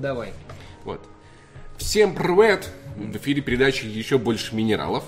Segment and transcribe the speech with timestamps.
[0.00, 0.32] Давай.
[0.84, 1.00] Вот.
[1.76, 2.70] Всем привет!
[2.96, 5.04] В эфире передачи «Еще больше минералов».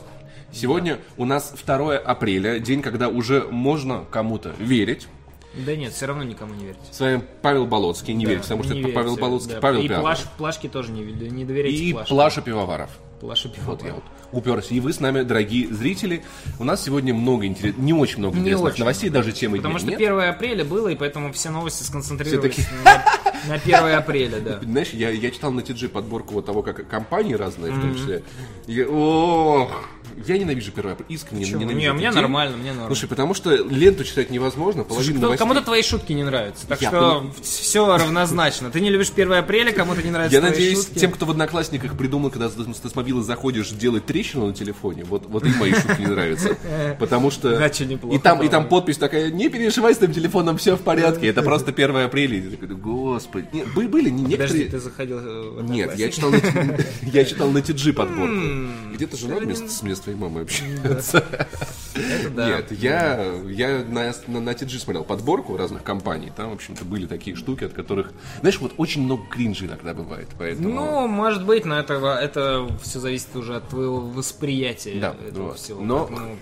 [0.52, 5.08] Сегодня у нас 2 апреля, день, когда уже можно кому-то верить.
[5.54, 6.80] Да нет, все равно никому не верьте.
[6.90, 9.60] С вами Павел Болоцкий, не верьте, потому что это верьте, Павел Болоцкий, да.
[9.60, 10.18] Павел И Пиаваров.
[10.18, 12.16] плаш, плашки тоже не, не доверяйте И плашкам.
[12.16, 12.90] Плаша Пивоваров.
[13.20, 13.76] Плаша пивовар.
[13.78, 14.02] Вот я вот
[14.32, 14.74] уперся.
[14.74, 16.24] И вы с нами, дорогие зрители.
[16.58, 17.76] У нас сегодня много интерес...
[17.78, 18.80] не очень много Не интересных очень.
[18.80, 20.00] новостей, даже темы Потому дня что нет.
[20.00, 23.04] 1 апреля было, и поэтому все новости сконцентрировались Все-таки- на,
[23.48, 24.60] на 1 апреля, да.
[24.62, 28.22] Знаешь, я, я читал на TG подборку вот того, как компании разные, в том числе.
[28.66, 29.88] И ох,
[30.26, 31.08] я ненавижу первое апреля.
[31.10, 31.60] Искренне Почему?
[31.60, 32.14] ненавижу Не, мне день.
[32.14, 32.94] нормально, мне нормально.
[32.94, 35.38] Слушай, потому что ленту читать невозможно, половину новостей...
[35.38, 38.70] Кому-то твои шутки не нравятся, так Я что все равнозначно.
[38.70, 40.98] Ты не любишь 1 апреля, кому-то не нравятся Я твои надеюсь, шутки.
[40.98, 45.44] тем, кто в Одноклассниках придумал, когда с мобилы заходишь, делать трещину на телефоне, вот, вот
[45.44, 46.56] им мои шутки не нравятся.
[46.98, 47.56] Потому что...
[47.56, 50.80] Иначе неплохо И там, и там подпись такая, не переживай с твоим телефоном, все в
[50.80, 51.26] порядке.
[51.28, 52.36] Это просто 1 апреля.
[52.38, 53.48] И ты такой, господи.
[53.52, 54.70] Нет, бы- были не Подожди, некоторые...
[54.70, 56.36] ты заходил э, в Нет, я читал на,
[57.02, 58.36] я читал на TG подборку.
[58.94, 60.18] Где-то жена вместо с твоей.
[61.94, 62.46] Это да.
[62.48, 66.32] Нет, я, я на, на, на TG смотрел подборку разных компаний.
[66.34, 68.12] Там, в общем-то, были такие штуки, от которых...
[68.40, 70.28] Знаешь, вот очень много кринжа иногда бывает.
[70.38, 70.68] Поэтому...
[70.70, 75.58] Ну, может быть, но это, это все зависит уже от твоего восприятия Да, этого вот.
[75.58, 75.80] всего.
[75.82, 76.36] Но- Поэтому-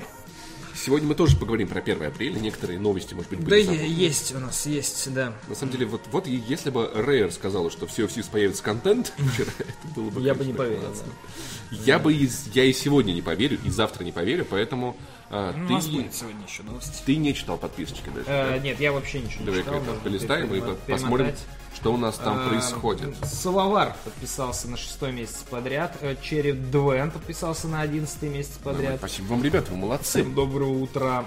[0.84, 2.38] Сегодня мы тоже поговорим про 1 апреля.
[2.38, 3.84] Некоторые новости, может быть, Да, были забыты.
[3.86, 5.34] есть у нас, есть, да.
[5.48, 9.50] На самом деле, вот, вот если бы Rare сказала, что все все появится контент вчера,
[9.58, 10.22] это было бы...
[10.22, 10.80] Я бы не поверил.
[10.80, 11.76] да.
[11.84, 14.96] Я бы я и сегодня не поверю, и завтра не поверю, поэтому
[15.30, 17.02] а, Ну, У нас ты, будет сегодня еще новости.
[17.06, 18.26] ты не читал подписочки даже.
[18.28, 18.58] Э, да?
[18.58, 19.74] Нет, я вообще ничего не Давай читал.
[19.74, 20.78] как может быть, полистаем и перемотать.
[20.86, 21.34] посмотрим,
[21.74, 23.16] что у нас там Э, происходит.
[23.24, 25.96] Салавар подписался на шестой месяц подряд.
[26.00, 28.98] Э, Черри Дуэн подписался на одиннадцатый месяц Давай, подряд.
[28.98, 30.20] Спасибо вам, ребята, вы молодцы.
[30.22, 31.24] Всем доброго утра.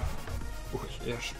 [0.72, 1.32] Ух, я ж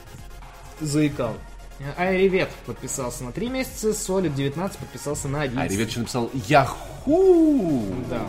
[0.81, 1.37] заикал.
[1.81, 5.70] Э, Айривет подписался на 3 месяца, Солид 19 подписался на 11.
[5.70, 7.85] А ребят еще написал Яху.
[8.09, 8.29] Да,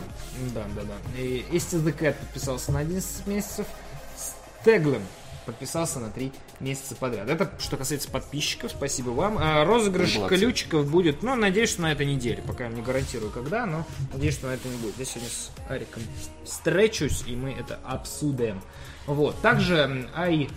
[0.54, 1.22] да, да, да.
[1.22, 3.68] И Estes the Cat подписался на 11 месяцев.
[4.66, 5.04] Стеглем
[5.46, 7.30] подписался на 3 месяца подряд.
[7.30, 9.38] Это что касается подписчиков, спасибо вам.
[9.40, 10.38] А, розыгрыш Молодцы.
[10.38, 12.42] ключиков будет, ну, надеюсь, что на этой неделе.
[12.42, 14.98] Пока не гарантирую, когда, но надеюсь, что на это не будет.
[14.98, 16.02] Я сегодня с Ариком
[16.44, 18.60] встречусь, и мы это обсудим.
[19.06, 19.40] Вот.
[19.42, 20.50] Также Ай...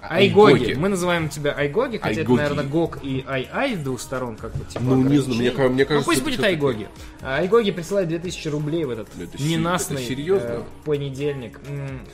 [0.00, 0.54] Айгоги.
[0.54, 0.74] Айгоги.
[0.74, 2.40] Мы называем тебя Айгоги, хотя Айгоги.
[2.40, 5.68] это, наверное, Гог и Ай-Ай с двух сторон, как бы, типа, Ну, не знаю, мне
[5.68, 6.88] мне кажется, Ну, пусть будет Айгоги.
[7.20, 11.60] А, Айгоги присылает 2000 рублей в этот Это ненастный это э, понедельник.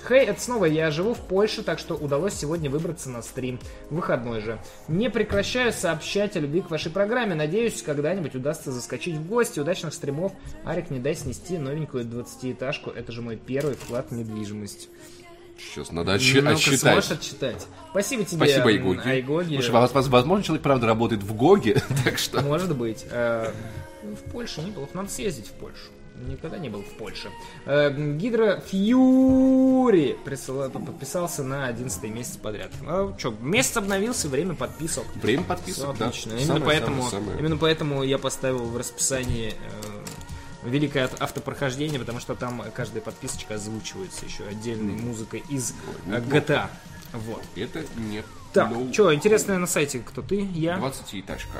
[0.07, 3.59] Хей, это снова я живу в Польше, так что удалось сегодня выбраться на стрим.
[3.91, 4.59] Выходной же.
[4.89, 7.35] Не прекращаю сообщать о любви к вашей программе.
[7.35, 9.61] Надеюсь, когда-нибудь удастся заскочить в гости.
[9.61, 10.33] Удачных стримов.
[10.65, 12.91] Арик, не дай снести новенькую 20-этажку.
[12.91, 14.89] Это же мой первый вклад в недвижимость.
[15.59, 16.59] Сейчас надо отсчитать.
[16.61, 17.67] сможешь отчитать?
[17.91, 19.01] Спасибо тебе, Спасибо, Айгоги.
[19.05, 19.55] Айгоги.
[19.55, 22.41] Слушай, воз- воз- возможно, человек, правда, работает в ГОГе, так что...
[22.43, 23.05] Может быть.
[23.11, 23.51] Э,
[24.03, 24.89] В Польше не был.
[24.95, 25.91] Надо съездить в Польшу.
[26.29, 27.29] Никогда не был в Польше.
[27.65, 32.71] Э, Гидро Фьюри присыла- подписался на 11 месяц подряд.
[32.87, 35.05] А, чё, месяц обновился, время подписок.
[35.23, 36.07] Время подписок, да.
[36.07, 36.33] отлично.
[36.33, 37.39] Именно, Самое, поэтому, самое, самое.
[37.41, 39.98] именно поэтому я поставил в расписании э,
[40.65, 45.75] великое ав- автопрохождение, потому что там каждая подписочка озвучивается еще отдельной музыкой из
[46.07, 46.69] э, GTA.
[47.13, 47.43] Вот.
[47.57, 48.23] Это не...
[48.53, 50.41] Так, ну, что, интересное на сайте кто ты?
[50.55, 50.77] Я?
[50.79, 51.59] 20 этажка.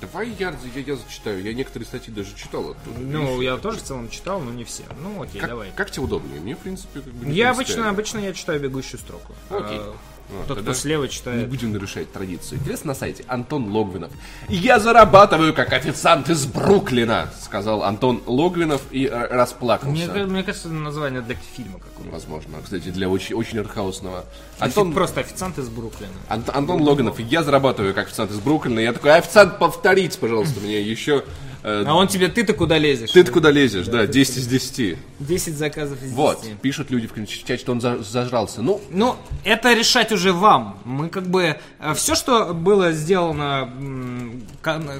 [0.00, 1.42] Давай я, я, я зачитаю.
[1.42, 2.98] Я некоторые статьи даже читал оттуда.
[2.98, 4.84] Ну, Видишь, я тоже в целом читал, но не все.
[5.00, 5.70] Ну, окей, Как, давай.
[5.76, 6.40] как тебе удобнее?
[6.40, 9.34] Мне, в принципе, как бы не Я обычно, обычно я читаю бегущую строку.
[9.50, 9.78] Окей.
[9.80, 9.94] А,
[10.30, 11.48] Ну, Тот, кто слева Не читает.
[11.48, 12.58] будем нарушать традицию.
[12.60, 14.10] Интересно на сайте Антон Логвинов.
[14.48, 20.08] Я зарабатываю как официант из Бруклина, сказал Антон Логвинов и э, Мне, расплакался.
[20.08, 22.10] ка- мне кажется, название для фильма какого-то.
[22.12, 24.24] Возможно, кстати, для очень, очень артхаусного.
[24.58, 24.92] Антон...
[24.94, 26.12] Просто официант из Бруклина.
[26.28, 28.78] Ант- Антон Логинов, я зарабатываю как официант из Бруклина.
[28.80, 31.24] Я такой, официант, повторите, пожалуйста, мне еще...
[31.62, 33.10] э, А он тебе, ты-то куда лезешь?
[33.10, 33.86] Ты куда лезешь?
[33.86, 34.98] Да, 10 из 10.
[35.20, 36.14] 10 заказов из 10.
[36.16, 38.62] Вот, пишут люди в чате, что он за- зажрался.
[38.62, 40.78] Ну, Ну, это решать уже вам.
[40.84, 41.58] Мы как бы...
[41.94, 43.70] Все, что было сделано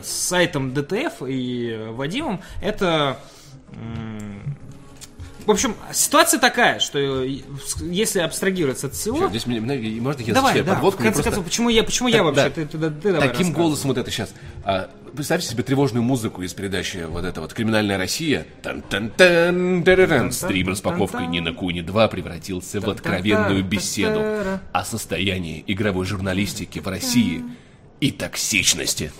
[0.02, 3.19] с сайтом DTF и э, Вадимом, это...
[5.46, 7.38] В общем, ситуация такая, что э,
[7.80, 9.18] если абстрагироваться от всего...
[9.18, 11.00] Чё, здесь мне- можно я Давай, да, подводку?
[11.00, 12.42] в конце концов, почему я, почему я Так, вообще?
[12.44, 12.50] да.
[12.50, 14.34] Ты, ты- ты давай Таким голосом вот это сейчас.
[14.64, 18.46] А, представьте себе тревожную музыку из передачи вот это вот «Криминальная Россия».
[18.62, 24.22] тан тан тан тараран Стрим распаковкой Нина Куни 2 превратился в откровенную беседу
[24.72, 27.42] о состоянии игровой журналистики в России
[28.02, 29.12] и токсичности.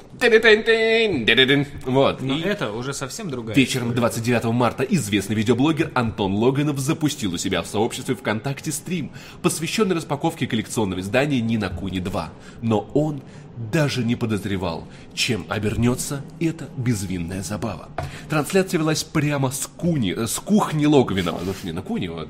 [1.85, 2.21] Вот.
[2.21, 7.39] Но И это уже совсем другая Вечером 29 марта известный видеоблогер Антон Логанов запустил у
[7.39, 12.33] себя в сообществе ВКонтакте стрим, посвященный распаковке коллекционного издания Нина Куни 2.
[12.61, 13.23] Но он
[13.57, 17.89] даже не подозревал, чем обернется эта безвинная забава.
[18.29, 21.41] Трансляция велась прямо с куни, э, с кухни Логвинова.
[21.45, 22.29] Ну, что, Нина Кунева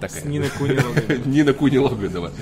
[0.00, 0.20] такая.
[0.20, 1.22] С Куниловой.
[1.26, 2.32] Нина Куни Логвинова.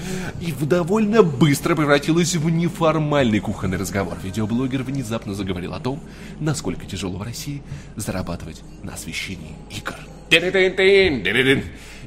[0.40, 4.16] И довольно быстро превратилась в неформальный кухонный разговор.
[4.22, 6.00] Видеоблогер внезапно заговорил о том,
[6.40, 7.62] насколько тяжело в России
[7.96, 9.96] зарабатывать на освещении игр.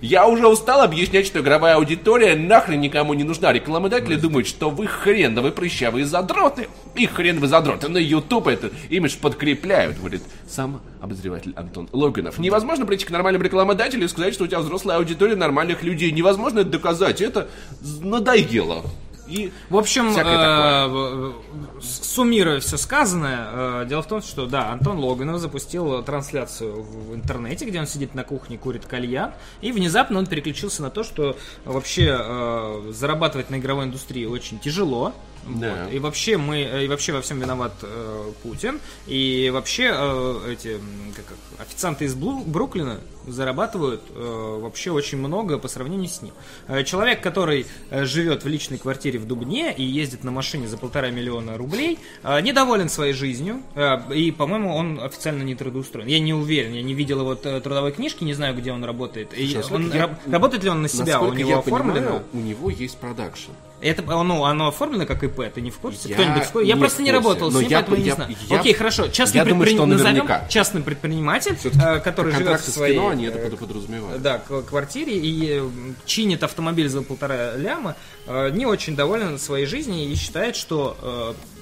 [0.05, 3.51] Я уже устал объяснять, что игровая аудитория нахрен никому не нужна.
[3.51, 6.69] Рекламодатели думают, что вы хреновые прыщавые задроты.
[6.93, 12.37] И хреновые задроты на YouTube это имидж подкрепляют, говорит сам обозреватель Антон Логинов.
[12.37, 16.11] Невозможно прийти к нормальному рекламодателю и сказать, что у тебя взрослая аудитория нормальных людей.
[16.11, 17.19] Невозможно это доказать.
[17.19, 17.47] Это
[17.81, 18.83] надоело.
[19.27, 21.33] И В общем, э,
[21.81, 27.15] суммируя все сказанное, э, дело в том, что да, Антон Логинов запустил трансляцию в в
[27.15, 31.37] интернете, где он сидит на кухне, курит кальян, и внезапно он переключился на то, что
[31.63, 35.13] вообще э, зарабатывать на игровой индустрии очень тяжело.
[35.47, 35.83] Да.
[35.85, 35.93] Вот.
[35.93, 38.79] И вообще мы, и вообще во всем виноват э, Путин.
[39.07, 40.79] И вообще э, эти
[41.15, 46.33] как, их, официанты из Блу- Бруклина зарабатывают э, вообще очень много по сравнению с ним.
[46.67, 50.77] Э, человек, который э, живет в личной квартире в Дубне и ездит на машине за
[50.77, 53.61] полтора миллиона рублей, э, недоволен своей жизнью.
[53.75, 56.07] э, и, по-моему, он официально не трудоустроен.
[56.07, 59.37] Я не уверен, я не видел его т- трудовой книжки, не знаю, где он работает.
[59.37, 61.19] И он я- раб- работает ли он на себя?
[61.21, 61.93] У него я оформлено?
[61.99, 63.51] понимаю, у него есть продакшн.
[63.81, 66.09] Это, ну, оно оформлено как ИП, ты не в курсе?
[66.09, 66.67] Я Кто-нибудь в курсе?
[66.67, 68.35] Я не просто в не работал с ним, я- поэтому я не знаю.
[68.49, 69.07] я- Окей, хорошо.
[69.09, 70.47] Частный, я думаю, предпри- что назовем наверняка.
[70.47, 74.21] частный предприниматель, э, который живет в своей кино, они это э, под- подразумевают.
[74.21, 75.69] да, квартире и э,
[76.05, 77.95] чинит автомобиль за полтора ляма,
[78.27, 80.97] э, не очень доволен своей жизнью и считает, что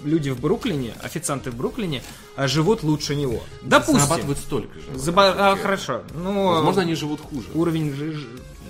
[0.05, 2.03] э, люди в Бруклине, официанты в Бруклине,
[2.37, 3.41] э, живут лучше него.
[3.63, 3.99] Допустим.
[3.99, 4.85] Зарабатывают столько же.
[4.93, 6.03] Заба- а, хорошо.
[6.13, 7.47] Ну, Возможно, они живут хуже.
[7.53, 8.27] уровень жи-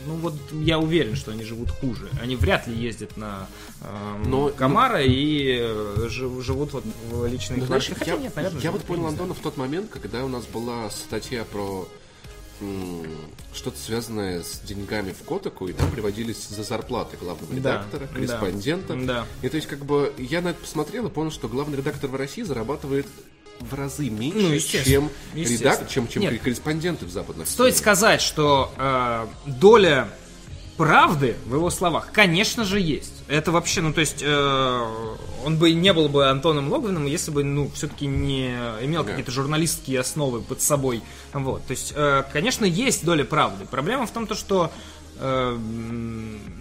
[0.08, 2.10] ну вот я уверен, что они живут хуже.
[2.22, 3.48] Они вряд ли ездят на
[3.82, 7.90] эм, Но- Камара и э, жи- живут вот в личной Ну, знаешь.
[7.90, 9.08] Хотя я, нет, наверное, я вот понял.
[9.08, 11.88] Антона в тот момент, когда у нас была статья про
[13.54, 18.08] что-то связанное с деньгами в Котаку, и там приводились за зарплаты главного Да, редактора, да,
[18.08, 18.96] корреспондента.
[18.96, 19.26] да.
[19.42, 22.16] И то есть, как бы, я на это посмотрел и понял, что главный редактор в
[22.16, 23.06] России зарабатывает
[23.60, 26.42] в разы меньше, Ну, чем редактор, чем, чем Нет.
[26.42, 27.82] корреспонденты в западных Стоит СМИ.
[27.82, 30.10] сказать, что э, доля
[30.78, 33.14] правды в его словах, конечно же, есть.
[33.28, 35.16] Это вообще, ну, то есть, э,
[35.46, 38.48] он бы не был бы Антоном Логвином, если бы, ну, все-таки не
[38.82, 39.12] имел Да.
[39.12, 41.02] какие-то журналистские основы под собой.
[41.32, 43.66] Вот, то есть, э, конечно, есть доля правды.
[43.66, 44.72] Проблема в том, то, что
[45.20, 45.58] э,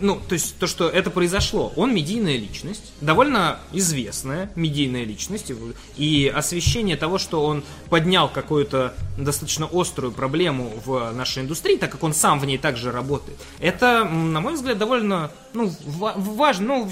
[0.00, 1.72] ну, то есть то, что это произошло.
[1.76, 5.52] Он медийная личность, довольно известная медийная личность,
[5.96, 12.02] и освещение того, что он поднял какую-то достаточно острую проблему в нашей индустрии, так как
[12.02, 16.90] он сам в ней также работает, это, на мой взгляд, довольно, ну, ва- важно, ну,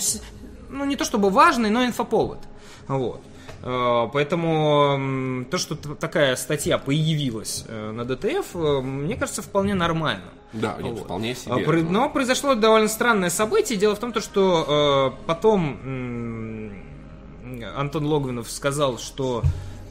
[0.69, 2.39] ну, не то чтобы важный, но инфоповод.
[2.89, 3.23] Вот.
[3.63, 10.25] Э, Поэтому то, что такая статья появилась э, на ДТФ, мне кажется, вполне нормально.
[10.53, 11.01] Да, нет, Вот.
[11.05, 11.53] вполне себе.
[11.55, 13.79] А, про- Но произошло довольно странное событие.
[13.79, 19.43] Дело в том, то, что э, потом м, Антон Логвинов сказал, что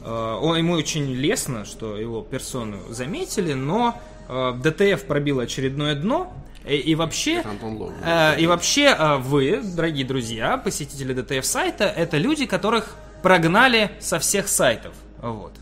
[0.04, 3.98] э, он, ему очень лестно, что его персону заметили, но
[4.28, 6.32] э, ДТФ пробил очередное дно.
[6.66, 7.92] И, и вообще, Логвинов.
[8.04, 14.18] э, и вообще э, вы, дорогие друзья, посетители ДТФ сайта, это люди, которых прогнали со
[14.18, 14.92] всех сайтов.
[15.22, 15.52] Вот.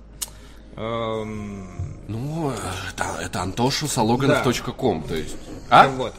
[0.77, 1.69] Эм,
[2.09, 2.51] Ну,
[2.91, 5.37] это, это антоша.салоганов.ком, то есть...
[5.69, 5.89] А?
[5.89, 6.15] Вот.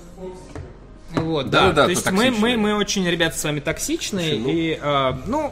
[1.12, 1.72] Вот, Да, да.
[1.74, 4.36] да, То есть мы, мы, мы очень, ребята, с вами токсичные.
[4.36, 5.52] Слушай, ну- И, а, ну,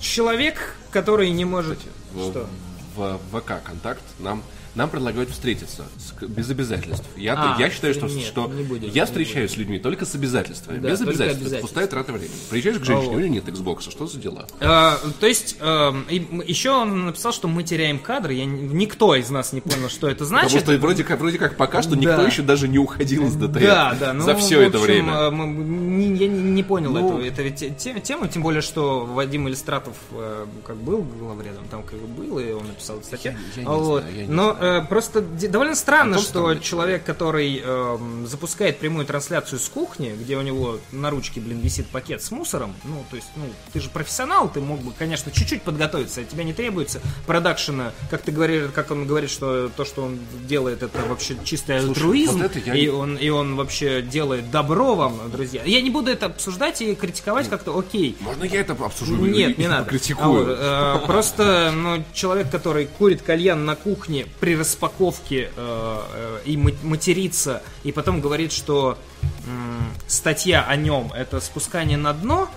[0.00, 1.78] человек, который не может...
[2.12, 2.46] в, Что?
[2.94, 4.42] в ВК контакт нам
[4.74, 7.04] нам предлагают встретиться с- без обязательств.
[7.16, 10.78] Я, А, я считаю, что, нет, что будем, я встречаюсь с людьми только с обязательствами.
[10.78, 11.46] Да, без обязательств.
[11.52, 12.36] Это пустая трата времени.
[12.50, 13.16] Приезжаешь к женщине, Вот.
[13.16, 14.46] у нее нет Xbox, что за дела?
[14.60, 18.34] А, то есть, и м- еще он написал, что мы теряем кадры.
[18.34, 20.60] Я, никто из нас не понял, что это значит.
[20.60, 22.22] Потому что вроде как, вроде как пока что никто Да.
[22.26, 25.12] еще даже не уходил из ДТФ Да, да, ну, за все в это общем, время.
[25.14, 27.20] э, мы- я не, не понял Ну.
[27.20, 31.82] эту, эту те- те- тему, тем более, что Вадим Иллистратов э, как был главредом, там
[31.82, 33.32] как был, и он написал статью.
[33.32, 34.02] Я- я не А вот.
[34.02, 38.78] знаю, я не Но э, просто довольно странно, Антон что странный человек, который эм, запускает
[38.78, 43.04] прямую трансляцию с кухни, где у него на ручке, блин, висит пакет с мусором, ну,
[43.10, 46.52] то есть, ну, ты же профессионал, ты мог бы, конечно, чуть-чуть подготовиться, от тебя не
[46.52, 51.36] требуется продакшена, как ты говоришь, как он говорит, что то, что он делает, это вообще
[51.44, 55.62] чистый альтруизм, вот я и он, и он вообще делает добро вам, друзья.
[55.64, 58.16] Я не буду это обсуждать и критиковать как-то, окей.
[58.20, 59.16] Можно я это обсужу?
[59.16, 59.84] Нет, не надо.
[59.84, 60.58] покритикую?
[60.60, 66.40] А вот, э, просто, ну, человек, который курит кальян на кухне при распаковке э, э,
[66.44, 68.98] и ма- матерится, и потом говорит, что
[69.46, 72.48] м, статья о нем это спускание на дно.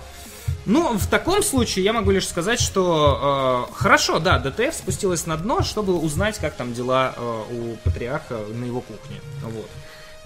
[0.66, 5.36] Ну, в таком случае я могу лишь сказать, что э, хорошо, да, ДТФ спустилась на
[5.36, 9.20] дно, чтобы узнать, как там дела э, у патриарха на его кухне.
[9.42, 9.68] Вот.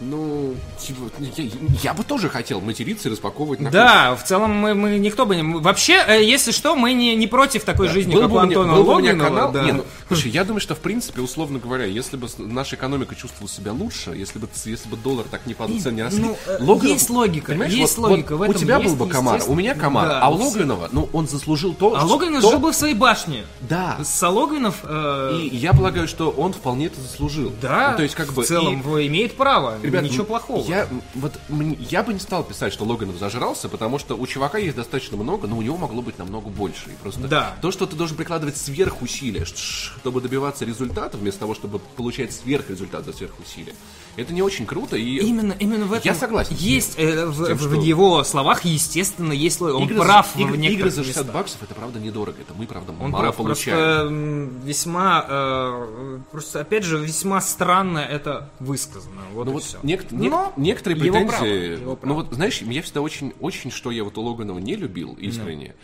[0.01, 1.45] Ну, типа, я,
[1.83, 5.35] я бы тоже хотел материться и распаковывать на Да, в целом мы, мы никто бы
[5.35, 5.43] не...
[5.43, 8.75] Вообще, э, если что, мы не, не против такой жизни, Был как бы у Антона
[8.75, 9.53] был бы Логвинова, канал.
[9.53, 9.65] да.
[9.65, 13.49] Не, ну, слушай, я думаю, что в принципе, условно говоря, если бы наша экономика чувствовала
[13.51, 16.21] себя лучше, если бы, если бы доллар так не падал, цены не росли.
[16.23, 19.11] ну, э, Логвинов- есть логика, понимаешь, есть вот- логика, вот У тебя есть, был бы
[19.13, 20.37] комар, у меня комар, да, а у.
[20.37, 23.45] Логвинова, ну, он заслужил то, А Логвинов что- жил бы в своей башне.
[23.63, 23.99] Да.
[24.05, 27.53] Сологвинов, э, И я полагаю, что он вполне это заслужил.
[27.61, 28.43] да, Ну, то есть, как бы...
[28.43, 30.67] в целом и- имеет право, Ребят, ничего м, плохого.
[30.69, 31.39] Я, вот,
[31.91, 35.47] я бы не стал писать, что Логанов зажрался, потому что у чувака есть достаточно много,
[35.49, 36.91] но у него могло быть намного больше.
[36.91, 37.57] И просто Да.
[37.63, 43.13] то, что ты должен прикладывать сверхусилия, чтобы добиваться результата, вместо того, чтобы получать сверхрезультат за
[43.13, 43.75] сверхусилия,
[44.17, 44.97] это не очень круто.
[44.97, 48.65] И Именно, именно в этом Я согласен Есть э, в, Тем, в что- его словах,
[48.65, 49.77] естественно, есть логика.
[49.77, 51.35] Он игры, прав за, в некоторых игры за 60 местах.
[51.35, 52.37] баксов, это правда недорого.
[52.41, 54.49] Это мы, правда, Он мало прав, получаем.
[54.49, 59.23] просто весьма, э, просто опять же весьма странно это высказано.
[59.33, 59.79] Вот Ну и вот всё.
[59.83, 61.31] нек- нек- Но некоторые его претензии.
[61.31, 62.09] право, его право.
[62.15, 65.75] ну вот знаешь, я всегда очень, очень, что я вот у Логанова не любил искренне,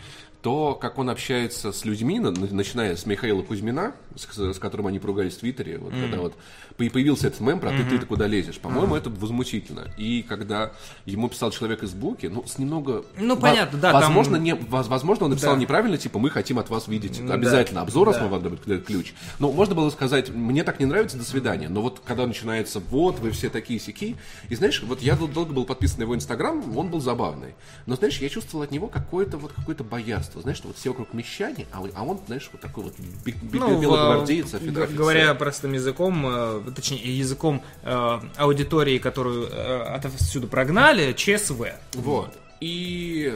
[0.45, 4.99] то, как он общается с людьми, на- начиная с Михаила Кузьмина, с, с которым они
[4.99, 6.35] поругались в Твиттере, вот когда вот
[6.77, 8.59] по- появился этот мем про ты, ты, куда лезешь.
[8.59, 9.87] По-моему, это возмутительно.
[9.97, 10.71] И когда
[11.07, 13.03] ему писал человек из Буки, ну, с немного...
[13.17, 15.59] Ну, понятно, да, там- Возможно, не, воз- возможно он написал Да.
[15.59, 17.33] неправильно, типа, мы хотим от вас видеть Да.
[17.33, 18.27] обязательно обзор, раз Да.
[18.27, 19.15] вам дадим к- ключ.
[19.39, 21.69] Ну, можно было сказать, мне так не нравится, до свидания.
[21.69, 24.15] Но вот когда начинается, вот, вы все такие сики.
[24.49, 27.55] И знаешь, вот я дол- долго был подписан на его инстаграм, он был забавный.
[27.87, 30.34] Но знаешь, я чувствовал от него какое-то вот какое-то боярство.
[30.41, 32.93] Знаешь, что вот все вокруг мещане, а, он- а он, знаешь, вот такой вот
[33.25, 34.87] бе- Ну, белогвардеец, в- офицер.
[34.87, 41.73] говоря простым языком, э, точнее языком э, аудитории, которую э, отовсюду прогнали, ЧСВ.
[41.93, 42.33] Вот.
[42.61, 43.33] И,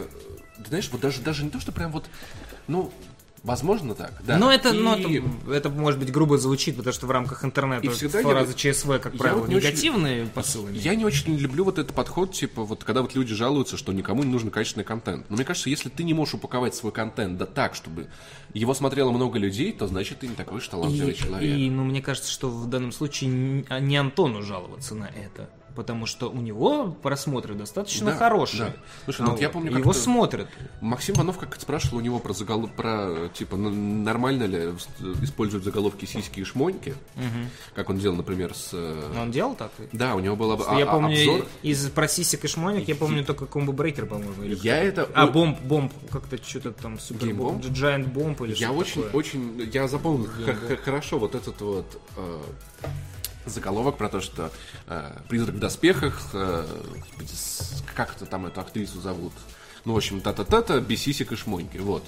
[0.67, 2.05] знаешь, вот даже, даже не то, что прям вот,
[2.67, 2.91] ну,
[3.43, 4.37] возможно так, да.
[4.37, 7.85] Но это, И- но это, это, может быть, грубо звучит, потому что в рамках интернета
[7.85, 10.71] И всегда фраза я- ЧСВ, как я правило, вот не очень- негативные посылы.
[10.73, 14.23] Я не очень люблю вот этот подход, типа, вот когда вот люди жалуются, что никому
[14.23, 15.29] не нужен качественный контент.
[15.29, 18.07] Но мне кажется, если ты не можешь упаковать свой контент да так, чтобы
[18.53, 21.57] его смотрело много людей, то значит ты не такой уж талантливый И, человек.
[21.57, 25.49] и, ну, мне кажется, что в данном случае а не Антону жаловаться на это.
[25.79, 28.65] Потому что у него просмотры достаточно Да, хорошие.
[28.65, 28.73] да.
[29.05, 30.49] Слушай, ну вот я помню, Его смотрят.
[30.81, 32.67] Максим Иванов как спрашивал у него про загол...
[32.67, 34.73] про типа н- нормально ли
[35.23, 36.95] используют заголовки сиськи и шмоньки,
[37.75, 38.71] как он делал, например, с.
[38.73, 39.71] э, Но он делал так?
[39.93, 41.45] Да, у него был об- я а- а- помню, обзор.
[41.63, 44.43] из про сисек и шмоник я помню только комбо брейкер, по-моему.
[44.43, 47.63] или Я это А, бомб, бомб, как-то что-то там супер бомб?
[47.63, 49.17] Giant бомб или Я что очень, такое.
[49.17, 52.39] очень, я запомнил х- х- хорошо вот этот вот э,
[53.45, 54.51] заголовок про то, что
[54.87, 56.65] э, призрак в доспехах, э,
[56.95, 59.33] господи, с- как это там эту актрису зовут?
[59.85, 62.03] Ну, в общем, та-та-та-та, бесисик и шмоньки, вот.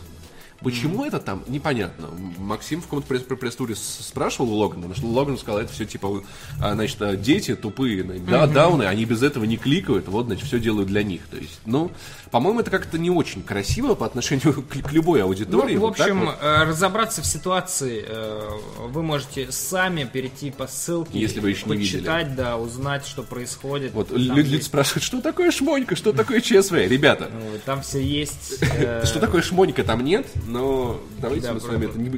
[0.61, 2.09] Почему это там, непонятно.
[2.37, 6.23] Максим в каком-то пресс- пресс-туре спрашивал у Логана, потому что Логан сказал, это все типа,
[6.61, 10.59] а, значит, а, дети тупые, да, дауны, они без этого не кликают, вот, значит, все
[10.59, 11.21] делают для них.
[11.31, 11.91] То есть, ну,
[12.29, 15.75] по-моему, это как-то не очень красиво по отношению к, к любой Ну, аудитории.
[15.77, 16.35] в вот общем, вот.
[16.41, 18.49] э, разобраться в ситуации э,
[18.87, 23.93] вы можете сами перейти по ссылке, Если вы еще не почитать, да, узнать, что происходит.
[23.93, 26.73] Вот люди, есть- спрашивают, что такое шмонька, что такое ЧСВ?
[26.87, 28.55] Ребята, ну, Там все есть.
[28.61, 32.09] э, что такое шмонька там нет, но давайте Да, мы с вами это не...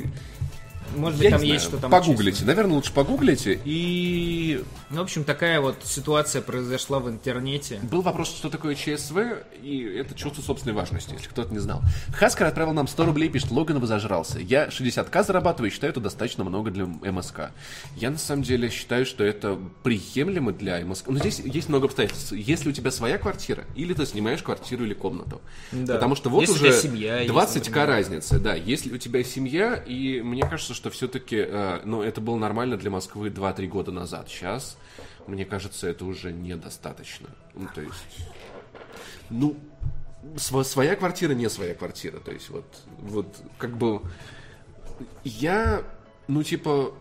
[0.95, 2.31] Может быть, Я там есть знаю, что там погуглите.
[2.31, 2.45] чисто.
[2.45, 3.59] Наверное, лучше погуглите.
[3.65, 7.79] И Ну, в общем, такая вот ситуация произошла в интернете.
[7.83, 9.17] был вопрос, что такое ЧСВ,
[9.61, 11.81] и это чувство собственной важности, если кто-то не знал.
[12.13, 14.39] Хаскар отправил нам 100 рублей, пишет, Логанова зажрался.
[14.39, 17.51] Я 60к зарабатываю и считаю это достаточно много для МСК.
[17.95, 21.07] Я на самом деле считаю, что это приемлемо для МСК.
[21.07, 22.31] Но здесь есть много обстоятельств.
[22.33, 25.41] Если у тебя своя квартира, или ты снимаешь квартиру или комнату.
[25.71, 25.95] Да.
[25.95, 27.87] Потому что вот Если уже тебя семья есть, 20к например.
[27.87, 28.53] разница, да.
[28.55, 31.47] Если у тебя семья, и мне кажется, что все-таки,
[31.85, 34.29] ну, это было нормально для Москвы 2-3 года назад.
[34.29, 34.77] Сейчас,
[35.27, 37.29] мне кажется, это уже недостаточно.
[37.53, 38.29] Ну, то есть,
[39.29, 39.55] ну,
[40.35, 42.19] сво- своя квартира, не своя квартира.
[42.19, 42.65] То есть, вот,
[42.99, 43.27] вот,
[43.57, 44.01] как бы,
[45.23, 45.83] я,
[46.27, 46.93] ну, типа,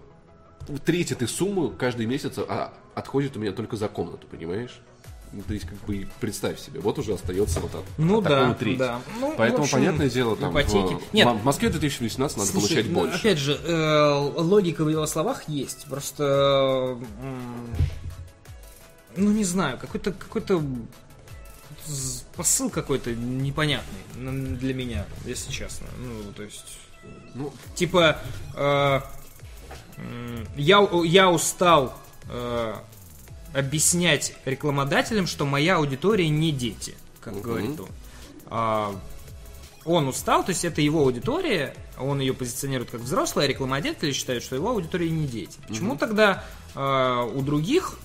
[0.84, 4.80] треть этой суммы каждый месяц а, отходит у меня только за комнату, понимаешь?
[5.32, 8.30] Ну, то есть, как бы, представь себе, вот уже остается вот от, Ну от да,
[8.40, 8.76] такого треть.
[8.78, 9.00] да.
[9.18, 10.98] Ну, Поэтому, общем, понятное дело, там ипотеки.
[11.10, 11.26] в, Нет.
[11.26, 13.16] в Москве в 2018 надо Слушай, получать ну, больше.
[13.18, 15.86] Опять же, э, логика в его словах есть.
[15.86, 17.66] Просто, м,
[19.16, 20.62] ну не знаю, какой-то какой-то
[22.36, 25.86] посыл какой-то непонятный для меня, если честно.
[25.98, 26.78] Ну, то есть,
[27.34, 28.18] Ну, типа,
[28.54, 29.00] э,
[30.56, 31.94] я, я устал
[32.28, 32.74] э,
[33.54, 37.42] объяснять рекламодателям, что моя аудитория не дети, как Мгм.
[37.42, 37.88] говорит он.
[38.46, 38.94] А,
[39.84, 44.44] он устал, то есть это его аудитория, он ее позиционирует как взрослая, а рекламодатели считают,
[44.44, 45.58] что его аудитория не дети.
[45.66, 46.44] Почему тогда
[46.74, 47.98] э, у других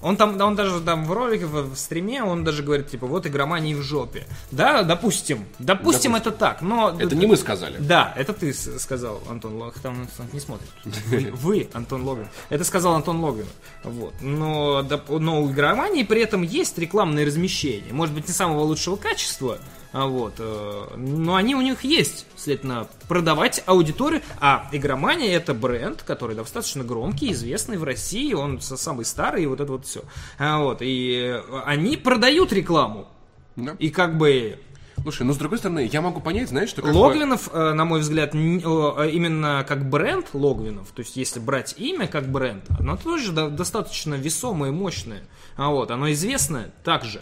[0.00, 3.06] он там, да, он даже там в ролике, в, в стриме, он даже говорит, типа,
[3.06, 4.26] вот игромания в жопе.
[4.50, 6.14] Да, допустим, допустим, Допустим.
[6.16, 6.96] это так, но...
[6.98, 7.78] это не мы сказали.
[7.78, 9.82] Да, это ты сказал, Антон Логвин.
[9.82, 10.68] Там не смотрит.
[10.84, 12.28] Вы, Антон Логвин.
[12.48, 13.46] Это сказал Антон Логвин.
[13.82, 14.14] Вот.
[14.20, 17.92] Но, но у игромании при этом есть рекламные размещения.
[17.92, 19.58] Может быть, не самого лучшего качества,
[19.92, 24.22] а вот, э, но они у них есть, следовательно, продавать аудиторию.
[24.40, 29.60] А игромания это бренд, который достаточно громкий, известный в России, он самый старый, и вот
[29.60, 30.02] это вот все.
[30.38, 33.08] вот, и они продают рекламу.
[33.56, 33.74] Да.
[33.78, 34.58] И как бы
[35.02, 37.84] Слушай, ну с другой стороны, я могу понять, знаешь, что как бы- Логвинов, э, на
[37.84, 42.96] мой взгляд, э, именно как бренд Логвинов, то есть если брать имя как бренд, оно
[42.96, 45.22] тоже до- достаточно весомое и мощное.
[45.56, 47.20] А вот, оно известное также.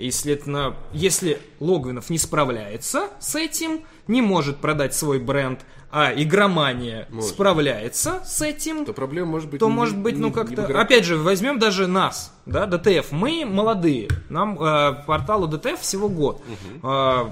[0.00, 5.60] И, следовательно, если Логвинов не справляется с этим, не может продать свой бренд,
[5.92, 7.30] а игромания Может.
[7.30, 9.60] справляется с этим, то проблема может быть...
[9.60, 10.64] то не- может быть, не- ну как-то.
[10.80, 13.10] Опять же, возьмем даже нас, да, ДТФ.
[13.12, 14.08] Мы молодые.
[14.28, 16.40] Нам э, порталу ДТФ всего год.
[16.82, 17.30] Э,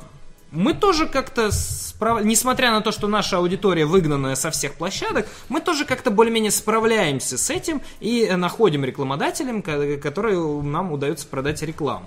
[0.51, 5.61] мы тоже как-то, справ- несмотря на то, что наша аудитория выгнанная со всех площадок, мы
[5.61, 12.07] тоже как-то более-менее справляемся с этим и находим рекламодателям, ко- которые нам удается продать рекламу.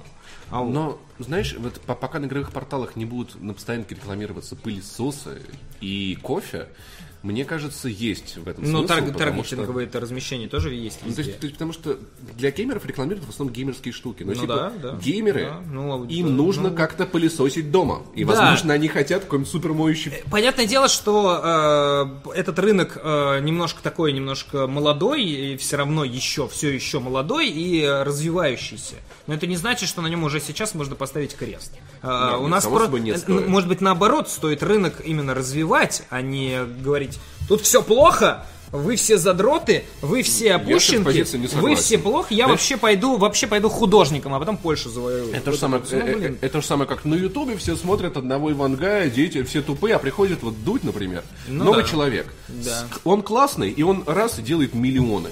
[0.52, 1.00] А вот.
[1.24, 5.42] Знаешь, вот по- пока на игровых порталах не будут на постоянке рекламироваться пылесосы
[5.80, 6.68] и кофе,
[7.24, 10.98] мне кажется, есть в этом Но смысл, тарг- потому что- таргетинговое это размещение тоже есть
[11.04, 11.24] Ну, то везде.
[11.24, 12.00] есть, то есть, потому что
[12.36, 14.24] для геймеров рекламируют в основном геймерские штуки.
[14.24, 14.96] Но Ну типа, да, да.
[14.98, 16.76] геймеры, Да, ну, им нужно ну.
[16.76, 18.02] как-то пылесосить дома.
[18.16, 18.32] И, Да.
[18.32, 20.14] возможно, они хотят какой-нибудь супермоющий...
[20.32, 21.40] Понятное дело, что
[22.26, 27.50] э, этот рынок э, немножко такой, немножко молодой, и все равно еще, все еще молодой
[27.50, 28.96] и э, развивающийся.
[29.28, 31.72] Но это не значит, что на нем уже сейчас можно поставить крест.
[32.04, 33.48] Э, Нет, у нет, нас про- собой не э, стоит.
[33.48, 38.46] может быть наоборот стоит рынок именно развивать, а не говорить, тут все плохо.
[38.74, 41.26] Вы все задроты, вы все опущенки,
[41.58, 45.34] вы все плохо, я Знаешь- вообще пойду, вообще пойду художником, а потом Польшу завоюю.
[45.36, 46.38] Это же самое, Ну, э, блин.
[46.42, 50.00] э, это же самое, как на Ютубе все смотрят одного Ивангая, дети все тупые, а
[50.00, 51.90] приходит вот Дудь, например, Ну новый да.
[51.90, 52.34] человек.
[52.48, 52.86] Да.
[53.04, 55.32] Он классный, и он раз делает миллионы.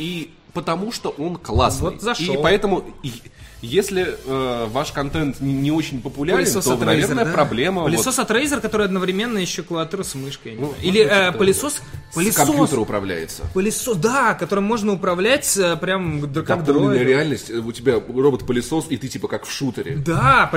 [0.00, 1.90] И потому что он классный.
[1.92, 2.34] Вот зашел.
[2.34, 3.12] И поэтому, и-
[3.60, 7.32] если э, ваш контент не, очень популярен, Пылесос то, от наверное, Razer, да?
[7.32, 10.54] проблема вот Пылесос от Razer, который одновременно еще клавиатура с мышкой.
[10.54, 13.42] Ну, может Или быть, э, это пылесос, с пылесос, компьютера управляется.
[13.54, 18.96] пылесос, да, которым можно управлять э, прям как Дополненная реальность, э, у тебя робот-пылесос, и
[18.96, 19.96] ты типа как в шутере.
[19.96, 20.48] Да,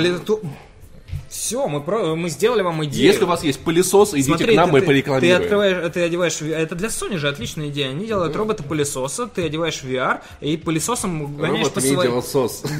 [1.32, 3.06] Все, мы, про- мы сделали вам идею.
[3.08, 5.38] Если у вас есть пылесос, идите Смотри, к нам, ты, мы порекламируем.
[5.38, 7.90] Ты открываешь, ты одеваешь, в- это для Sony же отличная идея.
[7.90, 12.12] Они делают робота-пылесоса, ты одеваешь VR и пылесосом гоняешь по своей...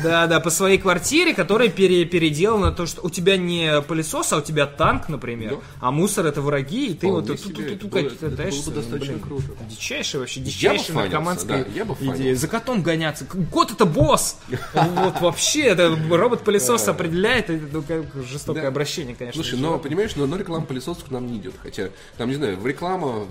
[0.04, 4.38] Да, да, по своей квартире, которая пере, переделана, то, что у тебя не пылесос, а
[4.40, 5.58] у тебя танк, например, Да.
[5.88, 8.70] а мусор это враги, и ты Вполне вот тут катаешься.
[8.70, 9.46] бы достаточно круто.
[9.70, 11.66] Дичайшая вообще, дичайшая наркоманская
[12.00, 12.36] идея.
[12.36, 13.26] За котом гоняться.
[13.50, 14.38] Кот это босс!
[14.74, 18.04] Вот вообще, это робот-пылесос определяет, это ну, как
[18.42, 18.68] жестокое Да.
[18.70, 19.42] обращение, конечно.
[19.42, 21.54] Слушай, но понимаешь, но, но реклама пылесосов к нам не идет.
[21.62, 23.26] Хотя, там, не знаю, в реклама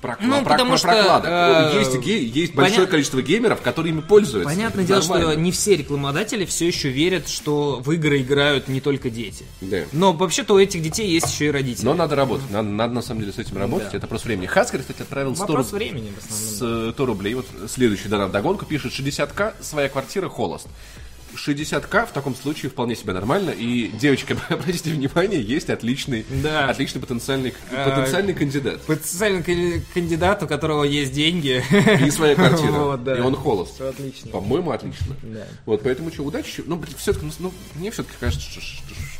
[0.00, 1.28] про, Ну, про- потому про что, прокладок.
[1.30, 4.48] э, есть, гей- есть поня- большое количество геймеров, которые ими пользуются.
[4.48, 9.10] Понятное дело, что не все рекламодатели все еще верят, что в игры играют не только
[9.10, 9.44] дети.
[9.60, 9.82] Да.
[9.92, 11.84] Но вообще-то у этих детей есть еще и родители.
[11.84, 12.48] Но надо работать.
[12.50, 13.90] Надо, надо, на самом деле с этим работать.
[13.92, 13.98] Да.
[13.98, 14.46] Это просто времени.
[14.46, 16.48] Хаскер, кстати, отправил 100, Вопрос руб- времени в основном.
[16.48, 17.34] с, э, 100 рублей.
[17.34, 20.66] Вот следующий донат догонку пишет 60к, своя квартира, холост.
[21.36, 23.50] 60к в таком случае вполне себе нормально.
[23.50, 26.68] И, девочки, обратите внимание, есть отличный, Да.
[26.68, 28.80] отличный потенциальный, А, потенциальный кандидат.
[28.82, 31.62] Потенциальный ка- кандидат, у которого есть деньги.
[32.06, 32.70] И своя квартира.
[32.90, 33.16] Вот, да.
[33.16, 33.74] И он холост.
[33.74, 34.30] Всё отлично.
[34.30, 35.14] По-моему, отлично.
[35.22, 35.44] Да.
[35.66, 36.62] Вот, поэтому что, удачи.
[36.66, 38.60] Ну, все-таки, ну, мне все-таки кажется, что,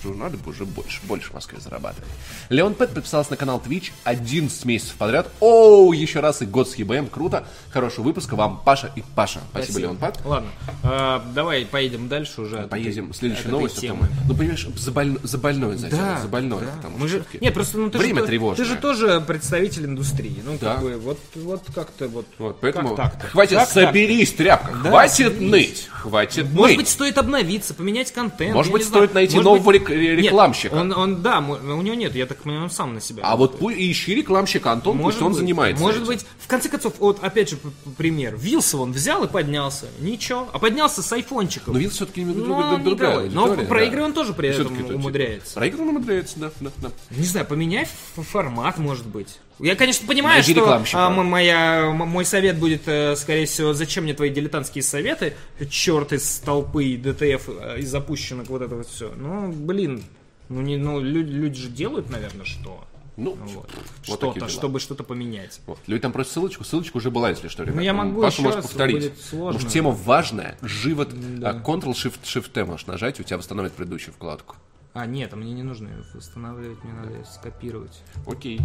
[0.01, 2.09] что- надо бы уже больше, больше в Москве зарабатывать.
[2.49, 5.29] Леон Пэт подписался на канал Twitch 11 месяцев подряд.
[5.41, 7.09] Оу, еще раз и год с ЕБМ.
[7.09, 7.45] Круто.
[7.71, 9.41] Хорошего выпуска вам, Паша и Паша.
[9.51, 10.19] Спасибо, Леон Пэт.
[10.25, 10.49] Ладно,
[10.83, 12.63] э, давай поедем дальше уже.
[12.69, 13.81] Поедем от этой новостью.
[13.83, 14.09] темы.
[14.27, 16.61] Ну, понимаешь, за, больно- за больное задел, Да, за больное.
[16.61, 16.73] да.
[16.77, 17.25] потому Мы же...
[17.41, 18.65] Нет, просто ну, ты время же, тревожное.
[18.67, 20.41] Ты же тоже представитель индустрии.
[20.45, 20.75] Ну, Да.
[20.75, 22.27] как бы, вот, вот как-то вот...
[22.39, 23.29] Вот, поэтому Как так-то?
[23.29, 25.51] хватит, Как соберись, тряпка, Да, хватит соберись.
[25.51, 26.77] ныть, хватит Может ныть.
[26.79, 28.55] быть, стоит обновиться, поменять контент.
[28.55, 29.05] Может быть, знаю.
[29.05, 30.75] стоит найти Может нового быть- рек- ре- Нет, рекламщика.
[30.75, 33.23] он, он, да, у него нет, я так понимаю, он сам на себя.
[33.25, 36.07] А вот пу- ищи рекламщика, Антон, пусть он быть, занимается Может этим.
[36.09, 37.59] быть, в конце концов, вот опять же
[37.97, 38.37] пример.
[38.37, 39.87] Вилса он взял и поднялся.
[40.01, 40.49] Ничего.
[40.53, 41.75] А поднялся с айфончиком.
[41.75, 43.31] Но Вилл все-таки немного Ну, другая, игровой.
[43.31, 43.85] Но аудитория, про да.
[43.87, 45.55] игры он тоже при этом типа, умудряется.
[45.55, 46.91] Про игры он умудряется, да, да, да.
[47.11, 49.39] Не знаю, поменяй формат, может быть.
[49.63, 54.15] Я, конечно, понимаю, Найди что а, моя, мой совет будет, э, скорее всего, зачем мне
[54.15, 55.35] твои дилетантские советы,
[55.69, 59.13] черт из толпы и ДТФ, э, из запущенных вот это вот все.
[59.17, 60.03] Ну, блин,
[60.49, 62.85] ну, не, ну люди, люди же делают, наверное, что?
[63.17, 63.69] Ну, Вот.
[64.07, 65.61] вот Что-то, чтобы что-то поменять.
[65.67, 65.79] Вот.
[65.87, 67.77] Люди там просят ссылочку, ссылочка уже была, если что, ребят.
[67.77, 68.97] Ну, я могу Паша еще может раз, повторить.
[68.97, 69.47] будет сложно.
[69.53, 71.11] Потому что тема важная, живот,
[71.43, 74.57] а, Ctrl-Shift-Shift-T можешь нажать, и у тебя восстановит предыдущую вкладку.
[74.95, 78.03] А, нет, а мне не нужно ее восстанавливать, мне надо её скопировать.
[78.27, 78.61] Окей.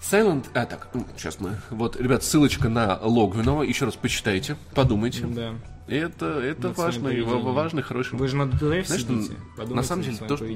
[0.00, 0.46] Silent...
[0.54, 1.56] А, так, сейчас мы...
[1.70, 3.62] Вот, ребят, ссылочка на Логвинова.
[3.62, 5.26] Еще раз почитайте, подумайте.
[5.26, 5.54] Да.
[5.88, 7.44] Это, это Над своим важный, поведением.
[7.44, 8.18] ва- важный, хороший...
[8.18, 9.34] Вы же на ДТФ Знаешь, сидите.
[9.56, 10.46] на самом деле, то что,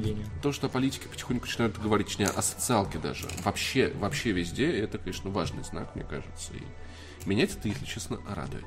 [0.43, 5.31] то, что политики потихоньку начинают говорить не о социалке даже, вообще, вообще везде, это, конечно,
[5.31, 6.53] важный знак, мне кажется.
[6.53, 8.67] И меня это, если честно, радует.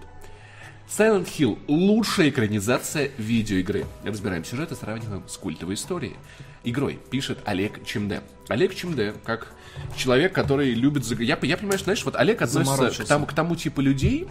[0.90, 3.86] Silent Hill– лучшая экранизация видеоигры.
[4.04, 6.16] Разбираем сюжет и сравниваем с культовой историей.
[6.64, 8.22] Игрой пишет Олег Чемде.
[8.50, 9.55] Олег Чемде, как
[9.96, 11.04] человек, который любит...
[11.04, 14.28] заг- Я, я понимаю, что, знаешь, вот Олег относится к тому, к тому типу людей,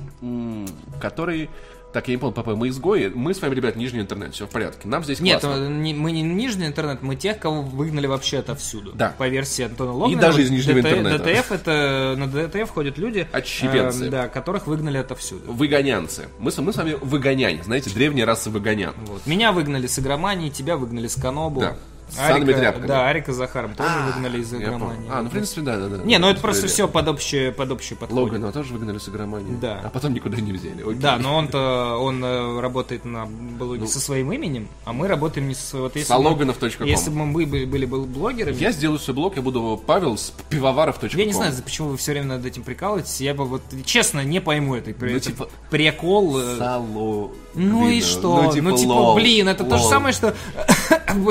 [1.01, 1.49] которые...
[1.93, 4.51] Так, я не помню, папа, мы изгои, мы с вами, ребят, нижний интернет, все в
[4.51, 4.89] порядке.
[4.89, 5.63] Нам здесь Нет, классно.
[5.63, 8.91] э, не- мы не нижний интернет, мы тех, кого выгнали вообще отовсюду.
[8.95, 9.15] Да.
[9.17, 10.21] По версии Антона Логвинова.
[10.27, 11.19] даже из нижнего ДТ интернета.
[11.25, 12.17] ДТФ это...
[12.19, 13.29] На ДТФ ходят люди...
[13.31, 14.07] Отщепенцы.
[14.07, 15.53] э, да, которых выгнали отовсюду.
[15.53, 16.25] Выгонянцы.
[16.41, 18.95] Мы, мы с вами выгонянь, знаете, древняя раса выгонян.
[19.07, 19.25] Вот.
[19.25, 21.61] Меня выгнали с игромании, тебя выгнали с Канобу.
[21.61, 21.77] Да.
[22.11, 22.87] Ссаными тряпками.
[22.87, 25.09] Да, Арика с Захаром тоже выгнали из игромании.
[25.11, 26.05] А, ну, в принципе, да, да, да.
[26.05, 28.25] Не, ну это просто все под общее, под общее подходит.
[28.25, 29.57] Логана тоже выгнали с игромании.
[29.61, 29.81] Да.
[29.85, 30.83] А потом никуда не взяли.
[30.83, 30.95] Окей.
[30.95, 35.55] Да, но он-то он э, работает на блоге со своим именем, а мы работаем не
[35.55, 35.85] со своим.
[35.85, 36.87] Вот если бы- Сологанов.ком.
[36.87, 40.33] Если бы мы были, были бы блогерами, Я сделаю свой блог, я буду Павел с
[40.51, 41.09] пивоваров.ком.
[41.19, 43.21] Я не знаю, за- почему вы все время над этим прикалываетесь.
[43.21, 46.39] Я бы вот честно не пойму этой Ну, это типа, прикол.
[46.39, 47.31] э, Сало.
[47.55, 48.43] Ну и что?
[48.55, 49.91] Ну, типа, лол, блин, это то же лол.
[49.91, 50.35] самое, что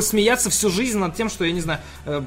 [0.02, 2.22] смеяться всю жизнь над тем, что я не знаю, э,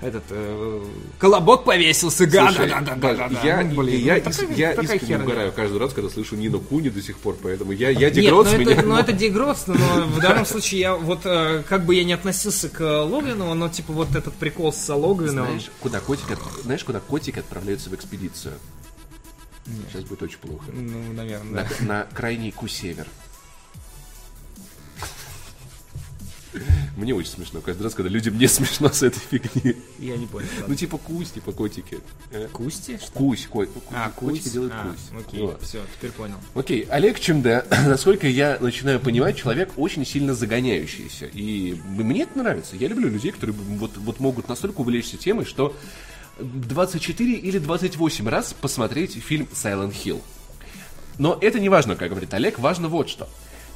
[0.00, 0.84] этот э,
[1.18, 4.54] колобок повесился, га Слушай, да да да да да я, Ну, блин, я, ну, такая-
[4.54, 5.24] я такая искренне херня.
[5.24, 8.46] угораю каждый раз, когда слышу Нину Куни до сих пор, поэтому я, я Нет, дегрот
[8.52, 12.04] ну это, ну это дегротство, но в данном случае я вот э, как бы я
[12.04, 15.46] не относился к Логвину, но типа вот этот прикол с Логвином.
[15.46, 18.54] Знаешь, куда котики, отп- знаешь, куда котики отправляются в экспедицию?
[19.90, 20.64] Сейчас будет очень плохо.
[20.72, 21.84] Ну, наверное, да.
[21.84, 23.06] На, на крайний Ку-север.
[26.96, 29.76] Мне очень смешно каждый раз, когда людям не смешно с этой фигни.
[29.98, 30.48] Я не понял.
[30.66, 32.00] Ну, типа кусь, типа котики.
[32.30, 32.98] Э, Кусти?
[33.14, 34.52] Кусь, ко- А, котики кусь?
[34.52, 35.20] делают А, кусь.
[35.26, 36.36] Окей, все, теперь понял.
[36.54, 41.26] Окей, Олег Чемде, насколько я начинаю понимать, человек очень сильно загоняющийся.
[41.26, 42.76] И мне это нравится.
[42.76, 45.76] Я люблю людей, которые вот, вот могут настолько увлечься темой, что
[46.40, 50.20] 24 или 28 раз посмотреть фильм Silent Hill.
[51.18, 53.28] Но это не важно, как говорит Олег, важно вот что.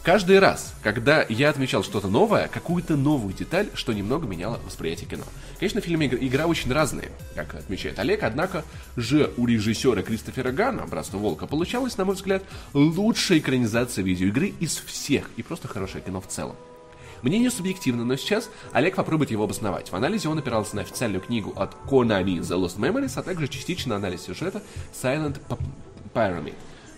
[0.03, 5.23] Каждый раз, когда я отмечал что-то новое, какую-то новую деталь, что немного меняло восприятие кино.
[5.61, 8.65] Конечно, фильмы игра, игра очень разные, как отмечает Олег, однако
[8.97, 14.77] же у режиссера Кристофера Гана, «Братство Волка», получалась, на мой взгляд, лучшая экранизация видеоигры из
[14.79, 16.57] всех, и просто хорошее кино в целом.
[17.23, 19.93] Мнение субъективно, но сейчас Олег попробует его обосновать.
[19.93, 23.91] В анализе он опирался на официальную книгу от Konami The Lost Memories, а также частично
[23.91, 24.63] на анализ сюжета
[25.01, 25.39] Silent
[26.13, 26.55] Pyramid.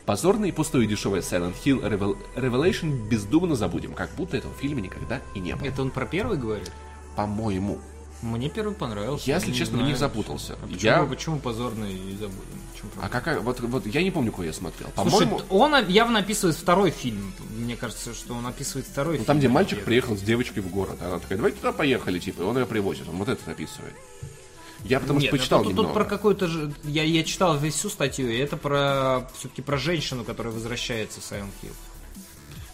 [0.07, 4.83] Позорный и пустой и дешевый Silent Hill Revel- Revelation бездумно забудем, как будто этого фильма
[4.83, 5.67] никогда и не было.
[5.67, 6.71] Это он про первый говорит?
[7.17, 7.79] По-моему.
[8.21, 9.29] Мне первый понравился.
[9.29, 9.89] Я, если не честно, в знаю.
[9.89, 10.55] них запутался.
[10.55, 11.03] А почему, Я...
[11.05, 12.61] почему позорный и забудем?
[13.01, 13.41] А какая...
[13.41, 14.89] Вот, вот я не помню, какой я смотрел.
[14.95, 15.41] По-моему...
[15.51, 17.33] он явно описывает второй фильм.
[17.57, 19.27] Мне кажется, что он описывает второй Ну, фильм.
[19.27, 20.99] там, где мальчик приехал с девочкой в город.
[21.03, 23.09] Она такая, давайте туда поехали, типа, и он ее привозит.
[23.09, 23.95] Он вот это описывает.
[24.85, 25.95] Я потому Нет, что почитал тут, тут немного.
[25.95, 26.73] про какую-то же...
[26.85, 29.27] Я, я читал всю статью, и это про...
[29.39, 31.73] Все-таки про женщину, которая возвращается в Silent Hill.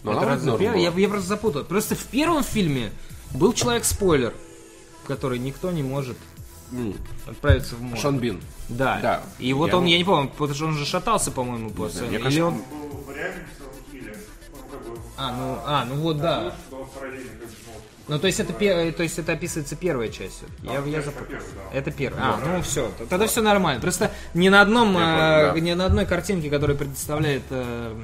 [0.03, 0.57] Но Это первый?
[0.67, 0.75] была.
[0.75, 1.63] я, я просто запутал.
[1.63, 2.91] Просто в первом фильме
[3.33, 4.33] был человек-спойлер,
[5.07, 6.17] который никто не может
[7.27, 8.01] отправиться в море.
[8.01, 8.41] Шон Бин.
[8.67, 8.99] Да.
[9.01, 9.23] Да.
[9.39, 12.03] И вот Я- он, я не помню, потому что он же шатался, по-моему, после.
[12.07, 12.53] мне Или кажется, он...
[12.55, 12.63] ну,
[15.17, 16.55] А, ну, а, ну вот да.
[18.11, 20.37] Ну, то есть это, пе- то есть это описывается первая часть.
[20.37, 20.89] всё-таки.
[20.91, 21.47] Я, я запутался.
[21.71, 21.77] да.
[21.77, 22.19] Это первый.
[22.21, 23.81] А, ну все, тогда все нормально.
[23.81, 25.59] Просто ни на одном, Я э, да.
[25.59, 27.95] ни на одной картинке, которая предоставляет э,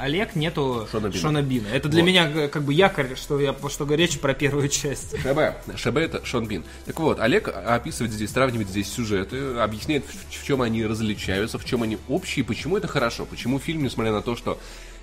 [0.00, 1.20] Олег, нету Шона Бина.
[1.20, 1.68] Шона Бина.
[1.68, 2.08] Это для Вот.
[2.08, 5.16] меня э, как бы якорь, что я что речь про первую часть.
[5.20, 5.76] ШБ.
[5.76, 6.64] ШБ это Шон Бин.
[6.84, 11.82] Так вот, Олег описывает здесь, сравнивает здесь сюжеты, объясняет, в чем они различаются, в чем
[11.82, 14.58] они общие, почему это хорошо, почему фильм, несмотря на то, что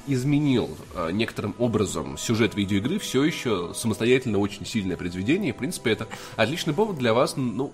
[0.08, 5.54] изменил э, некоторым образом сюжет видеоигры, все еще самостоятельно очень сильное произведение.
[5.54, 7.36] В принципе, это отличный повод для вас.
[7.38, 7.72] Ну,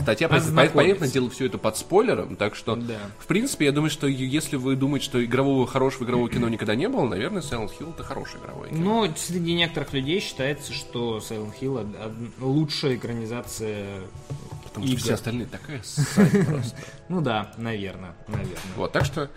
[0.00, 2.98] статья, понятное дело, все это под спойлером, так что, Да.
[3.18, 6.88] в принципе, я думаю, что если вы думаете, что игрового хорошего игрового кино никогда не
[6.88, 9.06] было, наверное, Silent Hill это хорошее игровое кино.
[9.06, 14.00] Но среди некоторых людей считается, что Silent Hill лучшая экранизация
[14.64, 15.02] Потому что игр.
[15.02, 15.78] все остальные такая
[16.46, 16.74] просто.
[17.08, 18.56] Ну да, наверное, наверное.
[18.76, 19.28] Вот, так что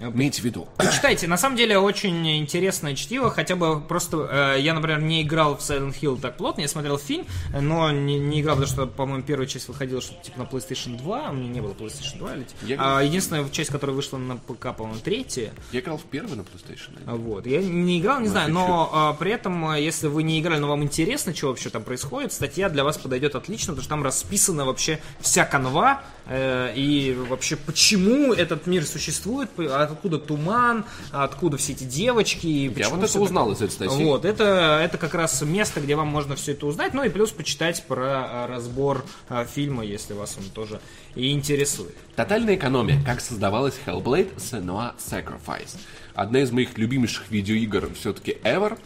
[0.00, 0.68] имейте в виду.
[0.92, 5.56] Читайте, на самом деле очень интересное чтиво, хотя бы просто, э, я, например, не играл
[5.56, 7.26] в Silent Hill так плотно, я смотрел фильм,
[7.58, 11.30] но не, не играл, потому что, по-моему, первая часть выходила что-то типа на PlayStation 2,
[11.30, 14.74] у меня не было PlayStation 2, или- Я- а единственная часть, которая вышла на ПК,
[14.76, 16.98] по-моему, третья, Я играл в первый на PlayStation.
[17.06, 17.46] А Вот.
[17.46, 20.60] Я не играл, не Ну, знаю, но а, при этом, а, если вы не играли,
[20.60, 24.02] но вам интересно, что вообще там происходит, статья для вас подойдет отлично, потому что там
[24.02, 31.56] расписана вообще вся канва, э, и вообще почему этот мир существует, п- откуда туман, откуда
[31.56, 32.46] все эти девочки.
[32.46, 34.04] и Я вот это узнал из этой статьи.
[34.04, 37.30] Вот, это, это как раз место, где вам можно все это узнать, ну и плюс
[37.30, 40.80] почитать про а, разбор а, фильма, если вас он тоже
[41.14, 41.94] и интересует.
[42.16, 43.02] Тотальная экономия.
[43.04, 45.76] Как создавалась Hellblade Senua Sacrifice.
[46.20, 48.76] Одна из моих любимейших видеоигр все-таки ever.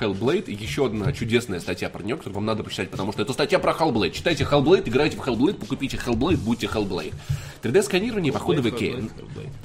[0.00, 0.46] Hellblade.
[0.46, 3.58] И еще одна чудесная статья про нее, которую вам надо почитать, потому что это статья
[3.58, 4.12] про Hellblade.
[4.12, 7.14] Читайте Hellblade, играйте в Hellblade, покупите Hellblade, будьте Hellblade.
[7.62, 9.02] 3D-сканирование, походы в Икеа.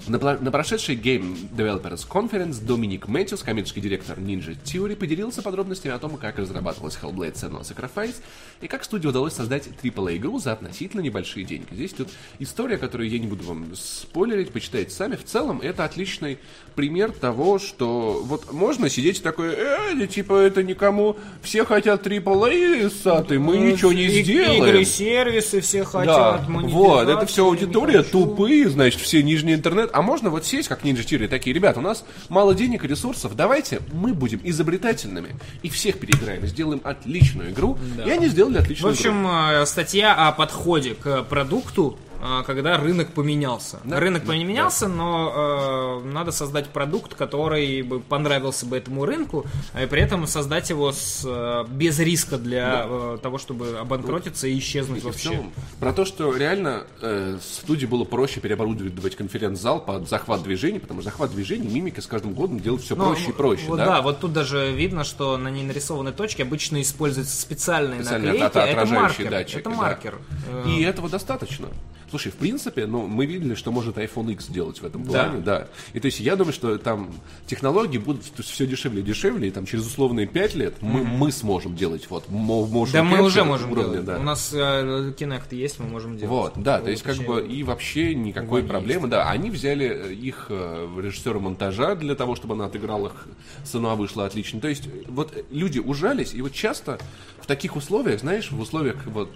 [0.08, 6.00] На, на прошедшей Game Developers Conference Доминик Мэтьюс, коммерческий директор Ninja Theory, поделился подробностями о
[6.00, 8.16] том, как разрабатывалась Hellblade Senua Sacrifice
[8.62, 11.68] и как студии удалось создать AAA-игру за относительно небольшие деньги.
[11.72, 15.16] Здесь тут история, которую я не буду вам спойлерить, почитайте сами.
[15.16, 16.40] В целом, это отличный
[16.76, 23.40] пример того, что вот можно сидеть такой, э, типа, это никому, все хотят AAA, саты,
[23.40, 24.64] мы ничего не И- сделаем.
[24.64, 29.90] Игры, сервисы все Да, хотят, вот, это все аудитория тупые, значит, все нижний интернет.
[29.94, 33.36] А можно вот сесть, как Ninja Theory, такие, ребят, у нас мало денег и ресурсов,
[33.36, 35.30] давайте мы будем изобретательными
[35.62, 37.78] и всех переиграем, сделаем отличную игру.
[38.06, 39.00] И они сделали В отличную игру.
[39.10, 41.98] общем, э, статья о подходе к продукту,
[42.46, 43.80] когда рынок поменялся.
[43.84, 49.46] Да, рынок да, поменялся, но э, надо создать продукт, который бы понравился бы этому рынку,
[49.82, 51.28] и при этом создать его с,
[51.70, 55.30] без риска для э, того, чтобы обанкротиться и исчезнуть И вообще.
[55.30, 61.02] целом, про то, что реально э, студии было проще переоборудовать конференц-зал под захват движений, потому
[61.02, 63.66] что захват движений, мимика с каждым годом делает все Ну, проще и проще.
[63.68, 63.86] Вот, да?
[63.86, 68.46] да, вот тут даже видно, что на ней нарисованной точке обычно используются специальные Специально наклейки.
[68.46, 69.30] от- а это маркер.
[69.30, 69.76] датчики, это да.
[69.76, 70.18] маркер.
[70.48, 71.68] Э, И этого достаточно.
[72.14, 75.68] Слушай, в принципе, ну, мы видели, что может iPhone X делать в этом плане, да.
[75.94, 77.12] И то есть я думаю, что там
[77.48, 81.76] технологии будут все дешевле и дешевле, и там через условные 5 лет мы, мы сможем
[81.76, 84.06] делать вот мо- motion Да мы уже можем уровня, делать.
[84.06, 84.20] да.
[84.20, 86.30] У нас э, Kinect есть, мы можем делать.
[86.30, 90.46] Вот, да, то есть как бы и вообще никакой проблемы, да, они взяли э, их
[90.50, 93.28] э, режиссера монтажа для того, чтобы она отыграла их,
[93.64, 94.60] цена вышла отлично.
[94.60, 97.00] То есть вот люди ужались, и вот часто
[97.42, 99.32] в таких условиях, знаешь, в условиях вот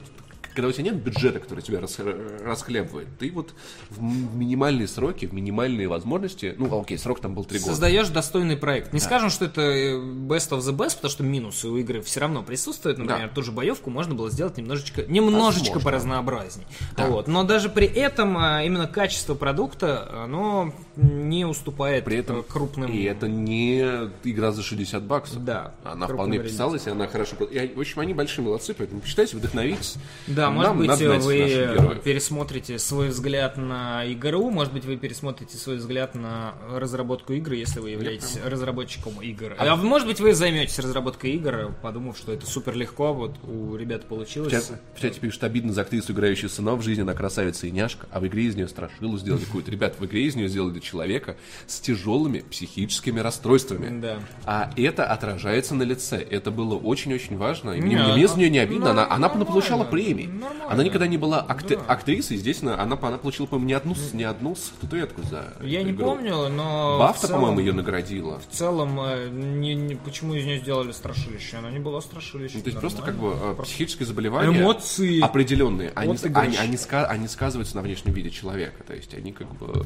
[0.58, 2.00] когда у тебя нет бюджета, который тебя рас-
[2.44, 3.54] расхлебывает, ты вот
[3.92, 7.74] в минимальные сроки, в минимальные возможности, ну, окей, срок там был три года.
[7.74, 8.92] Создаешь достойный проект.
[8.92, 12.22] Не скажем, что это э, best of the best, потому что минусы у игры все
[12.22, 12.98] равно присутствуют.
[12.98, 13.36] Например, Да.
[13.36, 15.92] ту же боевку можно было сделать немножечко, немножечко Возможно.
[15.92, 16.66] поразнообразней.
[16.96, 17.06] Да.
[17.06, 17.28] Вот.
[17.28, 22.92] Но даже при этом а, именно качество продукта, оно не уступает При этом э, крупным...
[22.92, 23.82] И это не
[24.24, 25.46] игра за 60 баксов.
[25.46, 27.36] Да, Она вполне писалась, и она хорошо...
[27.46, 29.98] И, в общем, они большие молодцы, поэтому почитайте, вдохновитесь.
[30.26, 34.98] Да, Нам может быть, надо знать вы пересмотрите свой взгляд на игру, может быть, вы
[34.98, 39.56] пересмотрите свой взгляд на разработку игры, если вы являетесь разработчиком игр.
[39.58, 44.06] А, может быть, вы займетесь разработкой игр, подумав, что это супер легко, вот у ребят
[44.06, 44.52] получилось.
[44.52, 47.72] В чате, в чате пишут, обидно за актрису, играющую сына в жизни, она красавица и
[47.72, 49.72] няшка, а в игре из нее страшилу сделали какую-то.
[49.72, 54.00] Ребят, в игре из нее сделали человека с тяжелыми психическими расстройствами.
[54.00, 54.20] Да.
[54.46, 56.18] А это отражается на лице.
[56.18, 57.72] Это было очень-очень важно.
[57.72, 58.92] И мне, Не, мне за нее не обидно.
[58.92, 60.30] Она, она получала премии.
[60.38, 60.72] Нормально.
[60.72, 61.80] Она никогда не была акт- Да.
[61.88, 62.38] актрисой.
[62.38, 66.06] Здесь она, она, она получила, по-моему, не одну, не одну статуэтку за Я не игру.
[66.06, 66.98] помню, но...
[67.00, 68.40] Бафта, целом- по-моему, ее наградила.
[68.40, 71.58] В целом, э, не- не- почему из нее сделали страшилище?
[71.58, 72.58] Она не была страшилищем.
[72.60, 73.54] Ну, то есть просто как нормально.
[73.56, 74.62] бы э, психическое заболевание.
[74.62, 75.20] Эмоции.
[75.20, 75.92] Определенные.
[75.96, 76.42] Они, от с- игры.
[76.42, 78.84] они, они, ска- они сказываются на внешнем виде человека.
[78.84, 79.86] То есть они как бы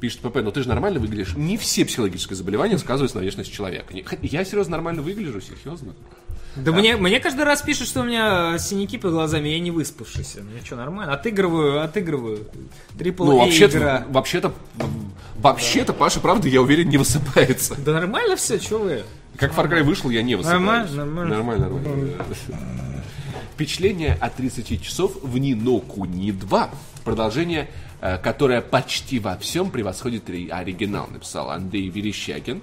[0.00, 1.34] пишут ПП, но ты же нормально выглядишь.
[1.36, 3.94] Не все психологические заболевания сказываются на внешности человека.
[4.22, 5.94] Я серьезно нормально выгляжу, серьезно.
[6.56, 10.42] Да мне, мне каждый раз пишут, что у меня синяки под глазами, я не выспавшийся.
[10.42, 11.12] Мне что, нормально?
[11.12, 12.46] Отыгрываю, отыгрываю.
[12.96, 14.04] Трипл Ну, A вообще-то, игра.
[14.08, 14.54] вообще-то
[15.36, 17.74] Вообще-то, Паша, правда, я уверен, не высыпается.
[17.84, 19.02] Да нормально все, что вы?
[19.36, 20.60] Как Far Cry вышел, я не высыпаюсь.
[20.62, 21.34] Нормально, нормально.
[21.36, 22.12] Нормально, нормально.
[23.54, 26.70] Впечатление от 30 часов в Нино Куни 2.
[27.04, 27.68] Продолжение,
[28.00, 32.62] э, которое почти во всем превосходит ри- оригинал, написал Андрей Верещагин.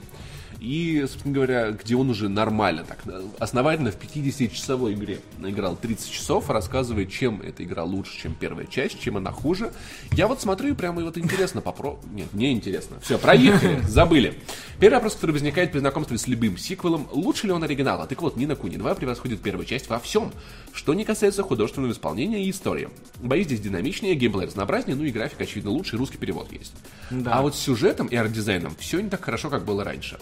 [0.62, 6.12] И, собственно говоря, где он уже нормально, так, э, основательно в 50-часовой игре наиграл 30
[6.12, 9.74] часов, рассказывает, чем эта игра лучше, чем первая часть, чем она хуже.
[10.12, 12.06] Я вот смотрю и прямо и вот интересно попробовать.
[12.12, 13.00] Нет, не интересно.
[13.02, 14.36] Все, проехали, забыли.
[14.80, 18.06] Первый вопрос, который возникает при знакомстве с любым сиквелом, лучше ли он оригинала?
[18.06, 20.32] Так вот, Нина Куни 2 превосходит первую часть во всем,
[20.74, 22.89] что не касается художественного исполнения и истории.
[23.19, 26.74] Бои здесь динамичнее, геймплей разнообразнее, ну и графика, очевидно, лучше, и русский перевод есть.
[27.10, 27.34] Да.
[27.34, 30.19] А вот с сюжетом и арт-дизайном все не так хорошо, как было раньше.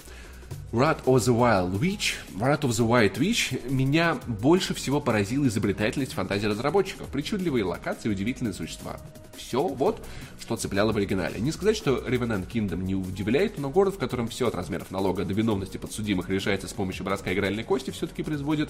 [0.71, 6.13] Wrath of the Wild Witch, Wrath of the White Witch меня больше всего поразила изобретательность
[6.13, 8.99] фантазии разработчиков, причудливые локации и удивительные существа.
[9.35, 10.05] Все вот,
[10.39, 11.39] что цепляло в оригинале.
[11.39, 15.25] Не сказать, что Revenant Kingdom не удивляет, но город, в котором все от размеров налога
[15.25, 18.69] до виновности подсудимых решается с помощью броска игральной кости, все-таки производит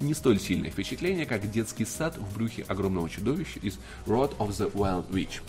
[0.00, 4.70] не столь сильное впечатление, как детский сад в брюхе огромного чудовища из Wrath of the
[4.72, 5.40] Wild Witch.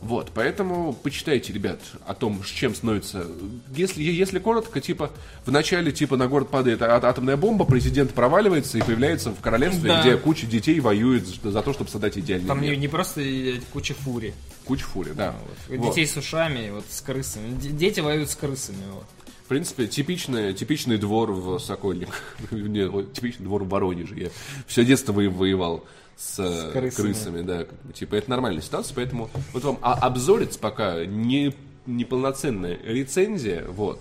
[0.00, 3.26] Вот, поэтому почитайте, ребят, о том, с чем становится.
[3.74, 5.10] Если, если коротко, типа,
[5.44, 9.88] в начале, типа, на город падает а- атомная бомба, президент проваливается и появляется в королевстве,
[9.88, 10.00] Да.
[10.02, 12.72] где куча детей воюет за то, чтобы создать идеальный Там мир.
[12.74, 13.22] не, не просто
[13.72, 14.34] куча фури.
[14.64, 15.34] Куча фури, да.
[15.68, 15.78] Вот.
[15.78, 15.88] Вот.
[15.90, 17.56] Детей с ушами, вот с крысами.
[17.60, 18.78] Дети воюют с крысами.
[18.92, 19.04] Вот.
[19.48, 22.36] В принципе, типичный, типичный двор в Сокольниках.
[22.50, 24.14] Не, вот типичный двор в Воронеже.
[24.14, 24.28] Я
[24.66, 25.86] все детство во- воевал
[26.18, 27.06] с, э, крысами.
[27.06, 27.40] крысами.
[27.40, 27.66] да.
[27.94, 31.54] Типа, это нормальная ситуация, поэтому вот вам а- обзорец пока не,
[31.86, 33.98] неполноценная рецензия, вот.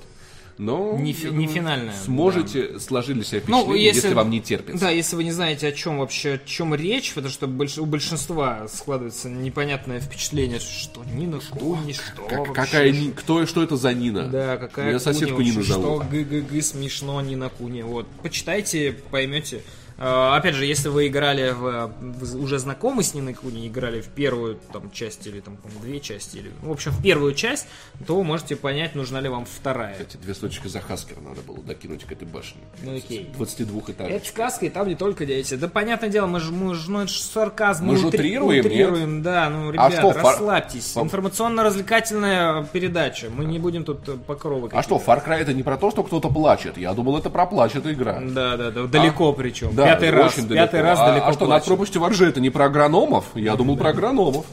[0.57, 4.41] Но Не я фи- не финальная, Сможете сложить для себя Ну, впечатление, если, вам не
[4.41, 4.81] терпится.
[4.85, 7.85] Да, если вы не знаете, о чем вообще, о чем речь, потому что больш- у
[7.85, 13.93] большинства складывается непонятное впечатление, что Нина Куни, что Как- вообще, какая, кто, что это за
[13.93, 14.27] Нина?
[14.27, 16.03] Да, какая Куни соседку Нину зовут.
[16.03, 17.83] Что ГГГ смешно Нина Куни.
[17.83, 19.61] Вот, почитайте, поймете.
[19.99, 24.07] А, Опять же, если вы играли в, в- уже знакомы с Ниной Куни, играли в
[24.09, 27.67] первую там часть или там две части, или в общем в первую часть,
[28.05, 29.95] то можете понять, нужна ли вам вторая.
[29.99, 32.61] Эти две строчки за Хаскер надо было докинуть к этой башне.
[32.83, 33.29] Ну, окей.
[33.35, 34.15] 22 этажей.
[34.17, 35.55] Это сказка, и там не только дети.
[35.55, 37.85] Да, понятное дело, мы же, мы же, ну, это же сарказм.
[37.85, 39.49] Мы же утри- утрируем, утрируем, да.
[39.49, 40.91] Ну, ребят, что, фар- расслабьтесь.
[40.93, 43.29] фар- Информационно-развлекательная передача.
[43.29, 46.03] Мы не будем тут э, покровы А что, Far Cry это не про то, что
[46.03, 46.77] кто-то плачет.
[46.77, 48.19] Я думал, это про плач, это игра.
[48.21, 48.83] Да, да, да.
[48.85, 49.73] Далеко причем.
[49.75, 50.33] Да, пятый раз.
[50.33, 50.65] очень далеко.
[50.65, 51.67] Пятый раз а, далеко А что, плачем.
[51.67, 53.25] пропастью воржи это не про агрономов?
[53.35, 54.45] Я думал про агрономов.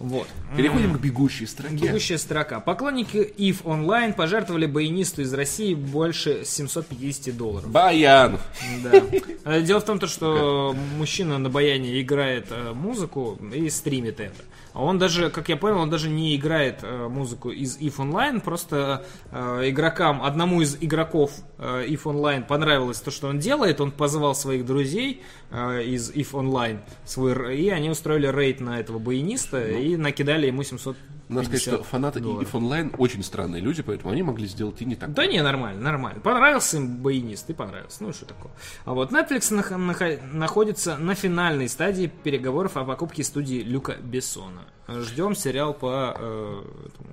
[0.00, 0.26] Вот.
[0.56, 1.74] Переходим к бегущей строке.
[1.76, 2.58] Бегущая строка.
[2.60, 7.68] Поклонники EVE Online пожертвовали баянисту из России больше 750 долларов.
[7.70, 8.38] Баян.
[8.82, 9.02] Да.
[9.44, 14.34] Э, Дело в том, то, что мужчина на баяне играет э, музыку и стримит это.
[14.74, 18.40] А он даже, как я понял, он даже не играет э, музыку из EVE Online,
[18.40, 23.92] просто э, игрокам, одному из игроков э, EVE Online понравилось то, что он делает, он
[23.92, 29.64] позвал своих друзей э, из EVE Online, свой, и они устроили рейд на этого баяниста
[29.64, 32.52] и накидали ему 750 Надо сказать, что фанаты долларов.
[32.54, 35.12] EVE Online очень странные люди, поэтому они могли сделать и не так.
[35.14, 36.20] Да не, нормально, нормально.
[36.20, 38.02] Понравился им баянист, и понравился.
[38.02, 38.52] Ну и что такое.
[38.84, 44.62] А вот Netflix нах- нах- находится на финальной стадии переговоров о покупке студии Люка Бессона.
[44.88, 47.08] Ждем сериал по э, этому,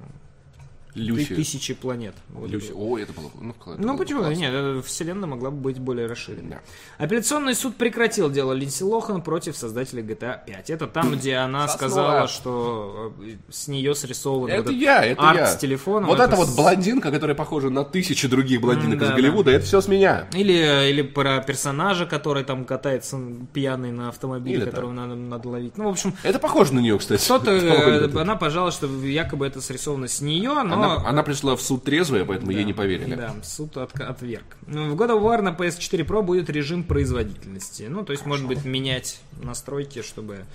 [0.95, 1.36] Люси.
[1.36, 2.13] тысячи планет.
[2.30, 2.65] Вот Люси.
[2.67, 2.75] это.
[2.75, 3.32] О, это было.
[3.39, 4.19] Ну, это Ну было почему?
[4.19, 4.39] классно.
[4.39, 6.49] Нет, э, вселенная могла бы быть более расширенной.
[6.51, 6.62] Да.
[6.97, 10.69] Апелляционный суд прекратил дело Линдси Лохан против создателей GTA 5.
[10.69, 11.89] Это там, где она Соснула.
[11.89, 15.47] сказала, что э, с нее срисован Это вот этот я, это арт я.
[15.47, 16.10] с телефоном.
[16.10, 19.51] Вот это с- вот блондинка, которая похожа на тысячи других блондинок М, из да, Голливуда,
[19.51, 20.27] это все с меня.
[20.34, 23.17] Или, или про персонажа, который там катается
[23.54, 25.77] пьяный на автомобиле, Или которого надо, надо ловить.
[25.77, 27.23] Ну, в общем, Это похоже на нее, кстати.
[27.23, 30.81] кто-то, э, она пожаловалась, что якобы это срисовано с нее, но...
[30.84, 33.15] Она, она пришла в суд трезвая, поэтому ей не поверили.
[33.15, 34.46] Да, суд отка- отверг.
[34.67, 37.84] В God of War на PS4 Pro будет режим производительности.
[37.89, 40.46] Ну, то есть, может быть, менять настройки, чтобы...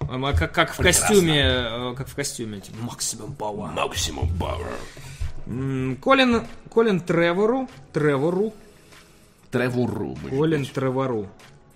[0.00, 3.72] а, Как, как в костюме, э, как в костюме, типа, Maximum Power.
[3.72, 5.96] Максимум Power.
[6.00, 8.52] Колин, Колин Тревору, Тревору,
[9.50, 10.16] Тревору.
[10.30, 11.28] Колин Тревору,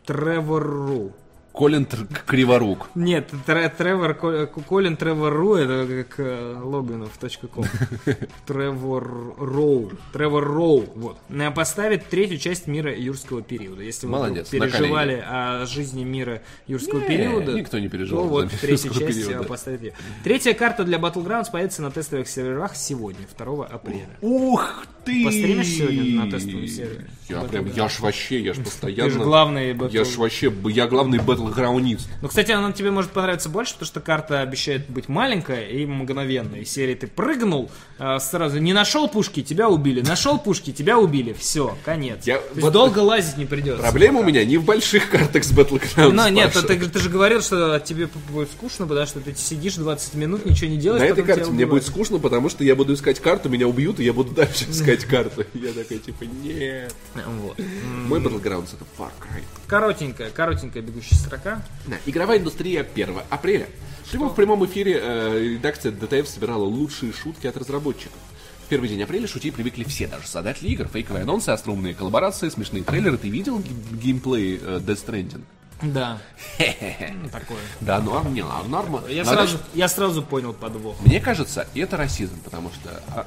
[0.05, 1.13] Тревору.
[1.61, 2.89] Колин Тр- Криворук.
[2.95, 7.67] Нет, Тре- Тревор, Ко- Колин Тревор Ру, это как э, Логинов.ком.
[8.47, 9.93] Тревор Роу.
[10.15, 11.19] Тревор Роу, вот.
[11.29, 13.83] Э, Поставит третью часть мира юрского периода.
[13.83, 18.51] Если вы Молодец, переживали о жизни мира юрского Не, периода, никто не переживал за вот
[18.53, 19.45] третья часть периода.
[19.45, 19.93] э, поставит ее.
[20.25, 24.09] Третья карта для Battlegrounds появится на тестовых серверах сегодня, 2 апреля.
[24.23, 25.25] Ух ты!
[25.25, 27.07] Постримишь сегодня на тестовом сервере?
[27.29, 29.25] Я прям, я ж вообще, я ж Ты же постоянно...
[29.25, 32.03] главный Я ж вообще, я главный Battle Battlegrounist.
[32.23, 36.61] Ну, кстати, она тебе может понравиться больше, потому что карта обещает быть маленькая и мгновенная.
[36.61, 40.01] Из серии ты прыгнул, э, сразу не нашел пушки, тебя убили.
[40.01, 41.33] Нашел пушки, тебя убили.
[41.33, 42.27] Все, конец.
[42.27, 43.83] Я- вот- долго лазить не придется.
[43.83, 46.13] Проблема у меня не в больших картах с Battlegrounds.
[46.13, 50.15] Ну, нет, ты, ты же говорил, что тебе будет скучно, потому что ты сидишь 20
[50.15, 51.03] минут, ничего не делаешь.
[51.03, 54.05] На этой карте мне будет скучно, потому что я буду искать карту, меня убьют, и
[54.05, 55.45] я буду дальше искать карту.
[55.55, 56.95] Я такой, типа, нет.
[57.27, 57.59] Вот.
[58.07, 59.43] Мой Battlegrounds это Far Cry.
[59.71, 61.63] Коротенькая, коротенькая бегущая строка.
[61.87, 63.69] Да, Игровая индустрия 1 апреля.
[64.11, 68.19] Прямо в прямом эфире э, редакция DTF собирала лучшие шутки от разработчиков.
[68.67, 72.83] В первый день апреля шутить привыкли все, даже создатели игр, фейковые анонсы, остроумные коллаборации, смешные
[72.83, 73.17] трейлеры.
[73.17, 75.43] Ты видел ге- геймплей э, Death Stranding?
[75.83, 76.19] Да.
[76.59, 77.59] Ну, Такое.
[77.81, 79.01] Да, норм, не норм, норм.
[79.09, 80.97] Я Надо сразу, я сразу понял подвох.
[81.01, 83.27] Мне кажется, это расизм, потому что а,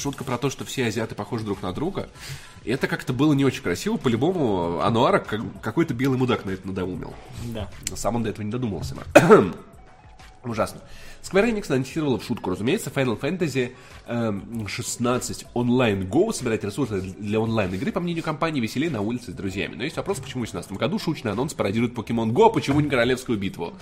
[0.00, 2.08] шутка про то, что все азиаты похожи друг на друга,
[2.64, 3.96] это как-то было не очень красиво.
[3.96, 7.14] По-любому Ануара как- какой-то белый мудак на это надоумил.
[7.44, 7.68] Да.
[7.94, 8.96] Сам он до этого не додумался.
[10.44, 10.80] Ужасно.
[11.22, 13.74] Square Enix анонсировала в шутку, разумеется, Final Fantasy
[14.06, 19.74] 16 онлайн Go собирать ресурсы для онлайн-игры, по мнению компании, веселее на улице с друзьями.
[19.76, 22.88] Но есть вопрос, почему в 2017 году шуточный анонс пародирует Pokemon Go, а почему не
[22.88, 23.74] Королевскую битву?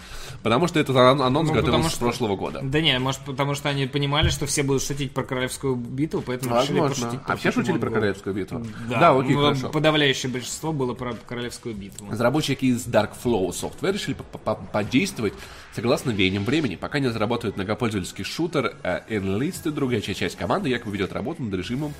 [0.42, 2.60] Потому что этот ан- анонс Ну, готовился потому с что- прошлого года.
[2.62, 6.60] Да не, может, потому что они понимали, что все будут шутить про королевскую битву, поэтому
[6.60, 7.04] решили Возможно.
[7.06, 7.94] пошутить А все Pokemon шутили про Go.
[7.94, 8.66] Королевскую битву?
[8.88, 9.68] Да, окей, ну, хорошо.
[9.70, 12.06] подавляющее большинство было про королевскую битву.
[12.10, 15.34] Разработчики из Dark Flow Software решили по- по- подействовать
[15.74, 16.76] согласно веяниям времени.
[16.76, 21.52] Пока не разработают многопользовательский шутер э, Enlist, другая часть, часть команды якобы ведет работу над
[21.54, 21.92] режимом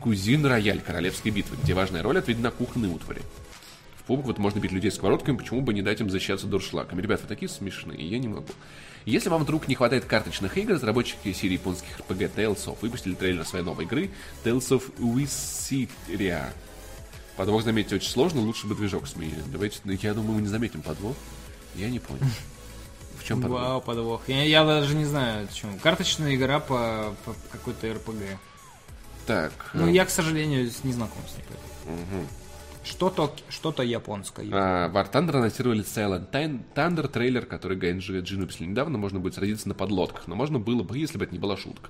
[0.00, 3.22] Кузин Рояль Королевской битвы, где важная роль отведена кухонной утвари.
[3.98, 7.00] В пубг вот можно бить людей сковородками, почему бы не дать им защищаться дуршлаками.
[7.00, 8.46] Ребят, вы такие смешные, я не могу.
[9.06, 13.44] Если вам вдруг не хватает карточных игр, разработчики серии японских RPG Tales of выпустили трейлер
[13.46, 14.10] своей новой игры
[14.44, 16.50] Tales of Wisiria.
[17.36, 19.42] Подвох заметить очень сложно, лучше бы движок сменили.
[19.50, 21.16] Давайте, я думаю, мы не заметим подвох.
[21.74, 22.22] Я не понял.
[23.24, 23.60] В чем подвох?
[23.62, 24.28] Вау, подвох.
[24.28, 25.78] Я, я даже не знаю, почему.
[25.82, 28.38] Карточная игра по, по какой-то РПГ.
[29.26, 31.44] Так, Ну, э, я, к сожалению, не знаком с ней.
[31.48, 32.26] поэтому.
[32.84, 34.46] Что-то, что-то японское.
[34.52, 36.30] а, War Thunder анонсировали Silent
[36.74, 38.98] Thunder трейлер, который Гайнджи Джин выпустили недавно.
[38.98, 41.88] Можно будет садиться на подлодках, но можно было бы, если бы это не была шутка.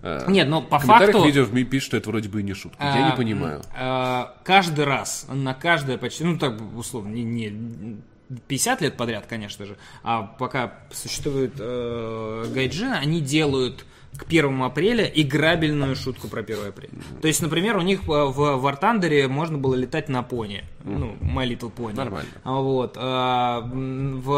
[0.00, 1.22] Э, Нет, но по В факту...
[1.26, 2.82] видео в пишут, что это вроде бы и не шутка.
[2.82, 3.60] Я а, не понимаю.
[3.76, 8.00] а, каждый раз, на каждое почти, ну так условно, не, не
[8.48, 13.84] 50 лет подряд, конечно же, а пока существует э, гайджин, они делают
[14.16, 16.92] к 1 апреля играбельную шутку про 1 апреля.
[17.20, 20.64] То есть, например, у них э, в War Thunder можно было летать на пони.
[20.84, 21.94] Ну, My Little Pony.
[21.94, 22.30] Нормально.
[22.42, 22.96] А Вот.
[22.96, 24.30] а, В,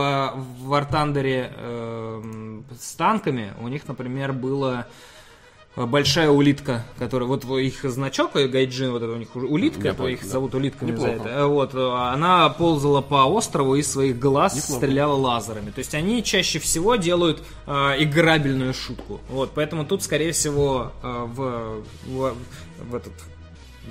[0.66, 4.86] War Thunder э, с танками у них, например, было
[5.76, 9.98] большая улитка, которая вот их значок э, гайджин, вот это у них улитка, Я то
[10.02, 10.28] понял, их да.
[10.28, 11.28] зовут улитками за Неплохо.
[11.28, 11.38] это.
[11.40, 11.78] Э, Вот, э,
[12.12, 14.84] она ползала по острову и своих глаз Неплохо.
[14.84, 15.70] стреляла лазерами.
[15.70, 19.20] То есть они чаще всего делают э, играбельную шутку.
[19.30, 22.34] Вот, поэтому тут, скорее всего, э, в, в,
[22.90, 23.12] в этот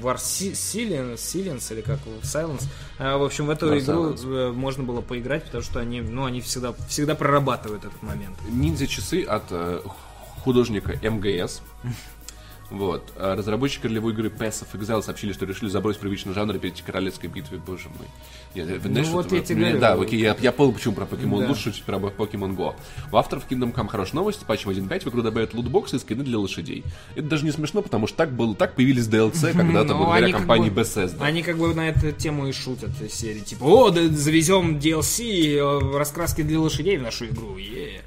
[0.02, 2.64] War Si- Silence, Silence или как Silence.
[3.00, 4.50] Э, В общем, в эту War игру Silence.
[4.50, 8.38] э, можно было поиграть, потому что они, ну, они всегда, всегда прорабатывают этот момент.
[8.50, 9.82] Ниндзя-часы от э,
[10.44, 11.62] художника МГС.
[12.70, 13.12] Вот.
[13.18, 17.28] А Разработчики ролевой игры Pass of Exile сообщили, что решили забросить привычный жанр к королевской
[17.30, 18.08] битве, боже мой.
[18.56, 19.80] Нет, это, знаешь, Ну вот это я тебе говорю.
[19.82, 21.48] Да, окей, я, я понял, почему про Pokemon Да.
[21.50, 22.74] лучше шутить про Pokemon Go.
[23.12, 24.46] У авторов Kingdom Come хорошая новость.
[24.46, 26.86] Патчем 1.5 в игру добавят лутбоксы и скины для лошадей.
[27.16, 30.38] Это даже не смешно, потому что так было, так появились DLC когда-то Ну, благодаря как
[30.38, 31.18] компании бы- Bethesda.
[31.22, 33.42] Они как бы на эту тему и шутят серии.
[33.42, 37.58] Типа, о, да завезем DLC, э, раскраски для лошадей в нашу игру.
[37.58, 38.02] е».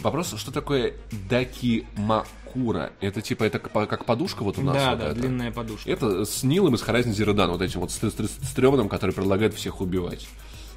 [0.00, 0.94] Вопрос, что такое
[1.28, 2.92] Дакимакура?
[3.00, 4.76] Это типа, это как подушка вот у нас?
[4.76, 5.14] Да, вот да, это?
[5.20, 5.90] длинная подушка.
[5.90, 9.54] Это с Нилом из Horizon Zero Dawn, вот этим вот стр- стр- стрёмным, который предлагает
[9.54, 10.28] всех убивать.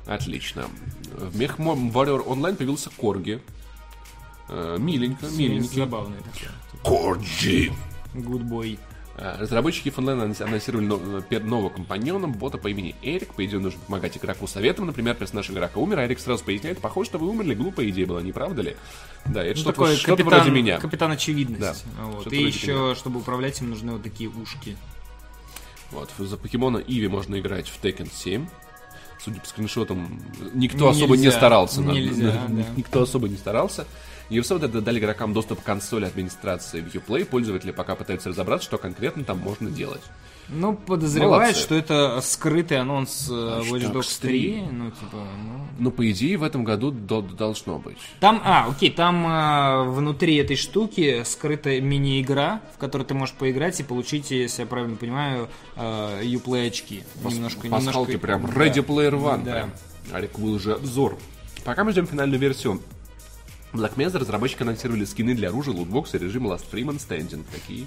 [0.07, 0.65] Отлично.
[1.13, 3.39] В Мех Warrior Online появился Корги.
[4.49, 5.77] Э, Миленько, миленький.
[5.77, 6.17] Забавный.
[6.83, 7.71] Корги!
[8.15, 8.77] Boy.
[9.17, 13.33] Э, Разработчики анонс- анонсировали но- э, нового компаньона, бота по имени Эрик.
[13.35, 14.87] По идее, нужно помогать игроку советом.
[14.87, 18.21] Например, персонаж игрока умер, а Эрик сразу поясняет, похоже, что вы умерли, глупая идея была,
[18.21, 18.75] не правда ли?
[19.25, 20.77] Да, это Ну, что-то, такой что-то капитан, вроде меня.
[20.77, 21.85] капитан очевидность.
[21.97, 22.31] Да, Вот.
[22.33, 22.95] И еще, меня.
[22.95, 24.75] чтобы управлять им, нужны вот такие ушки.
[25.91, 28.47] Вот, за покемона Иви можно играть в Tekken 7.
[29.23, 30.19] Судя по скриншотам,
[30.53, 31.81] никто Нельзя, особо не старался.
[31.81, 32.65] нельзя, да.
[32.75, 33.85] Никто особо не старался.
[34.31, 37.25] Ubisoft это дали игрокам доступ к консоли администрации в Uplay.
[37.25, 40.01] Пользователи пока пытаются разобраться, что конкретно там можно делать.
[40.49, 41.61] Ну, подозревает, Молодцы.
[41.61, 44.29] что это скрытый анонс э, Watch Watch Dogs Dogs 3.
[44.51, 44.61] 3.
[44.71, 47.97] Ну, типа, ну, Ну, по идее, в этом году до- должно быть.
[48.19, 53.79] Там, а, окей, там а, внутри этой штуки скрыта мини-игра, в которой ты можешь поиграть
[53.79, 57.03] и получить, если я правильно понимаю, а, Uplay очки.
[57.23, 58.17] Немножко, Пасхалки немножко...
[58.19, 58.45] прям.
[58.47, 59.43] Ready Player One.
[59.45, 59.51] Да.
[59.53, 60.21] Прям.
[60.21, 61.17] Реквил же обзор.
[61.63, 62.81] Пока мы ждем финальную версию
[63.73, 67.45] Black Mesa, разработчики анонсировали скины для оружия, лутбокса и режима Last Freeman Standing.
[67.51, 67.85] Такие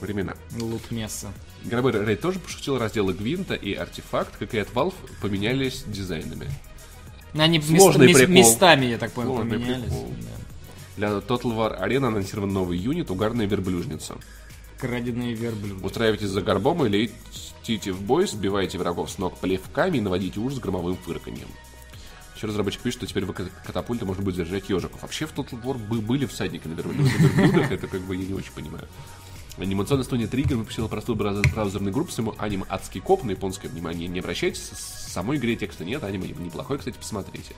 [0.00, 0.34] времена.
[0.58, 1.28] Лут мясо.
[1.64, 6.48] Игровой рейд тоже пошутил, разделы Гвинта и Артефакт, как и от Valve, поменялись дизайнами.
[7.34, 8.34] Они мест- Сложный мес- прикол.
[8.34, 9.84] местами, я так понял, Сложный поменялись.
[9.84, 10.12] прикол.
[10.20, 10.28] Да.
[10.96, 14.16] Для Total War Arena анонсирован новый юнит «Угарная верблюжница».
[14.78, 15.84] Краденые верблюды.
[15.84, 20.58] Устраивайтесь за горбом и летите в бой, сбивайте врагов с ног плевками и наводите ужас
[20.58, 21.48] громовым фырканьем.
[22.40, 25.02] Еще разработчик пишет, что теперь в катапульте можно будет заряжать ежиков.
[25.02, 28.88] Вообще в War бы- были всадники на верблюдах, это как бы я не очень понимаю.
[29.58, 33.68] Анимационная студия Триггер выпустила простую браузер- браузерную группу с ему аниме «Адский коп» на японское
[33.68, 34.08] внимание.
[34.08, 37.54] Не обращайтесь, с самой игре текста нет, аниме неплохой, кстати, посмотрите.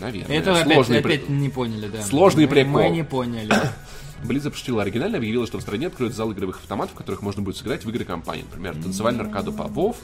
[0.00, 0.36] Наверное.
[0.36, 2.02] Это опять, при- опять не поняли, да.
[2.02, 2.72] Сложный Мы- прикол.
[2.72, 3.54] Мы не поняли.
[4.24, 7.56] Близ запустила оригинально, объявила, что в стране откроют зал игровых автоматов, в которых можно будет
[7.56, 8.44] сыграть в игры компании.
[8.48, 9.96] Например, танцевальную аркаду по WoW,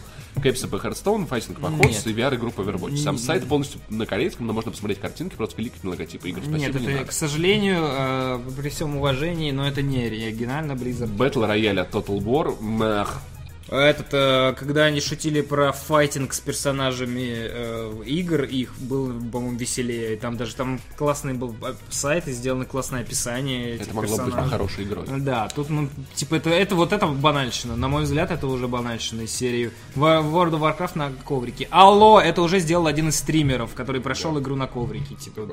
[0.43, 2.07] Кэпса по Hearthstone, файтинг по Нет.
[2.07, 2.97] и VR-игру по Overwatch.
[2.99, 6.41] Сам сайт полностью на корейском, но можно посмотреть картинки, просто кликать на логотипы игр.
[6.41, 7.05] Спасибо, Нет, не это, надо.
[7.07, 11.17] к сожалению, э, при всем уважении, но это не оригинально Blizzard.
[11.17, 13.21] Battle Royale от Total War, мэх.
[13.69, 20.17] Этот, э, когда они шутили про файтинг с персонажами э, игр, их было, по-моему, веселее.
[20.17, 21.55] Там даже там классный был
[21.91, 24.51] сайт и сделано классное описание этих Это могло быть персонажей.
[24.51, 25.07] хорошей игрой.
[25.21, 27.77] Да, тут, ну, типа, это, это вот это банальщина.
[27.77, 31.69] На мой взгляд, это уже банальщина из серии World of Warcraft на коврике.
[31.71, 35.15] Алло, это уже сделал один из стримеров, который прошел игру на коврике.
[35.15, 35.49] Типа,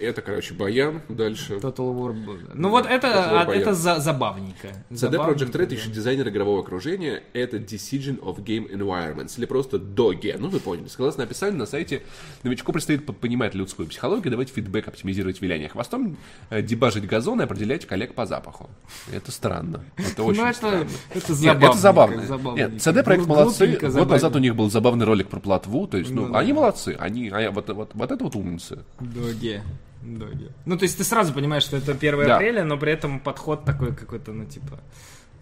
[0.00, 1.02] Это, короче, Баян.
[1.08, 1.54] Дальше.
[1.56, 2.12] Total War.
[2.24, 2.38] был.
[2.54, 4.68] Ну вот Total это, War а, это за, забавненько.
[4.90, 5.74] CD Забавненько, Projekt Red да.
[5.76, 7.22] ищет дизайнер игрового окружения.
[7.34, 9.34] Это Decision of Game Environments.
[9.38, 10.36] Или просто DOGE.
[10.38, 10.88] Ну, вы поняли.
[10.88, 12.02] Согласно описанию на сайте,
[12.42, 16.16] новичку предстоит по- понимать людскую психологию, давать фидбэк, оптимизировать виляние хвостом,
[16.48, 18.70] э, дебажить газон и определять коллег по запаху.
[19.12, 19.84] Это странно.
[19.98, 20.86] Это очень Ну, это, странно.
[21.14, 22.14] это Нет, забавно.
[22.20, 22.56] это забавно.
[22.58, 23.66] Нет, CD Projekt молодцы.
[23.90, 25.86] Год назад у них был забавный ролик про платву.
[25.86, 26.38] То есть, ну, Ну да.
[26.38, 26.96] они молодцы.
[26.98, 28.78] Они, а вот, вот, вот это вот умницы.
[29.00, 29.60] Доги.
[30.02, 30.50] Доги.
[30.64, 32.36] Ну, то есть ты сразу понимаешь, что это 1 Да.
[32.36, 34.80] апреля, но при этом подход такой какой-то, ну, типа,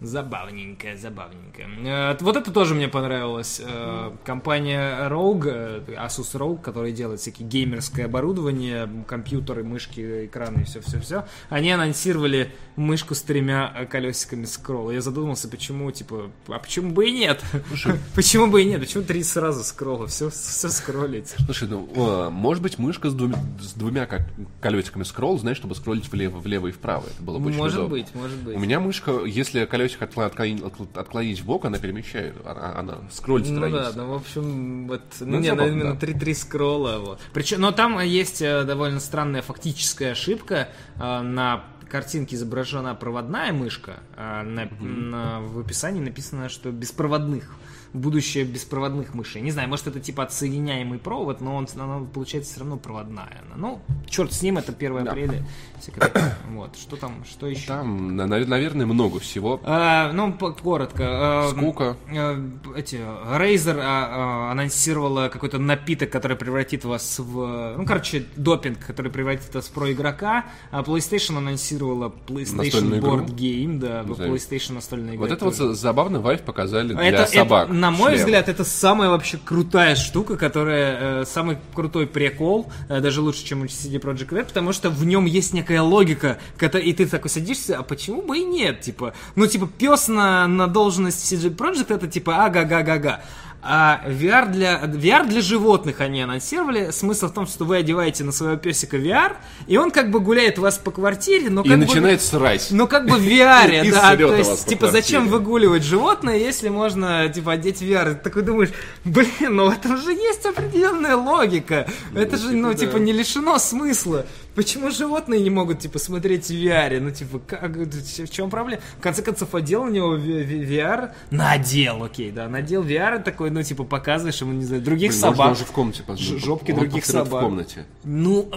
[0.01, 1.67] забавненькое, забавненькое.
[1.85, 3.61] Э, Вот это тоже мне понравилось.
[3.63, 5.45] Э, Компания Rogue,
[5.87, 12.51] э, Asus Rogue, которая делает всякие геймерское оборудование, компьютеры, мышки, экраны и все-все-все, они анонсировали
[12.75, 14.91] мышку с тремя колесиками скролла.
[14.91, 17.43] Я задумался, почему, типа, а почему бы и нет?
[18.15, 18.79] Почему бы и нет?
[18.79, 20.07] Почему три сразу скролла?
[20.07, 21.33] Все, все скроллить.
[21.45, 24.21] Слушай, ну, может быть, мышка с двумя, с двумя как,
[24.61, 27.03] колесиками скролл, знаешь, чтобы скроллить влево, влево и вправо.
[27.07, 27.97] Это было бы очень Может удобно.
[27.97, 28.55] быть, может быть.
[28.55, 32.97] У меня мышка, если колесик откло- отклонить, откло- отклонить в бок, она перемещает, она, она
[33.11, 33.93] скроллит Ну да, страницу.
[33.97, 36.07] ну в общем, вот, Ну, ну, не, забавно, именно да.
[36.07, 37.19] 3-3 скролла, вот.
[37.33, 44.01] Причем, но там есть э, довольно странная фактическая ошибка, э, на картинке изображена проводная мышка,
[44.15, 47.55] а на, на- в описании написано, что беспроводных
[47.93, 49.41] будущее беспроводных мышей.
[49.41, 53.41] Не знаю, может это типа отсоединяемый провод, но он, она получается все равно проводная.
[53.47, 53.55] она.
[53.57, 55.11] Ну, черт с ним, это 1 Да.
[55.11, 55.45] апреля.
[56.49, 57.67] Вот, что там, что еще?
[57.67, 59.61] Там, на- на- наверное, много всего.
[59.63, 61.03] А, ну, коротко.
[61.07, 61.95] А, Скука.
[62.11, 67.75] э, Эти, Razer а, а, анонсировала какой-то напиток, который превратит вас в...
[67.77, 70.45] Ну, короче, допинг, который превратит вас в про-игрока.
[70.71, 73.17] А PlayStation анонсировала PlayStation Настольную игру?
[73.19, 74.01] Board Game, да.
[74.03, 75.21] PlayStation настольная игра.
[75.27, 77.65] Вот это вот забавно вайф показали для Это, собак.
[77.69, 78.19] это, на мой Шлем.
[78.19, 83.61] взгляд, это самая вообще крутая штука, которая э, самый крутой прикол, э, даже лучше, чем
[83.61, 87.77] у CD Projekt Red, потому что в нем есть некая логика, и ты такой садишься,
[87.77, 92.07] а почему бы и нет, типа, ну типа пес на, на должность CD Projekt это
[92.07, 93.21] типа ага-га-га-га.
[93.61, 96.91] А VR для, VR для животных они анонсировали.
[96.91, 99.33] Смысл в том, что вы одеваете на своего песика VR,
[99.67, 101.85] и он как бы гуляет у вас по квартире, но И как бы...
[101.85, 102.67] начинает срать.
[102.71, 107.27] Ну, как бы в VR, И да, то есть, типа, зачем выгуливать животное, если можно,
[107.29, 108.15] типа, одеть VR?
[108.15, 108.69] Ты такой думаешь,
[109.03, 111.87] блин, ну в этом же есть определенная логика.
[112.13, 114.25] Это же, ну, типа, типа, не лишено смысла.
[114.59, 116.99] Почему животные не могут, типа, смотреть в VR?
[116.99, 118.81] Ну, типа, как, в чем проблема?
[118.97, 123.85] В конце концов, одел на него VR, надел, окей, да, надел VR, такой, ну, типа,
[123.85, 125.37] показываешь ему, не знаю, других Блин, собак.
[125.37, 126.03] Можно уже в комнате.
[126.17, 127.41] Ж- жопки Он других собак.
[127.41, 127.85] в комнате.
[128.03, 128.51] Ну,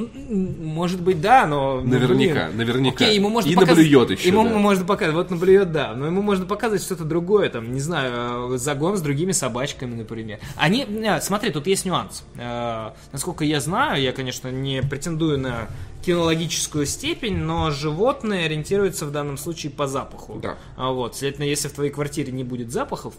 [0.61, 1.81] может быть, да, но...
[1.81, 2.57] ну, Наверняка, блин.
[2.57, 3.05] наверняка.
[3.05, 4.59] Окей, ему можно И показывать- наблюет еще, Ему да.
[4.59, 8.59] можно показывать, вот наблюет, да, но ему можно показывать что-то другое, там, не знаю, э,
[8.59, 10.41] загон с другими собачками, например.
[10.57, 12.25] Они, э, смотри, тут есть нюанс.
[12.35, 15.69] Э, Насколько я знаю, я, конечно, не претендую на
[16.05, 20.39] кинологическую степень, но животные ориентируются в данном случае по запаху.
[20.43, 20.59] Да.
[20.77, 23.15] А вот, следовательно, если в твоей квартире не будет запахов,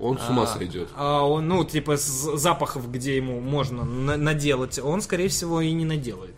[0.00, 0.88] Он с ума а, сойдет.
[0.96, 5.72] а он, ну, типа, с запахов, где ему можно на- наделать, он, скорее всего, и
[5.72, 6.34] не наделает.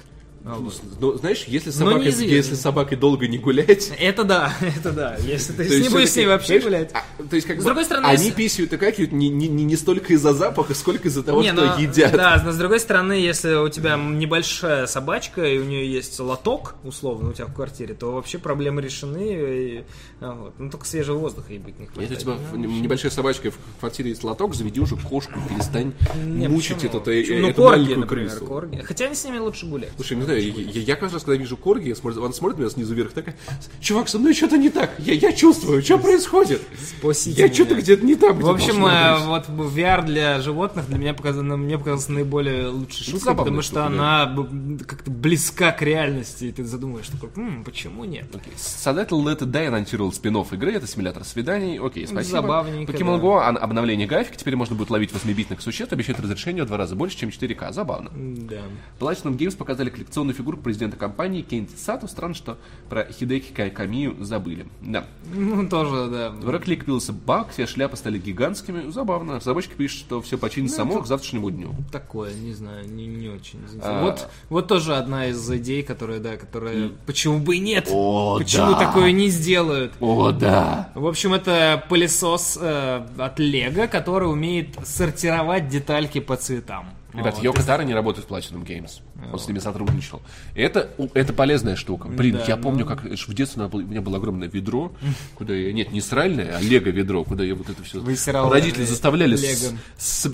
[0.47, 0.71] Ну,
[1.01, 2.33] ну, знаешь, если собака, неизвестно.
[2.35, 5.17] если собакой долго не гулять, Это да, это да.
[5.17, 6.91] Если ты не будешь с ней вообще гулять.
[6.95, 9.75] а, то есть, как С другой стороны, они если- писают какают не, не, не, не
[9.77, 12.13] столько из-за запаха, сколько из-за того, что но- едят.
[12.13, 16.77] Да, но с другой стороны, если у тебя небольшая собачка и у нее есть лоток,
[16.85, 19.17] условно, у тебя в квартире, то вообще проблемы решены.
[19.33, 19.85] и,
[20.21, 20.53] а.
[20.59, 22.11] Ну, только свежего воздуха ей быть не хватает.
[22.11, 25.93] Если у тебя в- небольшая собачка в квартире есть лоток, заведи уже кошку, перестань
[26.25, 27.03] мучить эту?
[27.05, 28.63] Ну, маленькую крысу.
[28.85, 29.91] Хотя они с ними лучше гулять.
[29.97, 32.59] Слушай, не знаю, я, я- я каждый раз, когда вижу корги, я смотрю, он смотрит
[32.59, 33.37] меня снизу вверх, такая,
[33.81, 36.63] чувак, со мной что-то не так, я, я чувствую, что происходит?
[36.99, 41.15] Спасите Я что-то где-то не там, В общем, э, вот VR для животных для меня
[41.15, 45.83] показано, мне показался наиболее лучшей шуткой, забавная потому что штука, она б- как-то близка к
[45.83, 48.31] реальности, и ты задумаешь, такой, «М, почему нет?
[48.33, 48.43] быть.
[48.57, 52.43] Sonatel Let Die анонсировал спин игры, это симулятор свиданий, окей, спасибо.
[52.43, 53.25] Забавненько, Pokemon да.
[53.25, 57.17] Go, обновление графики, теперь можно будет ловить 8-битных существ, обещает разрешение в два раза больше,
[57.17, 58.11] чем 4К, забавно.
[58.15, 58.61] Да.
[59.01, 62.09] Platinum Games показали коллекционную фигурку президента компании Кенти Сату.
[62.09, 62.59] Странно, что
[62.89, 64.67] про Хидеки Кай- Камию забыли.
[64.81, 65.07] Да.
[65.33, 66.31] Ну, тоже, да.
[66.31, 68.91] В Рэклик появился баг, все шляпы стали гигантскими.
[68.91, 69.37] Забавно.
[69.37, 71.75] Разработчики пишут, что все починится само к завтрашнему дню.
[71.93, 73.61] Такое, не знаю, не, не очень.
[73.83, 74.03] А.
[74.03, 76.91] Вот, вот тоже одна из идей, которая, да, которая...
[77.07, 77.89] Почему бы и нет?
[77.91, 78.79] О, Почему да.
[78.79, 79.93] такое не сделают?
[80.01, 80.91] О, да.
[80.95, 86.87] В общем, это пылесос э, от Лего, который умеет сортировать детальки по цветам.
[87.17, 87.43] Ребят.
[87.43, 89.01] Йоко Таро не работает в Platinum Games.
[89.33, 90.21] Он с ними сотрудничал.
[90.55, 92.09] И это, это полезная штука.
[92.09, 92.63] Блин, я ну.
[92.63, 94.93] помню, как ж в детстве у меня было- огромное ведро,
[95.35, 95.73] куда я...
[95.73, 98.03] Нет, не сральное, а лего ведро, куда я вот это все...
[98.49, 99.39] Родители заставляли...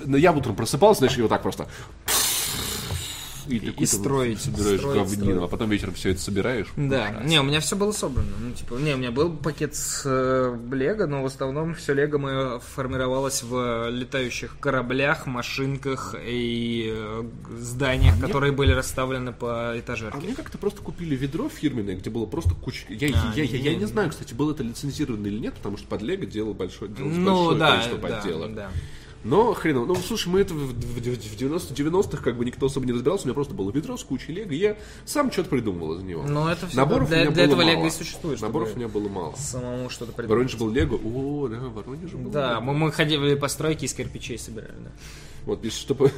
[0.05, 1.67] ну, я утром просыпался, знаешь, и вот так просто...
[3.47, 5.43] И, такой-то строить, собираешь строить, говнину, строить.
[5.43, 6.67] а потом вечером все это собираешь.
[6.75, 8.29] Да, не, у меня все было собрано.
[8.39, 12.17] Ну, типа, не, у меня был пакет с э, Лего, но в основном все Лего
[12.17, 17.23] мое формировалось в летающих кораблях, машинках и э,
[17.57, 20.17] зданиях, которые были расставлены по А этажерке.
[20.19, 22.85] мне как-то просто купили ведро фирменное, где было просто куча...
[22.89, 25.77] Я, А, я, я, я не- не знаю, кстати, было это лицензировано или нет, потому
[25.77, 28.55] что под Лего делал большое, делалось Ну большое да, количество да, подделок.
[28.55, 28.71] да.
[29.23, 31.01] Но хрен, ну слушай, мы это в, в, в
[31.37, 34.33] 90 90-х как бы никто особо не разбирался, у меня просто было ведро с кучей
[34.33, 36.23] лего, и я сам что-то придумывал из него.
[36.23, 37.77] Ну, это всегда- Наборов для- у меня для было этого мало.
[37.77, 39.33] Лего и существует, Наборов у меня было мало.
[39.37, 40.29] Самому что-то придумать.
[40.29, 42.59] Воронеже был лего, о, да, в Воронеже был Да, Лего.
[42.61, 44.91] мы, мы ходили по стройке из кирпичей собирали, да.
[45.45, 46.09] Вот, пишет, чтобы...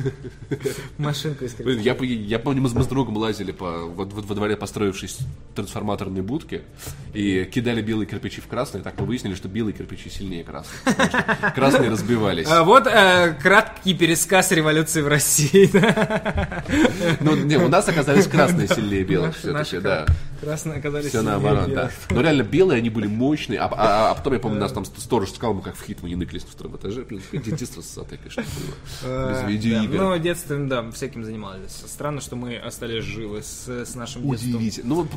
[1.00, 4.22] Машинку из Блин, я, я помню, мы с, мы с другом лазили по, во, во-
[4.22, 5.18] во дворе построившись
[5.56, 6.62] трансформаторной будки
[7.14, 10.76] и кидали белые кирпичи в красные, так мы выяснили, что белые кирпичи сильнее красных.
[11.56, 12.48] Красные разбивались.
[12.50, 15.70] А, вот э, краткий пересказ революции в России.
[17.22, 20.06] Ну, не, у нас оказались красные сильнее белых все-таки, да.
[20.42, 21.90] Красные оказались Все наоборот, да.
[22.12, 23.60] Но реально белые, они были мощные.
[23.60, 26.10] А, а- а потом, я помню, нас там сторож сказал, мы как в хит, мы
[26.10, 27.04] не ныкались на втором этаже.
[27.04, 28.76] Блин, детство ссатое, конечно, было.
[29.30, 29.98] Без Э, видеоигр.
[29.98, 31.72] да, Ну, детство, да, всяким занимались.
[31.86, 34.56] Странно, что мы остались живы с, с нашим детством.
[34.56, 34.96] Удивительно.
[34.96, 35.08] Ну,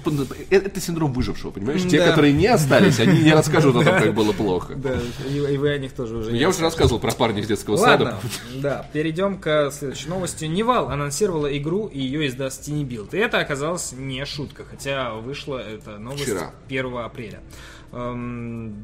[0.51, 1.83] э- это синдром выжившего, понимаешь?
[1.83, 2.09] Те, Да.
[2.11, 4.75] которые не остались, они не расскажут о том, как было плохо.
[4.77, 8.19] Да, и, вы о них тоже уже Я уже рассказывал про парня из детского сада.
[8.55, 10.45] да, перейдем к следующей новости.
[10.47, 13.11] Nival анонсировала игру, и ее издаст Build.
[13.13, 16.51] И это оказалось не шутка, хотя вышла эта новость Вчера.
[16.69, 17.41] 1 апреля.
[17.93, 18.77] Эм,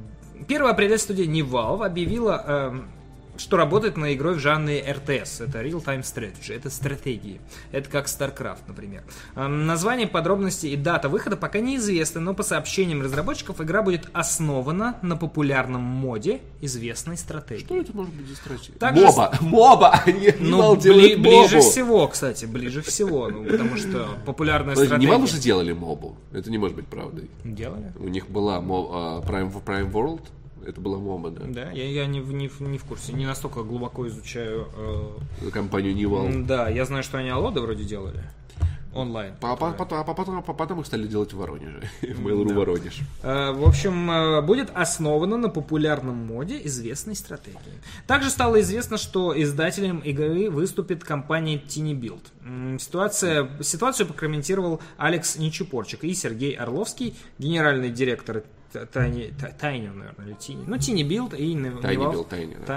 [0.49, 2.89] 1 апреля студия Nival объявила, эм,
[3.37, 5.47] что работает над игрой в жанре RTS.
[5.49, 6.55] Это Real Time Strategy.
[6.55, 7.41] Это стратегии.
[7.73, 9.03] Это как StarCraft, например.
[9.37, 14.97] Эм, Название, подробности и дата выхода пока неизвестны, но по сообщениям разработчиков игра будет основана
[15.03, 17.65] на популярном моде известной стратегии.
[17.65, 18.79] Что это может быть за стратегия?
[18.79, 19.33] Также Моба!
[19.41, 19.91] Моба!
[20.07, 21.71] Они Ну, бли- ближе мобу.
[21.71, 25.07] всего, кстати, ближе всего, ну, потому что популярная Подожди, стратегия...
[25.11, 26.17] Nival уже делали мобу.
[26.33, 27.31] Это не может быть правдой.
[27.45, 27.93] Делали?
[27.99, 30.23] У них была а, Prime, Prime World.
[30.69, 31.43] Это была MOBA, да?
[31.47, 34.67] Да, я, я не, в- не, не в курсе, не настолько глубоко изучаю.
[35.41, 36.27] За компанию Nival.
[36.27, 38.23] э, м, да, я знаю, что они Аллоды вроде делали.
[38.97, 39.35] Онлайн.
[39.43, 41.83] А по- потом, а потом, а потом их стали делать в Воронеже.
[42.01, 43.01] В Mail.ru Воронеж.
[43.25, 47.59] Э, В общем, э, будет основано на популярном моде известной стратегии.
[48.07, 52.79] Также стало известно, что издателем игры выступит компания tinyBuild.
[52.79, 58.45] Ситуация, ситуацию прокомментировал Алекс Ничипорчик и Сергей Орловский, генеральный директор
[58.75, 60.65] Т- Tiny, Т- Tiny, наверное, или Tiny.
[60.67, 61.81] Ну, tinyBuild и Nival.
[61.81, 61.89] Да.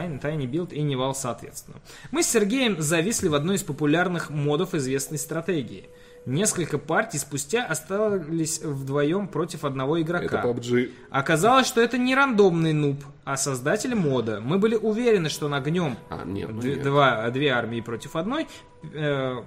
[0.03, 1.77] Tiny, tinyBuild и Nival соответственно.
[2.11, 5.89] Мы с Сергеем зависли в одной из популярных модов известной стратегии.
[6.27, 10.25] Несколько партий спустя остались вдвоем против одного игрока.
[10.25, 10.91] Это PUBG.
[11.09, 14.41] Оказалось, что это не рандомный нуб, а создатель мода.
[14.41, 16.83] Мы были уверены, что нагнем А, нет, ну нет.
[16.83, 18.45] два, две армии против одной.
[18.93, 19.37] Э,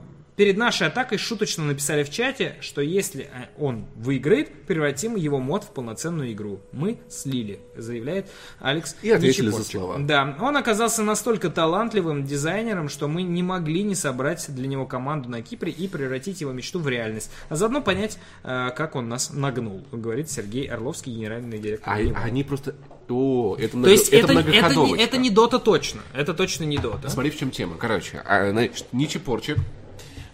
[0.41, 5.65] Перед нашей атакой шуточно написали в чате, что если э, он выиграет, превратим его мод
[5.65, 6.61] в полноценную игру.
[6.73, 9.99] Мы слили, заявляет Алекс И ответили за слова.
[9.99, 15.29] Да, он оказался настолько талантливым дизайнером, что мы не могли не собрать для него команду
[15.29, 17.31] на Кипре и превратить его мечту в реальность.
[17.51, 21.93] А заодно понять, э, как он нас нагнул, говорит Сергей Орловский, генеральный директор.
[21.93, 22.75] А, они просто...
[23.11, 25.05] О, это, То много- есть это, это, не, многоходовочка.
[25.05, 26.01] это не Дота точно.
[26.15, 27.11] Это точно не Дота.
[27.11, 27.77] Смотри, в чем тема.
[27.77, 29.59] Короче, а, значит, не Чепорчик,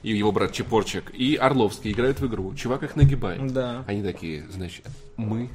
[0.03, 2.55] и его брат Чепорчик, и Орловский играют в игру.
[2.55, 3.53] Чувак их нагибает.
[3.53, 3.85] Да.
[3.87, 4.87] Они такие, значит,
[5.17, 5.51] мы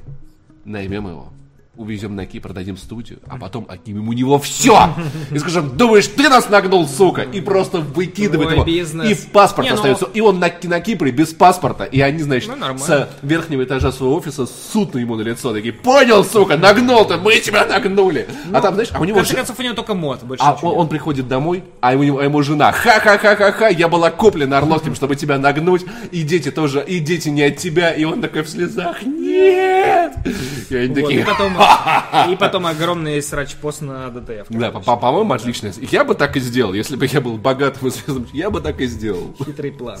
[0.64, 1.32] наймем его,
[1.74, 4.94] увезем на Кипр, дадим студию, а потом отнимем у него все!
[5.30, 7.22] И скажем, думаешь, ты нас нагнул, сука!
[7.22, 8.64] И просто выкидывает Твой его.
[8.64, 9.10] бизнес.
[9.26, 10.04] И паспорт Не, ну- остается.
[10.12, 11.84] И он на, на Кипре без паспорта.
[11.84, 12.84] И они, значит, Ну, нормально.
[12.84, 15.52] с верхнего этажа своего офиса ссут ему на лицо.
[15.52, 18.28] Такие, понял, сука, нагнул ты, мы тебя нагнули.
[18.52, 19.16] а там, знаешь, а у В него...
[19.18, 20.22] конце же- концов, у него только мод.
[20.24, 24.58] Больше а он, он приходит домой, а ему, а ему жена, ха-ха-ха-ха-ха, я была куплена
[24.58, 28.42] Орловским, чтобы тебя нагнуть, и дети тоже, и дети не от тебя, и он такой
[28.42, 29.02] в слезах,
[29.32, 30.12] нет!
[30.70, 31.52] И они Вот, и потом,
[32.32, 34.46] и потом огромный срач-пост на DTF.
[34.50, 35.72] да, по- по- по-моему, отлично.
[35.90, 38.80] Я бы так и сделал, если бы я был богатым и звездным, я бы так
[38.80, 39.34] и сделал.
[39.44, 39.98] Хитрый план.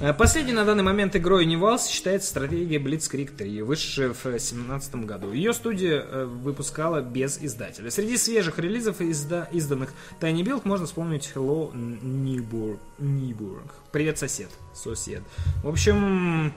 [0.00, 5.32] Э, Последней на данный момент игрой Nival считается стратегия Blitzkrieg 3, вышедшая в 2017 году.
[5.32, 7.90] Ее студия э, выпускала без издателя.
[7.90, 12.78] Среди свежих релизов, изда- изданных tinyBuild, можно вспомнить Hello Neighbor.
[13.00, 13.60] Neighbor.
[13.92, 14.48] Привет, сосед.
[14.74, 15.22] Сосед.
[15.62, 16.52] В общем,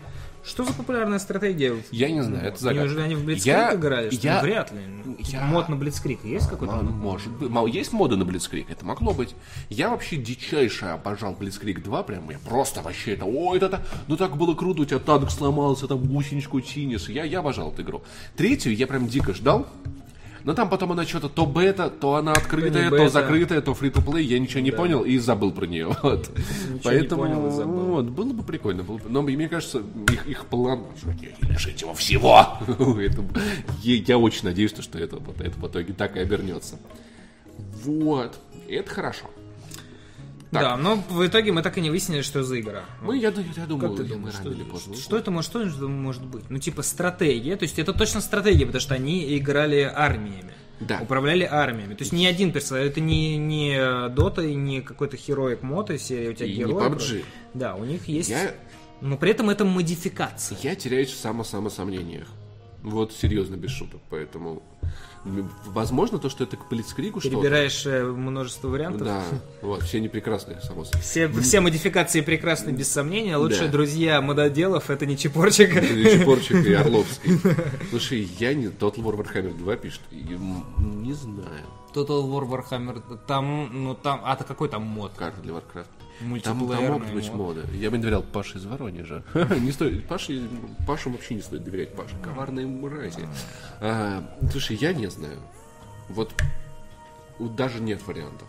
[0.49, 1.75] что за популярная стратегия?
[1.91, 2.83] Я не знаю, это загадка.
[2.83, 4.09] Неужели они в Blitzkrieg Я- играли?
[4.09, 4.79] Что я- Вряд ли.
[5.19, 6.75] я- Мод на Blitzkrieg есть какой-то?
[6.75, 7.73] Может быть.
[7.73, 8.65] Есть моды на Blitzkrieg?
[8.69, 9.35] Это могло быть.
[9.69, 12.03] Я вообще дичайше обожал Blitzkrieg 2.
[12.03, 13.25] Прям я просто вообще это...
[13.25, 17.09] Ой, это, так- ну так было круто, у тебя танк сломался, там гусеничку чинишь.
[17.09, 18.03] Я, я обожал эту игру.
[18.35, 19.67] Третью я прям дико ждал.
[20.49, 23.09] Но там потом она что-то то бета, то она открытая, то, бета.
[23.09, 25.95] закрытая, то фри to play я ничего не понял и забыл про нее.
[26.01, 26.31] Вот.
[26.83, 27.79] Поэтому, понял и забыл.
[27.81, 28.81] вот, было бы прикольно.
[28.81, 29.09] Было бы.
[29.09, 30.85] Но мне кажется, их, их план,
[31.21, 32.57] не лишить его всего.
[33.83, 36.79] Я, очень надеюсь, что это в итоге так и обернется.
[37.83, 38.39] Вот.
[38.67, 39.25] Это хорошо.
[40.51, 40.61] Так.
[40.63, 42.83] Да, но в итоге мы так и не выяснили, что за игра.
[43.01, 45.51] Мы, я, ду- я думаю, Как ты я- думаешь, что, или поздно что это может,
[45.51, 46.43] что это может быть?
[46.49, 50.53] Ну, типа стратегия, то есть это точно стратегия, потому что они играли армиями.
[50.79, 50.99] Да.
[51.01, 51.93] Управляли армиями.
[51.93, 56.01] То есть не один персонаж, это не, не Дота и не какой-то Heroic мод из
[56.03, 56.87] серии у тебя И не герой.
[56.89, 57.25] PUBG.
[57.53, 58.29] Да, у них есть...
[58.29, 58.55] Я-
[59.01, 60.57] Но при этом это модификация.
[60.63, 62.27] Я теряюсь в само-самосомнениях.
[62.81, 63.99] Вот серьезно, без шуток.
[64.09, 64.63] Поэтому,
[65.65, 67.35] возможно, то, что это к Блицкригу что-то.
[67.35, 69.07] Перебираешь э, множество вариантов.
[69.07, 69.23] Да,
[69.61, 71.01] вот, все они прекрасные, само собой.
[71.01, 73.35] Все, все модификации прекрасны, без сомнения.
[73.37, 73.71] Лучшие Да.
[73.71, 75.73] друзья мододелов это не Чепорчик.
[75.73, 77.39] Чепорчик и Орловский.
[77.89, 78.67] Слушай, я не...
[78.67, 80.01] Total War Warhammer 2 пишет.
[80.11, 81.65] Не знаю.
[81.93, 85.11] Total War Warhammer, там, ну там, а то какой там мод?
[85.15, 85.87] Карта для Warcraft.
[86.19, 87.57] Там, там могут быть мод.
[87.57, 87.77] моды.
[87.77, 89.23] Я бы не доверял Паше из Воронежа.
[89.33, 90.05] Не стоит.
[90.07, 90.47] Паше,
[90.85, 91.95] Пашу вообще не стоит доверять.
[91.95, 93.25] Паша коварные мрази.
[93.79, 95.39] А, слушай, я не знаю.
[96.09, 96.33] Вот
[97.39, 98.47] даже нет вариантов.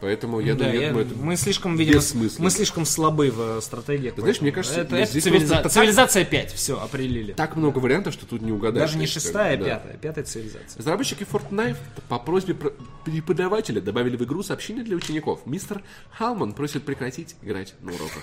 [0.00, 2.00] Поэтому я Да, думаю, я я- думаю, это мы слишком, видимо,
[2.38, 4.14] мы слишком слабы в э, стратегиях.
[4.14, 7.32] Ты знаешь, мне кажется, это, это цивилиза- просто цивилизация 5, все, определили.
[7.32, 8.86] так много вариантов, что тут не угадаешь.
[8.88, 9.64] Даже не шестая, а да.
[9.64, 10.78] пятая, пятая цивилизация.
[10.78, 11.76] Разработчики Fortnite
[12.08, 12.72] по просьбе про-
[13.04, 15.40] преподавателя добавили в игру сообщение для учеников.
[15.44, 15.82] Мистер
[16.12, 18.22] Халман просит прекратить играть на уроках.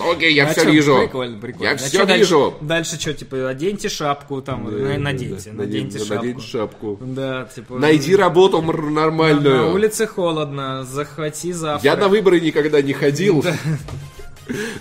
[0.12, 0.98] Окей, я А все вижу.
[0.98, 1.64] Прикольно, прикольно.
[1.68, 2.54] Я А все вижу.
[2.60, 6.14] Дальше, что, типа, оденьте шапку, там, наденьте, наденьте Надень- шапку.
[6.14, 6.98] надень шапку.
[7.00, 7.78] Да, типа...
[7.78, 9.56] Найди работу нормальную.
[9.66, 11.84] на улице холодно, захвати завтрак.
[11.84, 13.44] Я на выборы никогда не ходил.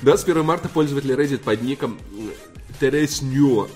[0.02, 2.00] 21 марта пользователь Reddit под ником
[2.80, 3.68] Тересню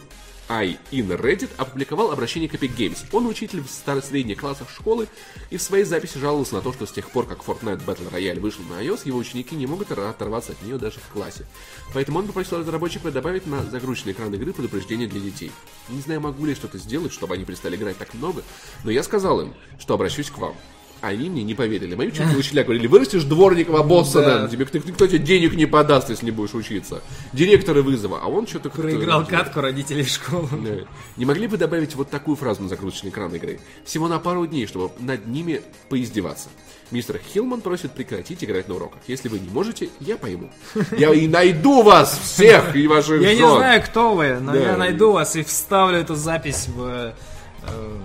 [0.48, 2.98] I in Reddit опубликовал обращение к Epic Games.
[3.12, 5.08] Он учитель в старо-средних классах школы
[5.52, 8.40] и в своей записи жаловался на то, что с тех пор, как Fortnite Battle Royale
[8.40, 11.46] вышел на iOS, его ученики не могут оторваться от нее даже в классе.
[11.94, 15.52] Поэтому он попросил разработчиков добавить на загрузочный экран игры предупреждение для детей.
[15.90, 18.42] Не знаю, могу ли что-то сделать, чтобы они перестали играть так много,
[18.84, 20.56] но я сказал им, что обращусь к вам.
[21.02, 21.96] Они мне не поверили.
[21.96, 24.48] Мои учителя, учителя говорили, вырастешь дворникова Боссона, Да.
[24.50, 27.02] тебе кто- никто тебе денег не подаст, если не будешь учиться.
[27.32, 28.70] Директоры вызова, а он что-то...
[28.70, 30.50] Проиграл катку родителей в школу.
[30.52, 30.76] Да.
[31.16, 33.60] Не могли бы добавить вот такую фразу на загрузочный экран игры?
[33.86, 36.50] Всего на пару дней, чтобы над ними поиздеваться.
[36.92, 39.00] Мистер Хилман просит прекратить играть на уроках.
[39.08, 40.50] Если вы не можете, я пойму.
[40.98, 44.60] Я и найду вас всех и ваших Я не знаю, кто вы, но Да.
[44.60, 47.14] я найду вас и вставлю эту запись в,
[47.64, 47.98] э,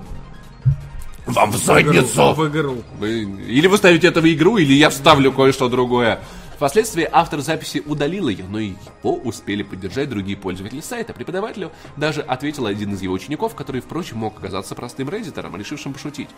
[1.26, 2.34] Вам в в задницу!
[2.48, 2.82] игру.
[2.98, 6.20] Вы- Или вы ставите это в игру, или я вставлю кое-что другое.
[6.56, 8.76] Впоследствии автор записи удалил ее, но его
[9.24, 11.12] успели поддержать другие пользователи сайта.
[11.12, 16.28] Преподавателю даже ответил один из его учеников, который, впрочем, мог оказаться простым реддитором, решившим пошутить.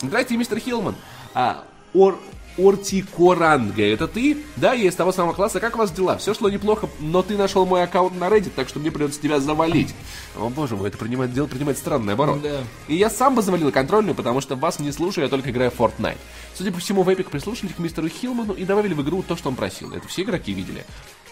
[0.00, 0.94] Здравствуйте, мистер Хилман.
[1.34, 2.18] А, Ор...
[2.58, 3.82] Ортикоранга.
[3.82, 4.38] Это ты?
[4.56, 5.60] Да, я из того самого класса.
[5.60, 6.18] Как у вас дела?
[6.18, 9.40] Все шло неплохо, но ты нашел мой аккаунт на Reddit, так что мне придется тебя
[9.40, 9.94] завалить.
[10.36, 12.42] О боже мой, это принимает, дело принимает странный оборот.
[12.42, 12.60] Да.
[12.88, 15.78] И я сам бы завалил контрольную, потому что вас не слушаю, я только играю в
[15.78, 16.18] Fortnite.
[16.54, 19.48] Судя по всему, в Epic прислушались к мистеру Хилману и добавили в игру то, что
[19.48, 19.92] он просил.
[19.92, 20.84] Это все игроки видели.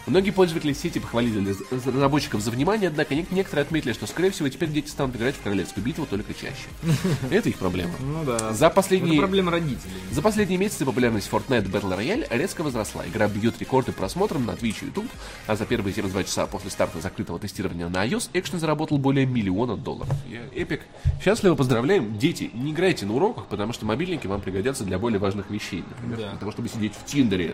[0.07, 4.69] Многие пользователи сети похвалили разработчиков за внимание, однако нек- некоторые отметили, что, скорее всего, теперь
[4.69, 6.67] дети станут играть в королевскую битву только чаще.
[7.29, 7.91] Это их проблема.
[7.99, 8.53] Ну да.
[8.53, 9.19] За Это последние...
[9.19, 9.91] проблема родителей.
[10.11, 13.05] За последние месяцы популярность Fortnite Battle Royale резко возросла.
[13.05, 15.07] Игра бьет рекорды просмотров на Twitch и YouTube,
[15.45, 19.75] а за первые 72 часа после старта закрытого тестирования на iOS Action заработал более миллиона
[19.75, 20.13] долларов.
[20.55, 20.81] Epic,
[21.21, 22.17] счастливо поздравляем.
[22.17, 25.83] Дети, не играйте на уроках, потому что мобильники вам пригодятся для более важных вещей.
[25.89, 26.29] Например, Да.
[26.31, 27.53] для того, чтобы сидеть в Тиндере.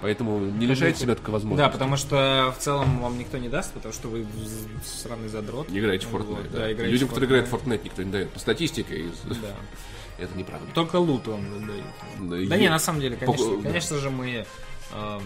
[0.00, 1.72] Поэтому не лишайте себя такой Да, возможности.
[1.90, 4.24] Потому что в целом вам никто не даст, потому что вы
[4.84, 5.68] сраный задрот.
[5.70, 6.50] Не играйте в Вот, Fortnite.
[6.52, 6.72] да, да.
[6.72, 7.80] играйте Людям, которые играют в Fortnite.
[7.84, 8.30] Никто не дает.
[8.30, 9.56] По статистике, из- Да.
[10.18, 10.66] это неправда.
[10.72, 11.84] Только лут он дает.
[12.20, 14.46] Да, Да и- не, на самом деле, конечно, Пок- конечно же, мы
[14.92, 15.20] э,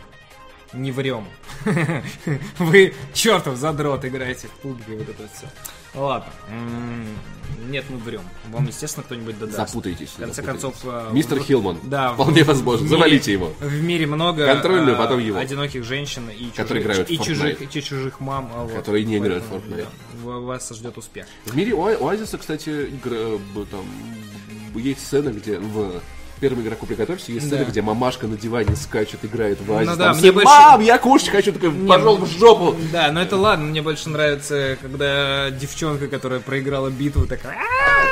[0.72, 1.26] не врем.
[2.58, 5.46] Вы чертов задрот играете в пубге, вот это все.
[5.94, 6.32] Ладно.
[7.68, 8.22] Нет, мы врем.
[8.50, 9.56] Вам, естественно, кто-нибудь додаст.
[9.70, 10.10] Запутаетесь.
[10.10, 10.74] В конце концов...
[10.84, 11.78] э, Мистер в- Хилман.
[11.84, 12.12] Да.
[12.12, 12.84] Вполне возможно.
[12.84, 13.52] мире- Завалите его.
[13.60, 15.38] В мире много Контрольную, э, потом его.
[15.38, 18.50] одиноких женщин и Которые чужих, играют и чужих, и чужих мам.
[18.54, 18.72] а вот.
[18.74, 19.86] Которые не играют в Fortnite.
[20.24, 21.26] да, вас ждет успех.
[21.46, 23.84] В мире Оа- Оазиса, кстати, игра, б- там,
[24.74, 26.00] есть сцена, где в
[26.44, 27.70] первому игроку приготовься, есть сцена, Да.
[27.70, 29.92] где мамашка на диване скачет, играет в Оазис.
[29.92, 32.76] Ну да, мне больше- Мам, я кушать хочу, такой, пошел в жопу.
[32.92, 37.56] Да, но это ладно, мне больше нравится, когда девчонка, которая проиграла битву, такая...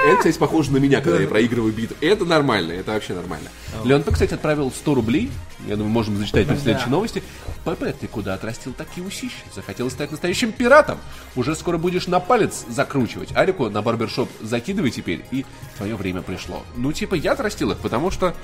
[0.08, 1.94] Это, кстати, похоже на меня, когда я проигрываю битву.
[2.00, 3.50] Это нормально, это вообще нормально.
[3.84, 5.30] Леон кстати, отправил 100 рублей.
[5.66, 7.22] Я думаю, можем зачитать на следующей новости.
[7.64, 9.44] ПП, ты куда отрастил такие усищи?
[9.54, 10.98] Захотел стать настоящим пиратом?
[11.36, 13.34] Уже скоро будешь на палец закручивать.
[13.36, 15.44] Арику на барбершоп закидывай теперь, и
[15.76, 16.62] твое время пришло.
[16.76, 18.34] Ну, типа, я отрастил их, потому что...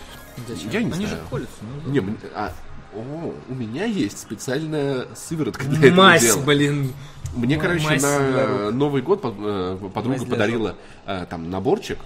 [0.71, 1.09] Я не Они знаю.
[1.09, 1.57] же колются.
[1.85, 1.91] ну.
[1.93, 2.53] Не, а,
[2.95, 6.43] о, у меня есть специальная сыворотка для этого Мазь, дела.
[6.43, 6.93] блин.
[7.35, 8.71] Мне, короче, мазь на.
[8.71, 11.99] Новый год э, подруга Мазь подарила э, там наборчик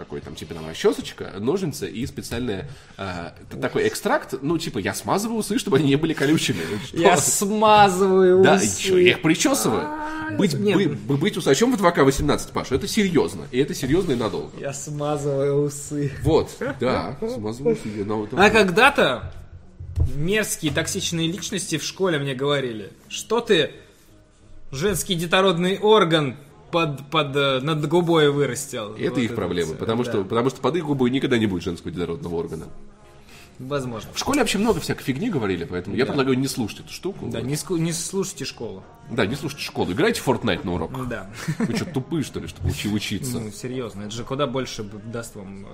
[0.00, 3.30] такой там типа там расчесочка, ножницы и специальная э,
[3.60, 4.34] такой экстракт.
[4.40, 6.60] Ну типа я смазываю усы, чтобы они не были колючими.
[6.92, 8.64] Я смазываю Да, усы.
[8.64, 9.88] еще я их причесываю.
[10.38, 10.76] Быть, нет.
[10.76, 13.46] бы- бы- быть усачом в 2К18, Паша, это серьезно.
[13.50, 14.58] И это серьезно и надолго.
[14.58, 16.12] Я смазываю усы.
[16.22, 18.06] Вот, да, смазываю усы.
[18.36, 19.32] А когда-то
[20.14, 23.72] мерзкие токсичные личности в школе мне говорили, что ты
[24.72, 26.36] женский детородный орган
[26.70, 28.94] под, под, э, над губой вырастил.
[28.94, 30.10] Это Вот их проблема, всё, потому, да.
[30.10, 32.66] что, потому что под их губой никогда не будет женского детородного органа.
[33.58, 34.08] Возможно.
[34.14, 37.28] В школе вообще много всякой фигни говорили, поэтому я предлагаю не слушать эту штуку.
[37.28, 38.82] Да, не, ску- не слушайте школу.
[39.10, 39.92] Да, не слушайте школу.
[39.92, 41.06] Играйте в Fortnite на уроках.
[41.08, 41.30] Да.
[41.58, 43.38] Вы что, тупые, что ли, чтобы учи учиться?
[43.38, 45.66] Ну, серьезно, это же куда больше даст вам...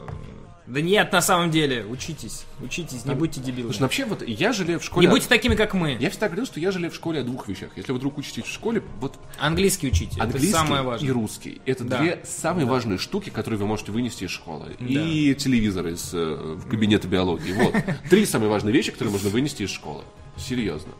[0.66, 3.70] Да нет, на самом деле, учитесь, учитесь, не будьте дебилами.
[3.70, 5.06] Слушай, вообще, вот я жалею в школе...
[5.06, 5.96] Не будьте такими, как мы.
[6.00, 7.70] Я всегда говорил, что я жалею в школе о двух вещах.
[7.76, 11.12] Если вы вдруг учитесь в школе, вот Английский учите, английский это самое и важное.
[11.12, 11.60] русский.
[11.66, 11.98] Это Да.
[11.98, 14.76] две самые важные штуки, которые вы можете вынести из школы.
[14.80, 17.52] И телевизор из э, кабинета биологии.
[17.52, 17.74] Вот.
[18.10, 20.02] Три самые важные вещи, которые можно вынести из школы.
[20.36, 20.92] Серьезно.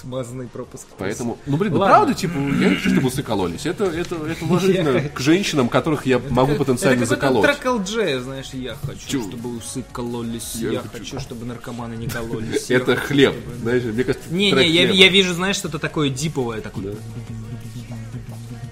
[0.00, 0.86] Смазанный пропуск.
[0.98, 3.66] Поэтому, ну блин, ну правда, типа, я не хочу, чтобы усы кололись.
[3.66, 7.42] Это, это, это уважительно к женщинам, которых я могу потенциально это заколоть.
[7.42, 9.28] тракл Джей, знаешь, я хочу, Чу.
[9.28, 11.20] чтобы усы кололись, Я хочу.
[11.20, 12.70] чтобы наркоманы не кололись.
[12.70, 13.34] Это хлеб.
[13.62, 16.94] Знаешь, мне кажется, Не, трек не, я, вижу, знаешь, что-то такое диповое, такое.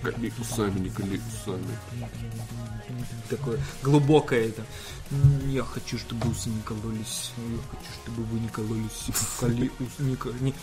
[0.03, 1.79] Коли усами, не коли усами.
[3.29, 4.63] такое глубокое это.
[5.47, 7.33] Я хочу, чтобы усы не кололись.
[7.37, 9.07] Я хочу, чтобы вы не кололись.
[9.41, 10.55] Коли ус, не, не,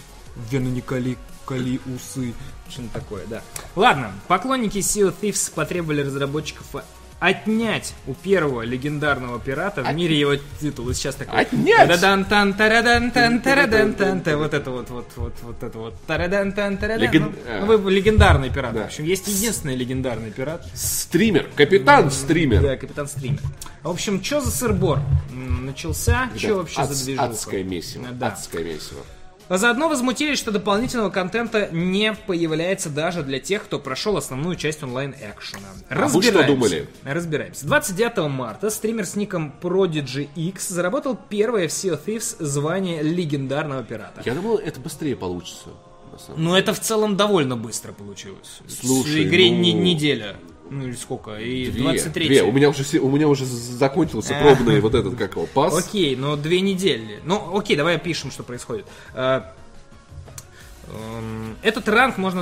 [0.51, 2.33] вены не коли, коли усы.
[2.69, 3.41] Что-то такое, да.
[3.75, 6.65] Ладно, поклонники Sea of Thieves потребовали разработчиков
[7.17, 10.89] отнять у первого легендарного пирата в мире его титул.
[10.89, 11.39] И сейчас такой...
[11.41, 11.87] Отнять?
[14.37, 15.95] Вот это вот, вот, вот, вот это вот.
[16.97, 18.73] Леген- Ну, ну, вы легендарный пират.
[18.73, 18.81] Да.
[18.83, 20.67] В общем, есть единственный легендарный пират.
[20.73, 22.61] Стример, капитан стример.
[22.61, 23.39] Да, капитан стример.
[23.81, 24.99] В общем, что за сырбор
[25.31, 26.29] начался?
[26.33, 27.25] Да, Что вообще ад- за движуха?
[27.27, 28.07] Адское месиво.
[28.11, 28.27] Да.
[28.27, 29.01] Адское месиво.
[29.47, 34.81] А заодно возмутились, что дополнительного контента не появляется даже для тех, кто прошел основную часть
[34.83, 35.67] онлайн-экшена.
[35.89, 36.87] А вы что думали?
[37.03, 37.65] Разбираемся.
[37.65, 43.83] 29 марта стример с ником Prodigy X заработал первое в Sea of Thieves звание легендарного
[43.83, 44.21] пирата.
[44.25, 45.69] Я думал, это быстрее получится.
[46.37, 48.61] Но это в целом довольно быстро получилось.
[48.67, 50.37] Слушай, в игре ну, не- неделя.
[50.69, 51.37] Ну или сколько?
[51.37, 52.43] И Две, 23 две.
[52.43, 55.87] У меня уже у меня уже закончился пробный вот этот как его пас.
[55.87, 57.19] Окей, но две недели.
[57.23, 58.85] Ну, окей, давай опишем, что происходит.
[60.87, 62.41] Э, Эм, Этот ранг можно,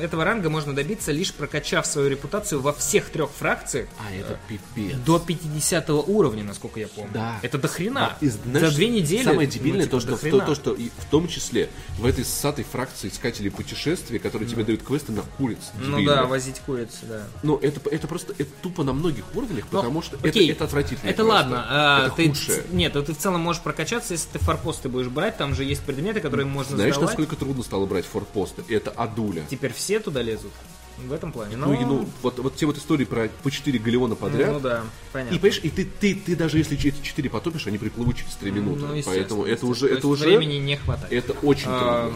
[0.00, 4.96] этого ранга можно добиться лишь прокачав свою репутацию во всех трех фракциях А, это пипец.
[4.98, 7.10] до 50 уровня, насколько я помню.
[7.12, 7.38] Да.
[7.42, 8.16] Это до хрена.
[8.20, 9.24] И знаешь, За две недели.
[9.24, 12.06] Самое ну, дебильное типа, то, что, в, то, то, что и в том числе в
[12.06, 15.58] этой ссатой фракции искателей путешествий, которые тебе дают квесты на куриц.
[15.78, 16.16] Ну дебильных.
[16.16, 17.22] да, возить курицу, да.
[17.42, 20.50] Но это, это просто это тупо на многих уровнях, Ну, потому что это, окей.
[20.50, 21.08] это отвратительно.
[21.08, 21.34] Это просто.
[21.42, 21.66] ладно.
[21.68, 22.62] а, это ты, худшее.
[22.72, 25.82] Нет, ну ты в целом можешь прокачаться, если ты форпосты будешь брать, там же есть
[25.82, 27.10] предметы, которые можно Знаешь, сдавать.
[27.10, 28.62] насколько трудно стало брать форпосты?
[28.68, 29.44] Это адуля.
[29.50, 30.52] Теперь все туда лезут.
[30.96, 31.56] В этом плане.
[31.56, 34.52] Ну, и, ну, вот, вот те вот истории про по 4 галеона подряд.
[34.52, 35.38] ну да, И понятно.
[35.38, 38.80] понимаешь, и ты, ты, ты даже если эти 4 потопишь, они приплывут через 3 минуты.
[38.86, 41.12] Ну, Поэтому это уже, То это уже, времени не хватает.
[41.12, 42.12] это очень трудно.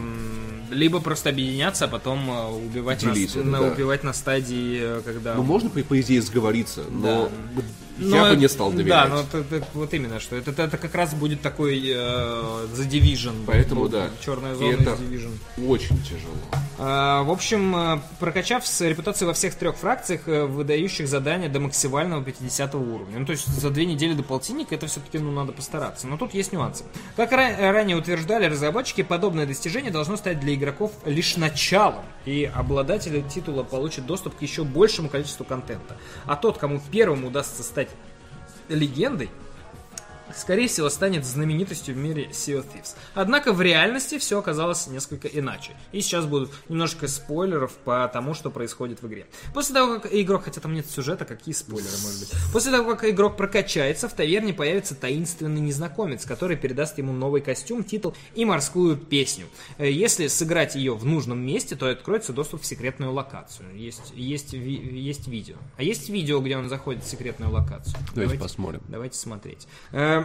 [0.71, 3.73] Либо просто объединяться, а потом э, убивать, на, Делить это, на- да.
[3.73, 5.35] убивать на стадии, э, когда...
[5.35, 7.63] Ну, можно, по, по идее, сговориться, но Но
[7.99, 8.89] я бы это- не стал доверять.
[8.89, 12.89] Да, но это, это вот именно, что это, это как раз будет такой э, The
[12.89, 13.45] Division.
[13.47, 14.11] Поэтому, Будет да.
[14.25, 15.33] Черная И зона это- из Division.
[15.69, 16.35] Очень тяжело.
[16.81, 21.59] А, В общем, э, прокачав с репутацией во всех трех фракциях, э, выдающих задания до
[21.61, 23.19] максимального 50 уровня.
[23.19, 26.07] Ну, то есть за две недели до полтинника это все-таки, ну, надо постараться.
[26.07, 26.85] Но тут есть нюансы.
[27.17, 32.05] Как ра- ранее утверждали разработчики, подобное достижение должно стать для игроков лишь началом.
[32.25, 35.97] И обладатели титула получат доступ к еще большему количеству контента.
[36.27, 37.88] А тот, кому первым удастся стать
[38.69, 39.31] легендой,
[40.35, 42.95] скорее всего, станет знаменитостью в мире Sea of Thieves.
[43.15, 45.73] Однако в реальности все оказалось несколько иначе.
[45.93, 49.27] И сейчас будут немножко спойлеров по тому, что происходит в игре.
[49.55, 52.33] После того, как игрок, хотя там нет сюжета, какие спойлеры, может быть.
[52.53, 57.85] После того, как игрок прокачается, в таверне появится таинственный незнакомец, который передаст ему новый костюм,
[57.85, 59.47] титул и морскую песню.
[59.79, 63.77] Э, Если сыграть ее в нужном месте, то откроется доступ в секретную локацию.
[63.77, 65.57] Есть, есть, есть видео.
[65.77, 67.95] А есть видео, где он заходит в секретную локацию.
[68.15, 68.83] Давайте посмотрим.
[68.89, 69.67] Давайте смотреть.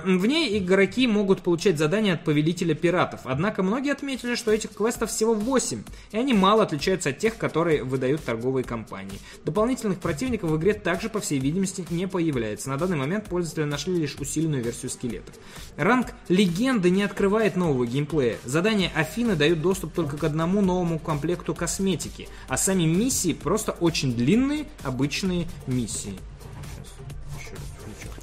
[0.03, 3.21] В ней игроки могут получать задания от повелителя пиратов.
[3.25, 7.83] Однако многие отметили, что этих квестов всего 8, и они мало отличаются от тех, которые
[7.83, 9.19] выдают торговые компании.
[9.45, 12.69] Дополнительных противников в игре также, по всей видимости, не появляется.
[12.69, 15.35] На данный момент пользователи нашли лишь усиленную версию скелетов.
[15.77, 18.37] Ранг легенды не открывает нового геймплея.
[18.45, 24.15] Задания Афины дают доступ только к одному новому комплекту косметики, а сами миссии просто очень
[24.15, 26.13] длинные, обычные миссии.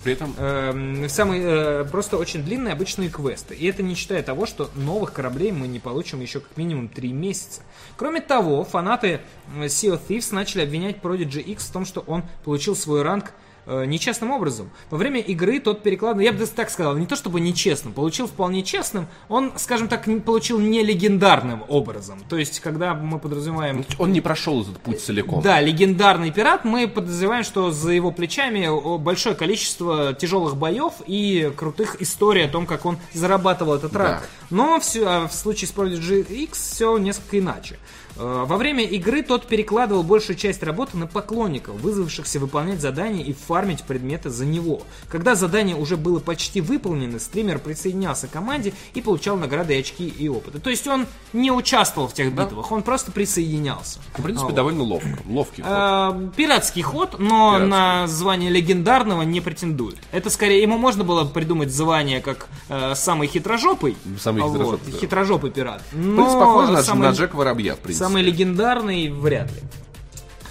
[0.02, 3.54] При этом Эм, самые э, просто очень длинные обычные квесты.
[3.54, 7.12] И это не считая того, что новых кораблей мы не получим еще как минимум 3
[7.12, 7.62] месяца.
[7.96, 9.20] Кроме того, фанаты
[9.56, 13.32] э, Sea of Thieves начали обвинять Prodigy X в том, что он получил свой ранг
[13.70, 14.70] э, нечестным образом.
[14.90, 18.26] Во время игры тот перекладывал, я бы даже так сказал, не то чтобы нечестным, получил
[18.26, 22.20] вполне честным, он, скажем так, получил не легендарным образом.
[22.28, 25.42] То есть, когда мы подразумеваем он не прошел этот путь целиком.
[25.42, 26.64] да, легендарный пират.
[26.64, 32.48] Мы подозреваем, что за его плечами о, большое количество тяжелых боев и крутых историй о
[32.48, 34.28] том, как он зарабатывал этот ранг.
[34.50, 37.78] Но все, а в случае с Prodigy X все несколько иначе.
[38.16, 43.32] Э, Во время игры тот перекладывал большую часть работы на поклонников, вызвавшихся выполнять задания и
[43.32, 44.82] фармить предметы за него.
[45.08, 50.28] Когда задание уже было почти выполнено, стример присоединялся к команде и получал награды, очки и
[50.28, 50.58] опыты.
[50.58, 54.00] То есть он не участвовал в тех битвах, он просто присоединялся.
[54.16, 54.54] В принципе, А, вот.
[54.54, 55.18] довольно ловко.
[55.26, 55.72] Ловкий ход.
[55.72, 57.68] Э, Пиратский ход, но Пиратский.
[57.70, 59.96] на звание легендарного не претендует.
[60.12, 63.96] Это скорее ему можно было придумать звание как э, самый хитрожопый.
[64.20, 64.98] Самый а хитрожопый, вот, да.
[64.98, 65.82] хитрожопый пират.
[65.82, 67.99] В принципе, Но похоже на, самый, на Джек Воробья, в принципе.
[68.00, 69.60] Самый легендарный вряд ли.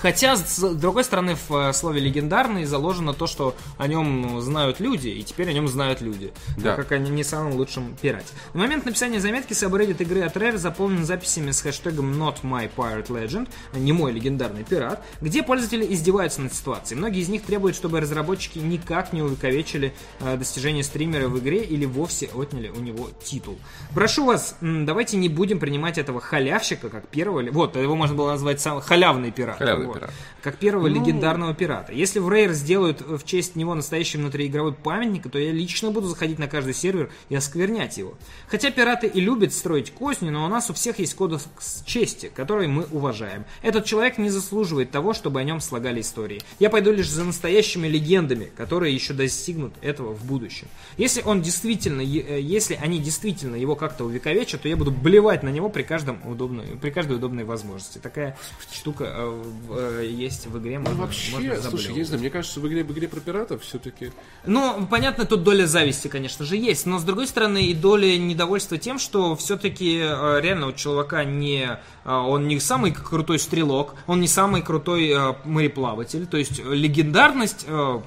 [0.02, 5.10] Хотя, с другой стороны, в э, слове «легендарный» заложено то, что о нем знают люди,
[5.10, 6.32] и теперь о нем знают люди.
[6.58, 6.76] Да.
[6.76, 8.28] Так как они не самым лучшим пирате.
[8.54, 13.08] На момент написания заметки сабреддит игры от Rare заполнен записями с хэштегом Not My Pirate
[13.08, 16.98] Legend, не мой легендарный пират, где пользователи издеваются над ситуацией.
[16.98, 21.86] Многие из них требуют, чтобы разработчики никак не увековечили э, достижения стримера в игре или
[21.86, 23.58] вовсе отняли у него титул.
[23.94, 27.44] Прошу вас, давайте не будем принимать этого халявщика как первого...
[27.52, 29.58] Вот, его можно было назвать сам халявный пират.
[29.58, 30.00] Халявный Вот.
[30.00, 30.12] пират.
[30.42, 31.92] Как первого легендарного пирата.
[31.94, 36.40] Если в Rare сделают в честь него настоящий внутриигровой памятник, то я лично буду заходить
[36.40, 38.14] на каждый сервер и осквернять его.
[38.48, 41.48] Хотя пираты и любят строить козни, но у нас у всех есть кодекс
[41.86, 43.46] чести, который мы уважаем.
[43.62, 46.42] Этот человек не заслуживает того, чтобы о нем слагали истории.
[46.60, 50.68] Я пойду лишь за настоящими легендами, которые еще достигнут этого в будущем.
[50.98, 55.50] Если он действительно, э, если они действительно его как-то увековечат, то я буду блевать на
[55.50, 57.98] него при каждом удобной, при каждой удобной возможности.
[58.00, 58.38] Такая
[58.72, 60.80] штука э, в- э, есть в игре.
[60.80, 63.20] Можно, Ну, Вообще, можно слушай, я не знаю, мне кажется, в игре, в игре про
[63.20, 64.12] пиратов все-таки...
[64.46, 66.86] Ну, понятно, тут доля зависти, конечно же, есть.
[66.86, 71.80] Но, с другой стороны, и доля недовольства тем, что все-таки реально у чувака не...
[72.06, 76.26] э, он не самый крутой стрелок, он не самый крутой э, мореплаватель.
[76.28, 78.02] То есть э, легендарность, э,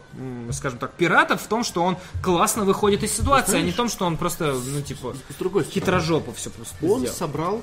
[0.53, 3.89] скажем так, пиратов в том, что он классно выходит из ситуации, а не в том,
[3.89, 5.83] что он просто, ну, типа, С другой стороны,
[6.37, 7.17] все просто он сделал.
[7.17, 7.63] собрал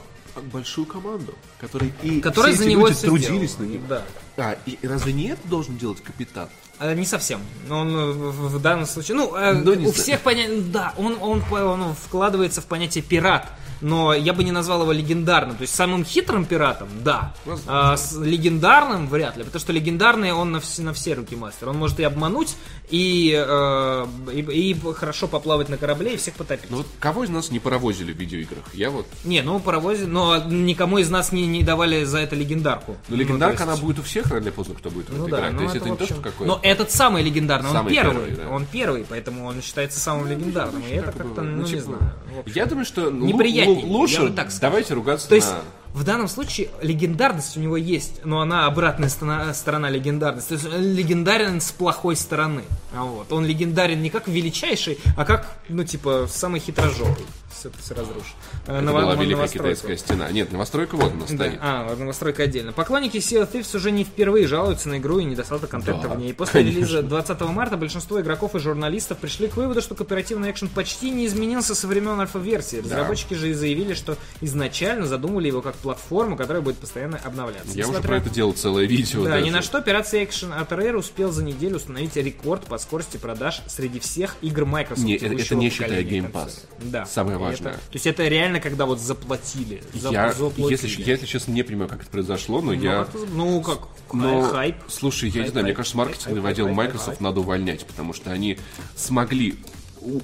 [0.53, 3.69] большую команду, которая и Который все за него люди трудились сделал.
[3.69, 3.87] на них.
[3.87, 3.98] Да.
[4.37, 6.47] А, и разве не это должен делать капитан?
[6.79, 7.41] А, Не совсем.
[7.69, 11.43] Он э, в, данном случае, ну, э, Ну, не у всех понятие, да, он, он,
[11.51, 13.51] он вкладывается в понятие пират,
[13.81, 15.55] но я бы не назвал его легендарным.
[15.55, 17.33] То есть самым хитрым пиратом, да,
[17.67, 21.69] а с легендарным вряд ли, потому что легендарный он на все, на все руки мастер.
[21.69, 22.55] Он может и обмануть,
[22.89, 24.39] и, э, и,
[24.71, 26.69] и хорошо поплавать на корабле и всех потопить.
[26.69, 28.63] Ну вот кого из нас не паровозили в видеоиграх?
[28.73, 29.05] Я вот.
[29.23, 32.97] Не, ну паровозе, но никому из нас не, не давали за это легендарку.
[33.07, 35.27] Ну, легендарка, то есть- она будет у всех рано или поздно, кто будет в Ну
[35.27, 35.51] это да, играть.
[35.53, 37.75] ну То есть это, в не то, общем- что какое Но этот самый легендарный, он
[37.75, 38.49] Самый первый, первый, да.
[38.49, 40.81] он первый, поэтому он считается самым легендарным.
[40.83, 41.99] И это как как-то, ну, ну, не типа, знаю.
[42.35, 42.53] в общем.
[42.55, 43.27] Я думаю, что лу-
[43.73, 44.71] Лу- лучше я бы так сказал.
[44.71, 45.61] давайте ругаться То есть на...
[45.93, 50.49] в данном случае легендарность у него есть, но она обратная сторона, сторона легендарности.
[50.49, 52.63] То есть он легендарен с плохой стороны.
[52.95, 53.31] А Вот.
[53.31, 57.25] Он легендарен не как величайший, а как, ну, типа, самый хитрожопый.
[57.51, 58.35] Все, все разрушит.
[58.67, 59.47] Э, Это Ново- была Великая.
[59.47, 60.31] Китайская стена.
[60.31, 61.35] Нет, новостройка вот она Да.
[61.35, 61.59] стоит.
[61.61, 62.71] А, новостройка отдельно.
[62.71, 66.19] Поклонники Sea of Thieves уже не впервые жалуются на игру и недостаток контента Да, в
[66.19, 66.33] ней.
[66.33, 66.77] После конечно.
[66.77, 71.25] релиза 20 марта большинство игроков и журналистов пришли к выводу, что кооперативный экшен почти не
[71.25, 72.77] изменился со времен альфа-версии.
[72.77, 77.67] Разработчики же и заявили, что изначально задумали его как платформу, которая будет постоянно обновляться.
[77.73, 79.23] Я уже Несмотря- про это делал целое видео.
[79.23, 79.45] да, даже.
[79.45, 83.61] ни на что, операция Action от Rare успел за неделю установить рекорд по скорости продаж
[83.67, 85.03] среди всех игр Microsoft.
[85.05, 86.65] Не, это- это не считая Game Pass.
[86.79, 87.05] Да.
[87.05, 87.71] Самое важное.
[87.73, 89.81] это- то есть это реально, когда вот заплатили.
[89.93, 90.71] За- Я, заплатили.
[90.71, 93.07] если, я, если честно, не понимаю, как это произошло, но Ну, я...
[93.33, 94.75] ну, как, Но, хайп.
[94.87, 97.19] слушай, я не Хайп, знаю, мне хайп, кажется, хайп, маркетинговый отдел Microsoft хайп.
[97.21, 98.57] надо увольнять, потому что они
[98.95, 99.55] смогли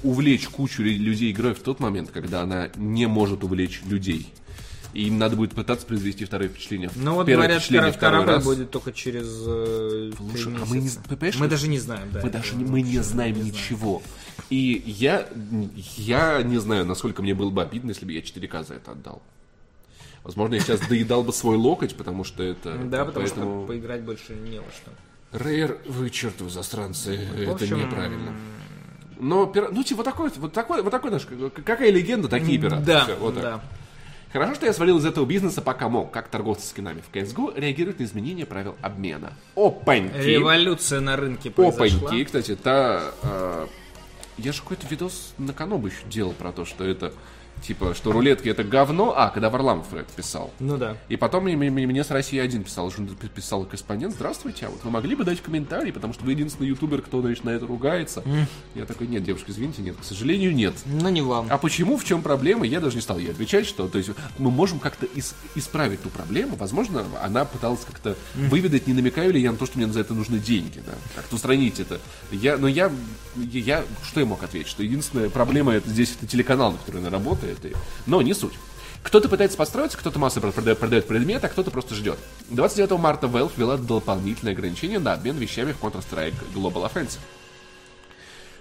[0.02, 4.32] увлечь кучу лю- людей игрой в тот момент, когда она не может увлечь людей.
[4.96, 6.88] И им надо будет пытаться произвести второе впечатление.
[6.96, 8.44] Ну вот Первое говорят, впечатление второй корабль раз.
[8.44, 12.22] будет только через э, Слушай, а мы не, понимаешь, Мы даже не знаем, да.
[12.22, 14.00] мы даже не, мы не знаем ничего.
[14.48, 15.28] И я,
[15.98, 19.20] я не знаю, насколько мне было бы обидно, если бы я 4К за это отдал.
[20.24, 22.78] Возможно, я сейчас доедал бы свой локоть, потому что это...
[22.78, 23.60] Да, потому поэтому...
[23.60, 24.92] что поиграть больше не во что.
[25.44, 28.32] Рейр, вы чертовы засранцы, В это общем, неправильно.
[29.18, 32.58] Но, пира- ну, типа, вот такой, вот такой, вот такой наш, как- какая легенда, такие
[32.58, 32.84] пираты.
[32.84, 33.60] Да, Всё, вот так.
[34.32, 38.00] Хорошо, что я свалил из этого бизнеса пока мог, как торговцы скинами в CSGO реагируют
[38.00, 39.32] на изменения правил обмена.
[39.54, 40.16] Опаньки!
[40.16, 41.86] Революция на рынке произошла.
[41.86, 43.12] Опаньки, кстати, та...
[43.22, 43.68] а,
[44.38, 47.12] я же какой-то видос на Канобу еще делал про то, что это,
[47.62, 50.52] типа, что рулетки это говно, а, когда Варламов это писал.
[50.60, 50.96] Ну да.
[51.08, 52.92] И потом мне, мне- мне с России один писал,
[53.34, 57.02] писал корреспондент, здравствуйте, а вот вы могли бы дать комментарий, потому что вы единственный ютубер,
[57.02, 58.22] кто значит, на это ругается.
[58.74, 60.74] Я такой, нет, девушка, извините, нет, к сожалению, нет.
[60.86, 61.46] Ну не вам.
[61.50, 64.50] А почему, в чем проблема, я даже не стал ей отвечать, что то есть, мы
[64.50, 66.56] можем как-то ис- исправить ту проблему.
[66.56, 70.14] Возможно, она пыталась как-то выведать, не намекаю ли я на то, что мне за это
[70.14, 72.00] нужны деньги, да, как-то устранить это.
[72.30, 72.90] Я, но я,
[73.36, 77.10] я, что я мог ответить, что единственная проблема это здесь это телеканал, на который она
[77.10, 77.72] работает, и-
[78.06, 78.54] но не суть.
[79.02, 82.18] Кто-то пытается подстроиться, кто-то массово продает, продает предмет, а кто-то просто ждет.
[82.50, 87.18] 29 марта Valve ввела дополнительное ограничение на обмен вещами в Counter-Strike Global Offensive.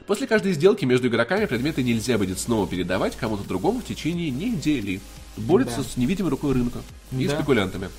[0.05, 5.01] После каждой сделки между игроками предметы нельзя будет снова передавать кому-то другому в течение недели.
[5.35, 6.79] Борется с невидимой рукой рынка
[7.11, 7.35] и Да.
[7.35, 7.89] спекулянтами.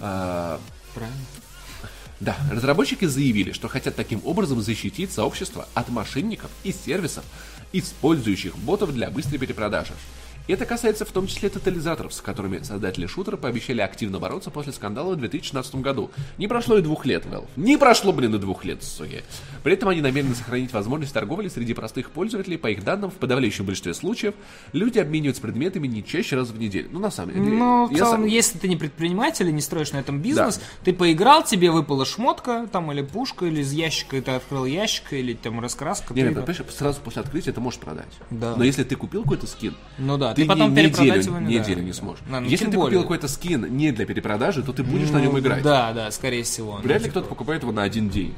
[0.00, 0.60] А,
[0.94, 1.16] Правильно.
[2.20, 7.24] да, разработчики заявили, что хотят таким образом защитить сообщество от мошенников и сервисов,
[7.72, 9.92] использующих ботов для быстрой перепродажи.
[10.48, 15.12] Это касается в том числе тотализаторов, с которыми создатели шутера пообещали активно бороться после скандала
[15.14, 16.10] в 2016 году.
[16.38, 17.46] Не прошло и двух лет, Valve.
[17.56, 19.22] Не прошло, блин, и двух лет, суки.
[19.62, 22.56] При этом они намерены сохранить возможность торговли среди простых пользователей.
[22.56, 24.34] По их данным, в подавляющем большинстве случаев
[24.72, 26.88] люди обмениваются предметами не чаще раз в неделю.
[26.92, 27.46] Ну, на самом деле.
[27.56, 30.92] Ну, в целом, сам- если ты не предприниматель и не строишь на этом бизнес, ты
[30.94, 35.34] поиграл, тебе выпала шмотка, там, или пушка, или из ящика, и ты открыл ящик, или
[35.34, 36.14] там раскраска.
[36.14, 38.06] Не, ты- не, понимаешь, сразу после открытия ты можешь продать.
[38.30, 38.56] Да.
[38.56, 41.76] Но если ты купил какой-то скин, Ну да, ты, потом не- неделю, его не- неделю
[41.76, 42.24] да, не сможешь.
[42.30, 42.84] Да, ну, если ты более.
[42.86, 45.62] купил какой-то скин не для перепродажи, то ты будешь на нем играть.
[45.62, 46.76] Да, да, скорее всего.
[46.76, 48.34] Ну, Вряд ли типа, кто-то покупает его на один день.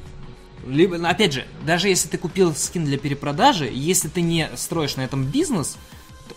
[0.67, 4.97] Либо, ну, опять же, даже если ты купил скин для перепродажи, если ты не строишь
[4.97, 5.77] на этом бизнес,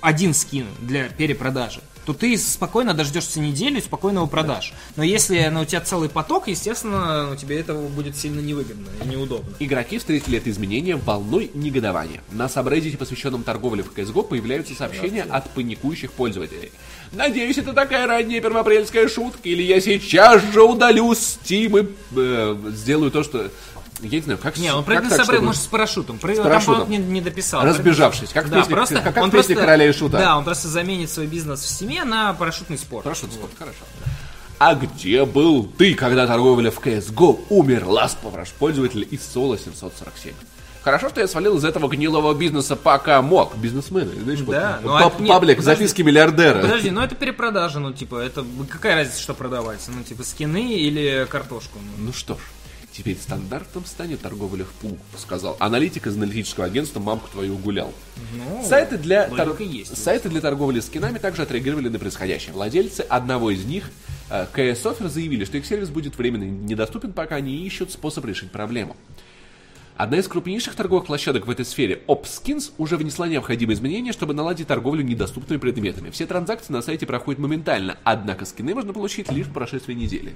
[0.01, 4.73] один скин для перепродажи, то ты спокойно дождешься неделю и спокойно его продашь.
[4.95, 9.07] Но если ну, у тебя целый поток, естественно, ну, тебе этого будет сильно невыгодно и
[9.07, 9.53] неудобно.
[9.59, 12.21] Игроки встретили это изменение волной негодования.
[12.31, 16.71] На сабреддите, посвященном торговле в CSGO, появляются сообщения от паникующих пользователей.
[17.11, 23.11] Надеюсь, это такая ранняя первоапрельская шутка, или я сейчас же удалю Steam и э, сделаю
[23.11, 23.51] то, что...
[24.01, 24.57] Я не знаю, как...
[24.57, 26.17] Не, он прыгнул с собой, чтобы- может, с парашютом.
[26.17, 26.81] Прыгнул, парашютом.
[26.81, 27.63] там, не, не дописал.
[27.63, 30.17] Разбежавшись, как да, песне- просто, как- как он просто, «Короля и Шута».
[30.17, 33.03] Да, он просто заменит свой бизнес в семье на парашютный спорт.
[33.05, 33.79] Парашют спорт, хорошо.
[34.59, 38.15] А где был ты, когда торговля в CSGO умерла с
[38.59, 40.33] пользователя из Соло 747?
[40.83, 43.55] Хорошо, что я свалил из этого гнилого бизнеса, пока мог.
[43.55, 45.81] Бизнесмены, знаешь, вот, Да, вот ну, а- нет, паблик, подожди.
[45.83, 46.61] записки миллиардера.
[46.61, 49.79] Подожди, ну это перепродажа, ну типа, это какая разница, что продавать?
[49.87, 51.79] Ну типа скины или картошку?
[51.97, 52.37] Ну, Ну что ж,
[52.93, 57.91] теперь стандартом станет торговля в пул, сказал аналитик из аналитического агентства «Мамку твою гулял».
[58.38, 59.97] ну, Сайты для, тор- есть.
[60.01, 62.53] сайты для торговли скинами также отреагировали на происходящее.
[62.53, 63.89] Владельцы одного из них,
[64.30, 68.51] э, KS Offer, заявили, что их сервис будет временно недоступен, пока они ищут способ решить
[68.51, 68.95] проблему.
[69.95, 74.68] Одна из крупнейших торговых площадок в этой сфере, OpSkins, уже внесла необходимые изменения, чтобы наладить
[74.68, 76.09] торговлю недоступными предметами.
[76.09, 80.35] Все транзакции на сайте проходят моментально, однако скины можно получить лишь по прошествии недели.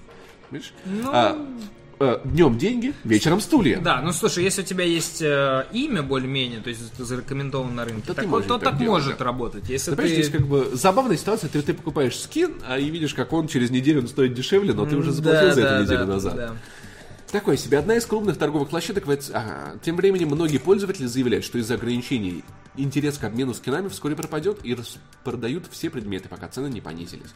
[0.51, 0.73] Видишь?
[1.07, 1.43] А,
[1.99, 3.79] э, днем деньги, вечером стулья.
[3.79, 7.85] Да, ну слушай, если у тебя есть э, имя более-менее, то есть это зарекомендовано на
[7.85, 9.25] рынке, То ты так, можешь то так так делать, может да.
[9.25, 9.69] работать.
[9.69, 10.07] Если Ты ты...
[10.07, 13.69] здесь как бы забавная ситуация, ты, ты покупаешь скин, а и видишь, как он через
[13.69, 16.35] неделю он стоит дешевле, но ты уже заплатил Да, за это да, неделю да, назад.
[16.35, 16.53] да.
[17.31, 17.77] Такое себе.
[17.77, 19.03] Одна из крупных торговых площадок
[19.33, 19.73] ага.
[19.83, 22.43] Тем временем многие пользователи заявляют, что из-за ограничений
[22.77, 27.33] интерес к обмену скинами вскоре пропадет и распродают все предметы, пока цены не понизились.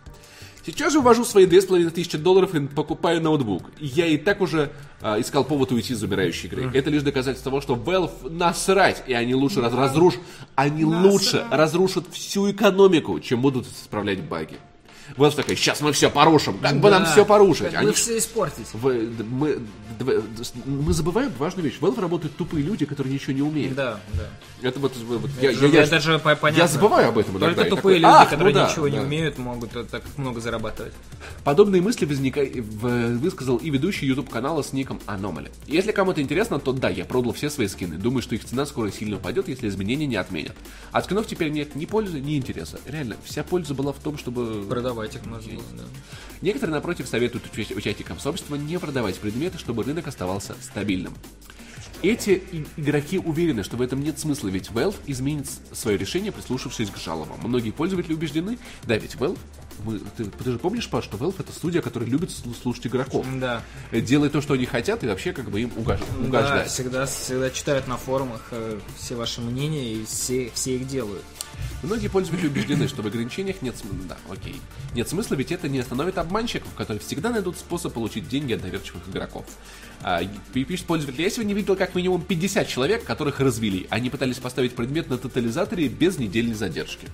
[0.65, 3.71] Сейчас же увожу свои 2500 долларов и покупаю ноутбук.
[3.79, 4.71] Я и так уже
[5.01, 6.69] а, искал повод уйти из умирающей игры.
[6.73, 10.15] Это лишь доказательство того, что Valve насрать, и они лучше раз- разруш...
[10.55, 14.57] они лучше разрушат всю экономику, чем будут исправлять баги.
[15.17, 17.11] Valve такая, сейчас мы все порушим, как бы нам Да.
[17.11, 17.73] все порушить.
[17.73, 18.67] Они все испортить.
[18.73, 19.59] в- д- мы,
[20.65, 21.77] мы забываем важную вещь.
[21.79, 23.75] Valve работают тупые люди, которые ничего не умеют.
[23.75, 24.67] Да, да.
[24.67, 26.61] Это вот, вот я, Это же- я- я- это же по- понятно.
[26.61, 27.47] я забываю об этом иногда.
[27.55, 29.03] Только тупые такой, люди, «Ах, ну которые да, ничего не да».
[29.03, 30.93] умеют, могут э, так много зарабатывать.
[31.43, 32.41] Подобные мысли возника...
[32.41, 35.49] в- высказал и ведущий YouTube канала с ником Anomaly.
[35.67, 37.95] Если кому-то интересно, то да, я продал все свои скины.
[37.97, 40.55] Думаю, что их цена скоро сильно упадет, если изменения не отменят.
[40.91, 42.79] От скинов теперь нет ни пользы, ни интереса.
[42.85, 44.63] Реально, вся польза была в том, чтобы...
[44.69, 45.83] Продавать их можно было, да.
[46.41, 51.13] Некоторые, напротив, советуют уча- участникам сообщества не продавать предметы, чтобы рынок оставался стабильным.
[52.03, 52.41] Эти
[52.77, 57.39] игроки уверены, что в этом нет смысла, ведь Valve изменит свое решение, прислушавшись к жалобам.
[57.43, 59.37] Многие пользователи убеждены, да, ведь Valve,
[59.85, 63.23] мы- ты, ты же помнишь, Паш, что Valve это студия, которая любит слу- слушать игроков.
[63.39, 63.61] Да.
[63.91, 66.69] Делает то, что они хотят, и вообще как бы им угож- Да, угождать.
[66.71, 71.23] всегда, всегда читают на форумах э, все ваши мнения и все, все их делают.
[71.83, 73.99] Многие пользователи убеждены, что в ограничениях нет смысла.
[74.07, 74.61] Да, окей.
[74.93, 79.07] Нет смысла, ведь это не остановит обманщиков, которые всегда найдут способ получить деньги от доверчивых
[79.09, 79.45] игроков.
[80.01, 80.21] А,
[80.53, 83.87] пишет пользователь, я сегодня видел как минимум 50 человек, которых развели.
[83.89, 87.07] Они пытались поставить предмет на тотализаторе без недельной задержки.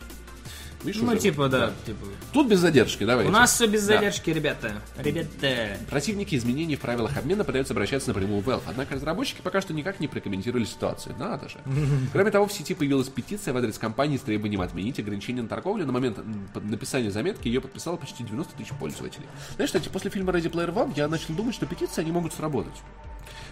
[0.84, 2.06] Видишь, Ну, уже типа, вот, да, типа.
[2.34, 3.30] Тут без задержки, давайте.
[3.30, 3.96] У нас все без Да.
[3.96, 4.74] задержки, ребята.
[4.98, 5.78] Ребята.
[5.90, 10.00] Противники изменений в правилах обмена пытаются обращаться напрямую в Valve, однако разработчики пока что никак
[10.00, 11.16] не прокомментировали ситуацию.
[11.18, 11.58] Надо же.
[12.14, 15.86] Кроме того, в сети появилась петиция в адрес компании с требованием отменить ограничения на торговлю.
[15.86, 16.20] На момент
[16.56, 19.26] написания заметки ее подписало почти 90 тысяч пользователей.
[19.56, 22.76] Знаешь, кстати, после фильма Ready Player One я начал думать, что петиции они могут сработать.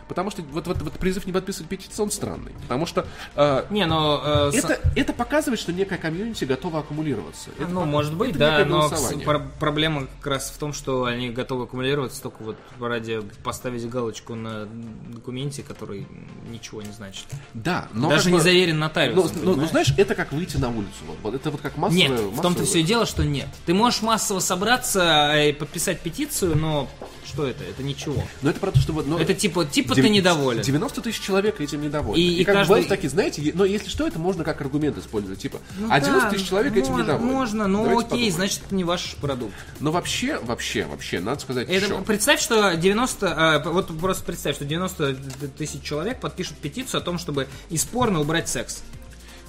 [0.08, 2.52] Потому что вот, вот, вот призыв не подписывать петицию, он странный.
[2.62, 4.22] Потому что э, Не, но...
[4.24, 7.50] э, с- это, это показывает, что некая комьюнити готова аккумулироваться.
[7.58, 9.26] Это Ну, может быть, это да, но голосование.
[9.26, 14.36] пр- проблема как раз в том, что они готовы аккумулироваться только вот ради поставить галочку
[14.36, 14.66] на
[15.12, 16.08] документе, который
[16.50, 17.26] ничего не значит.
[17.54, 19.32] Да, но Даже не бы- заверен Ну, нотариусом.
[19.38, 19.72] ну, ну, понимаешь?
[19.72, 20.92] знаешь, это как выйти на улицу.
[21.24, 22.08] Вот, это вот как массовое...
[22.10, 23.48] Нет, в том-то массовое- все и дело, что нет.
[23.66, 26.88] Ты можешь массово собраться и подписать петицию, но
[27.26, 27.64] что это?
[27.64, 28.24] Это ничего.
[28.42, 29.08] Но это про то, что вот...
[29.08, 30.62] Ну, Это типа, типа дев- ты недоволен.
[30.62, 32.22] 90 тысяч человек этим недовольны.
[32.22, 34.98] И- И, и как каждый- бы такие, знаете, но если что, это можно как аргумент
[34.98, 35.40] использовать.
[35.40, 37.32] Типа, Ну а да, 90 тысяч человек этим можно, недовольны.
[37.34, 38.32] Можно, но Давайте окей, подумаем.
[38.34, 39.54] значит, это не ваш продукт.
[39.80, 42.02] Но вообще, вообще, вообще, надо сказать Это, еще.
[42.02, 45.16] представь, что 90, э, вот просто представь, что 90
[45.58, 48.84] тысяч человек подпишут петицию о том, чтобы из порно убрать секс.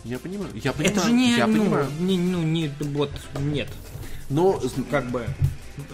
[0.05, 1.89] Я понимаю, я понимаю, Это же не, я ну, понимаю.
[1.99, 3.69] не, ну, не, вот, нет.
[4.31, 5.27] Но Как бы,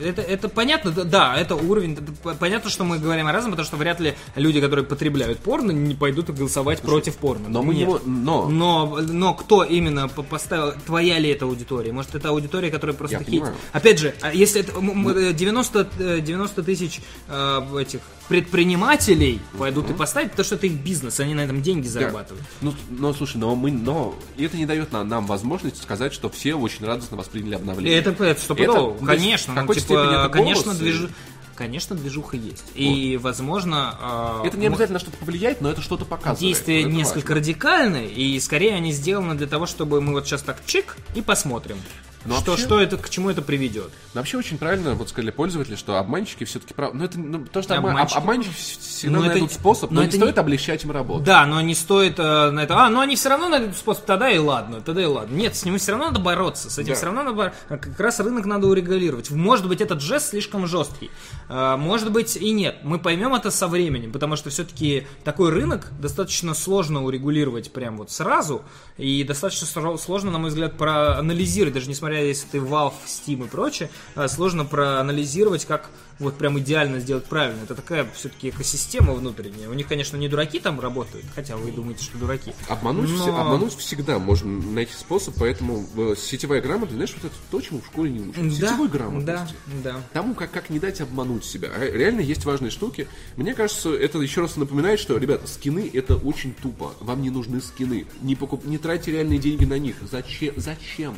[0.01, 1.97] это, это понятно, да, да, это уровень,
[2.39, 5.95] понятно, что мы говорим о разном, потому что вряд ли люди, которые потребляют порно, не
[5.95, 7.49] пойдут голосовать против порно.
[7.49, 7.89] но мы не Нет.
[7.89, 11.93] мо- но Но, но кто именно по- поставил, твоя ли это аудитория?
[11.93, 13.33] Может, это аудитория, которая просто Я хейтит?
[13.41, 13.57] понимаю.
[13.73, 19.91] Опять же, а если это м- м- 90, э, 90 тысяч э, этих предпринимателей пойдут
[19.91, 22.45] и поставят, потому что это их бизнес, они на этом деньги зарабатывают.
[22.61, 26.55] Ну, но слушай, но мы, но это не дает нам, нам возможность сказать, что все
[26.55, 27.99] очень радостно восприняли обновление.
[27.99, 29.55] это, это стопудово, конечно.
[29.55, 31.09] ну, какой-то типа, степени это конечно, голос, и- движу-
[31.55, 32.65] конечно, движуха есть.
[32.75, 36.41] И, возможно, э, Это не обязательно что-то повлияет, но это что-то показывает.
[36.41, 37.35] действия Вот это несколько важно.
[37.37, 41.77] радикальны, и скорее они сделаны для того, чтобы мы вот сейчас так чик и посмотрим.
[42.25, 43.91] Ну, что, вообще- что это, к чему это приведет?
[44.15, 46.95] Но вообще очень правильно вот сказали пользователи, что обманщики все-таки прав...
[46.95, 49.91] Ну, это ну, то, что обма- Обманщики- об- обманщики всегда Ну, это найдут не- способ,
[49.91, 51.25] но, но не это стоит не- облегчать им работу.
[51.25, 52.77] Да, но не стоит э, на это.
[52.77, 55.35] А, ну они все равно найдут способ, тогда и ладно, тогда и ладно.
[55.35, 56.95] Нет, с ним все равно надо бороться, с этим Да.
[56.95, 57.59] все равно надо бороться.
[57.69, 59.31] Как раз рынок надо урегулировать.
[59.31, 61.11] Может быть, этот жест слишком жесткий.
[61.49, 62.77] Э, Может быть и нет.
[62.85, 68.11] Мы поймем это со временем, потому что все-таки такой рынок достаточно сложно урегулировать прям вот
[68.11, 68.63] сразу.
[68.99, 69.67] И достаточно
[69.97, 74.65] сложно, на мой взгляд, проанализировать, даже несмотря, если ты Valve, Steam и прочее, э, сложно
[74.65, 77.63] проанализировать, как вот прям идеально сделать правильно.
[77.65, 79.69] Это такая все-таки экосистема внутренняя.
[79.69, 82.53] У них, конечно, не дураки там работают, хотя вы думаете, что дураки.
[82.69, 87.35] Обмануть, Но- все- обмануть всегда можно найти способ, поэтому э, сетевая грамотность, знаешь, вот это
[87.51, 88.53] то, чему в школе не учат.
[88.53, 89.55] Сетевой Да, грамотности.
[89.83, 89.97] да.
[90.13, 91.71] Тому, как, как не дать обмануть себя.
[91.75, 93.09] А Реально есть важные штуки.
[93.37, 96.93] Мне кажется, это еще раз напоминает, что, ребята, скины это очень тупо.
[97.01, 98.07] Вам не нужны скины.
[98.21, 98.65] Не, покуп...
[98.65, 99.97] не тратьте реальные деньги на них.
[100.09, 100.55] Зачем?
[100.57, 101.17] Зачем?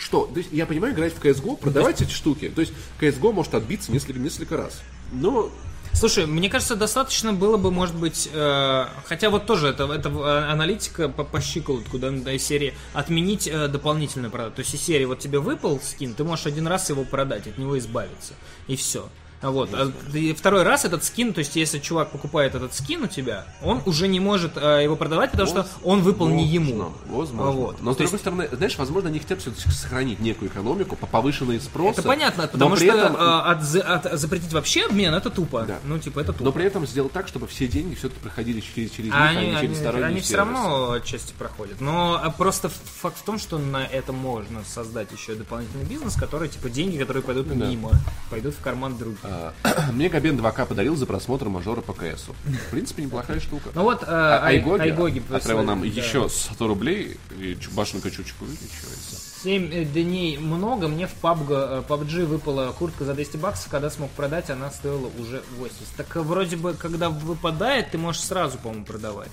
[0.00, 0.26] Что?
[0.26, 2.48] То есть, я понимаю, играть в CSGO, продавать эти штуки.
[2.48, 4.80] То есть, CSGO может отбиться несколько, несколько раз.
[5.12, 5.52] Но
[5.92, 10.50] Слушай, мне кажется, достаточно было бы, может быть, э, хотя вот тоже это, это э,
[10.50, 14.54] аналитика по, по щиколотку, да, да, серии отменить э, дополнительную продажу.
[14.54, 17.58] То есть из серии вот тебе выпал скин, ты можешь один раз его продать, от
[17.58, 18.34] него избавиться,
[18.68, 19.08] и все.
[19.42, 19.70] Вот.
[19.72, 23.46] А и второй раз этот скин, то есть если чувак покупает этот скин у тебя,
[23.62, 26.92] он уже не может э, его продавать, потому что он выпал не ему.
[27.06, 27.52] Возможно.
[27.52, 27.80] Вот.
[27.80, 31.58] Но, с То другой стороны, знаешь, возможно, они хотят все-таки сохранить некую экономику по повышенной
[31.60, 32.00] спроса.
[32.00, 35.62] Это понятно, но потому что этом- э, от за- от- запретить вообще обмен это тупо.
[35.66, 35.78] Да.
[35.84, 36.44] Ну, типа, это тупо.
[36.44, 39.34] Но при этом сделать так, чтобы все деньги все-таки проходили через, через них, А а
[39.34, 41.80] не через сторонние они все равно отчасти проходят.
[41.80, 46.48] Но а, просто факт в том, что на это можно создать еще дополнительный бизнес, который,
[46.48, 47.54] типа, деньги, которые пойдут Да.
[47.66, 47.90] мимо,
[48.28, 49.20] пойдут в карман других.
[49.30, 49.52] А,
[49.92, 52.34] Мне Габен 2К подарил за просмотр мажора по КСу.
[52.44, 53.70] В принципе, неплохая штука.
[53.74, 55.86] Ну вот, э, А Ай- Айгоги, Айгоги отправил нам да.
[55.86, 59.16] еще 100 рублей и чу- башенка чучку увеличивается.
[59.42, 64.10] 7 дней много, мне в PUBG, э, PUBG выпала куртка за 200 баксов, когда смог
[64.10, 65.86] продать, она стоила уже 80.
[65.96, 69.30] Так э, вроде бы, когда выпадает, ты можешь сразу, по-моему, продавать.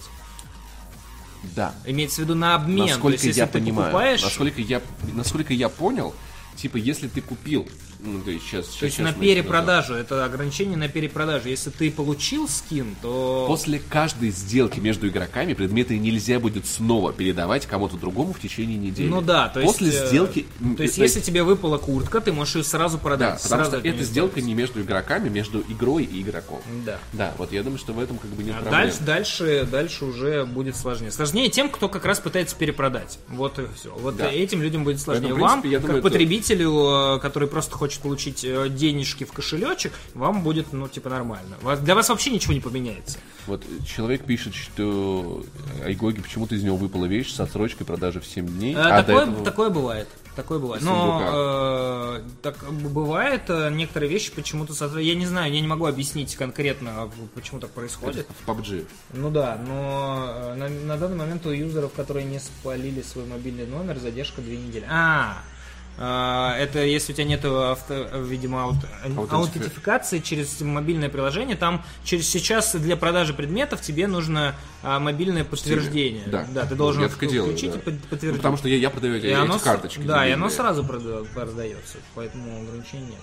[1.56, 1.74] Да.
[1.86, 2.88] Имеется в виду на обмен.
[2.88, 4.82] То Насколько есть, если я ты понимаю, покупаешь, насколько я,
[5.14, 6.14] насколько я понял,
[6.58, 7.68] типа, если ты купил,
[8.00, 11.50] ну, то есть сейчас, то есть на перепродажу, это ограничение на перепродажу.
[11.50, 13.46] Если ты получил скин, то...
[13.48, 19.08] После каждой сделки между игроками предметы нельзя будет снова передавать кому-то другому в течение недели.
[19.08, 19.72] Ну да, то есть...
[19.72, 20.46] После э, сделки...
[20.78, 23.42] То есть, если тебе выпала куртка, ты можешь ее сразу Да, продать.
[23.42, 26.62] потому сразу что эта сделка не между игроками, между игрой и игроком.
[26.86, 27.00] Да.
[27.14, 28.82] Да, вот я думаю, что в этом как бы нет А проблем.
[28.82, 31.12] дальше, дальше, дальше уже будет сложнее.
[31.12, 33.20] Сложнее тем, кто как раз пытается перепродать.
[33.30, 33.94] Вот и все.
[33.96, 34.32] Вот Да.
[34.32, 35.30] этим людям будет сложнее.
[35.30, 36.18] Поэтому, вам, принципе, я думаю, как это-
[36.48, 41.58] потребителю, э, который просто хочет получить э, денежки в кошелечек, вам будет, ну, типа, нормально.
[41.82, 43.18] Для вас вообще ничего не поменяется.
[43.48, 45.44] Вот человек пишет, что
[45.86, 48.76] Айгоги почему-то из него выпала вещь с отсрочкой продажи в 7 дней.
[48.76, 50.08] Э, а до такое, этого- такое бывает.
[50.36, 50.84] Такое бывает.
[50.84, 55.00] Но э, так бывает, э, некоторые вещи почему-то...
[55.00, 58.28] Я не знаю, я не могу объяснить конкретно, почему так происходит.
[58.46, 58.86] в PUBG.
[59.14, 63.66] Ну да, но э, на, на данный момент у юзеров, которые не спалили свой мобильный
[63.66, 64.86] номер, задержка две недели.
[64.88, 65.57] А, э,
[65.98, 72.30] это если у тебя нет, авто, видимо, аут- Аутентифи- аутентификации через мобильное приложение, там через
[72.30, 76.24] сейчас для продажи предметов тебе нужно а, мобильное подтверждение.
[76.28, 76.46] Да.
[76.54, 77.78] да, ты должен Я и делаю, включить да.
[77.80, 78.38] и под- Ну, подтвердить.
[78.42, 80.02] потому что я, я продаю эти, И оно эти карточки.
[80.02, 80.50] Да, и оно мобильные.
[80.56, 83.20] сразу прода- продается, поэтому ограничений нет.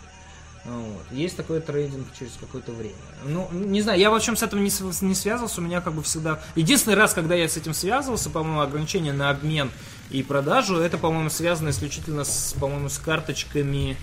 [0.67, 1.05] Ну Вот.
[1.13, 2.95] Есть такой трейдинг через какое-то время.
[3.27, 4.71] Ну, не знаю, я в общем с этим не,
[5.07, 6.41] не связывался, у меня как бы всегда...
[6.55, 9.71] Единственный раз, когда я с этим связывался, по-моему, ограничение на обмен
[10.10, 13.97] и продажу, это, по-моему, связано исключительно с, по-моему, с карточками...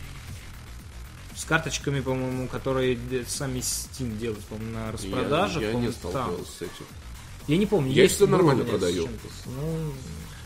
[1.35, 2.97] С карточками, по-моему, которые
[3.27, 5.63] сами Steam делают, по-моему, на Я, распродажах.
[5.63, 6.85] я не сталкивался с этим.
[7.47, 7.91] Я не помню.
[7.91, 9.07] Я у нормально продаю.
[9.45, 9.93] Ну,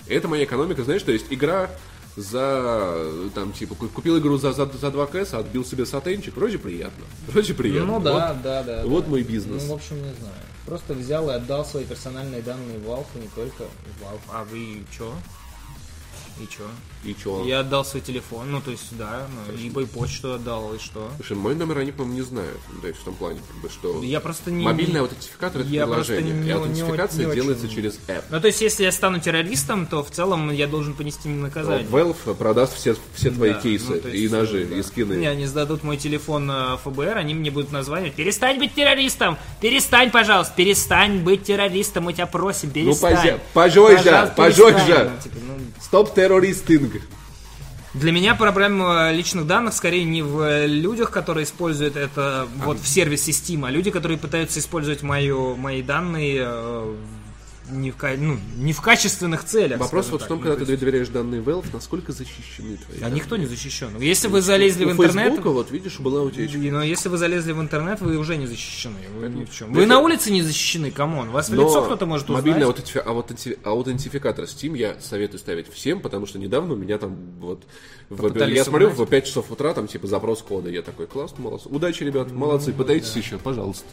[0.07, 1.69] Это моя экономика, знаешь, то есть игра
[2.15, 6.57] за, там, типа, ку- купил игру за, за, за 2 кэса, отбил себе сатенчик, вроде
[6.57, 7.03] приятно.
[7.27, 7.93] Вроде приятно.
[7.93, 8.41] Ну да, Вот.
[8.41, 8.85] да, да.
[8.85, 9.09] вот да.
[9.09, 9.63] мой бизнес.
[9.63, 10.35] Ну, в общем, не знаю.
[10.65, 13.63] Просто взял и отдал свои персональные данные Valve, и не только
[14.01, 14.21] Valve.
[14.29, 15.13] А вы чё?
[16.39, 16.63] И чё?
[17.05, 17.45] И чё?
[17.45, 21.09] Я отдал свой телефон, ну то есть, да, ну, либо и почту отдал, и что?
[21.17, 22.57] Слушай, мой номер они, по-моему, не знают.
[22.81, 24.01] Ну, есть в том плане, как бы, что...
[24.03, 24.65] Я просто не...
[24.65, 26.33] Мобильный аутентификатор это Я приложение.
[26.33, 28.23] не- и аутентификация не очень- делается через app.
[28.31, 31.87] Ну то есть, если я стану террористом, то в целом я должен понести наказание.
[31.87, 34.75] Valve продаст все, все твои Да, кейсы ну, есть, и ножи, да.
[34.75, 35.13] и скины.
[35.13, 38.15] Не, они сдадут мой телефон э, ФБР, они мне будут названивать.
[38.15, 39.37] Перестань быть террористом!
[39.61, 43.13] Перестань, пожалуйста, перестань быть террористом, мы тебя просим, перестань.
[43.15, 44.03] позя- пожой же,
[44.35, 44.35] Пожалуйста,
[44.75, 44.87] перестань.
[44.87, 45.11] же.
[45.15, 47.01] Ну, типа, ну, Стоп террористинг.
[47.93, 53.31] Для меня проблема личных данных скорее не в людях, которые используют это вот в сервисе
[53.31, 56.95] Steam, а люди, которые пытаются использовать мою, мои данные э,
[57.71, 59.79] не в, ну, не в качественных целях.
[59.79, 62.97] Вопрос вот в том, Ну, когда то ты есть- доверяешь данные Valve, насколько защищены твои
[62.97, 63.15] А данные?
[63.15, 63.97] никто не защищен.
[63.99, 66.57] Если вы залезли У в интернет, Facebook'а, вот видишь, была утечка.
[66.57, 68.97] Но если вы залезли в интернет, вы уже не защищены.
[69.19, 69.69] Вы, ни в чем.
[69.69, 71.31] Ну, вы это- на улице не защищены, come on.
[71.31, 72.45] Вас в Но лицо кто-то может узнать.
[72.45, 77.15] мобильный аутентифи- аутенти- аутентификатор Steam я советую ставить всем, потому что недавно у меня там
[77.39, 77.63] вот...
[78.09, 80.69] в- я смотрю, в 5 часов утра там типа запрос кода.
[80.69, 81.67] Я такой, класс, молодцы.
[81.69, 83.85] Удачи, ребят, молодцы, пытайтесь еще, пожалуйста.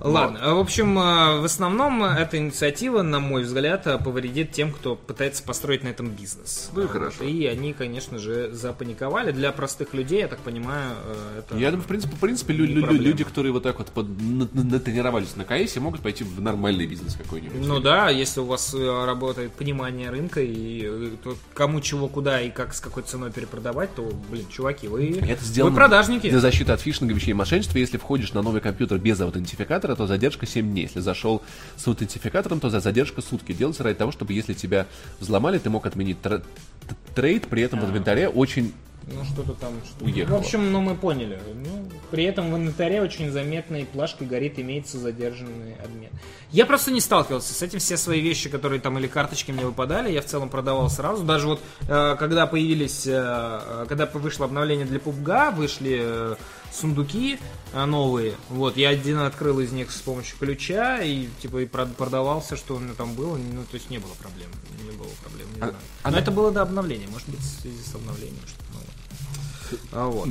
[0.00, 4.52] Ладно, а, в общем, э, в основном э, эта инициатива, на мой взгляд, э, повредит
[4.52, 6.70] тем, кто пытается построить на этом бизнес.
[6.74, 6.92] Ну и Вот.
[6.92, 7.24] хорошо.
[7.24, 9.30] И они, конечно же, запаниковали.
[9.32, 11.56] Для простых людей, я так понимаю, э, это...
[11.56, 13.04] Я думаю, в принципе, в принципе лю- лю- проблема.
[13.04, 14.08] люди, которые вот так вот под-
[14.52, 17.66] натренировались на КСе, могут пойти в нормальный бизнес какой-нибудь.
[17.66, 22.40] Ну да, если у вас э, работает понимание рынка и э, то кому чего куда
[22.40, 26.28] и как с какой ценой перепродавать, то, блин, чуваки, вы, Это сделано вы продажники.
[26.28, 27.78] для защиты от фишинга, вещей и мошенничества.
[27.78, 29.20] Если входишь на новый компьютер без
[29.84, 30.82] аутентификатора, то задержка 7 дней.
[30.82, 31.42] Если зашел
[31.76, 33.52] с аутентификатором, то за задержка сутки.
[33.52, 34.86] Делается ради того, чтобы если тебя
[35.20, 36.42] взломали, ты мог отменить тр-
[37.14, 38.72] трейд, при этом в инвентаре очень...
[39.06, 39.74] Ну, что-то там...
[39.84, 40.38] Что Уехало.
[40.38, 41.38] В общем, ну, мы поняли.
[41.54, 46.10] Ну, при этом в инвентаре очень заметной плашкой горит, имеется задержанный обмен.
[46.54, 47.80] Я просто не сталкивался с этим.
[47.80, 51.24] Все свои вещи, которые там или карточки мне выпадали, я в целом продавал сразу.
[51.24, 53.08] Даже вот, э, когда появились...
[53.08, 56.36] э, когда вышло обновление для PUBG, вышли э,
[56.72, 57.40] сундуки
[57.72, 58.34] э, новые.
[58.50, 62.54] Вот, я один открыл из них с помощью ключа и, типа, и прод- продавал все,
[62.54, 63.36] что у меня там было.
[63.36, 64.48] Ну, то есть не было проблем.
[64.84, 65.74] Не было проблем, не А- знаю.
[66.04, 67.08] а Но на- это было до обновления.
[67.08, 68.86] Может быть, в связи с обновлением что-то новое.
[69.92, 70.28] А, вот.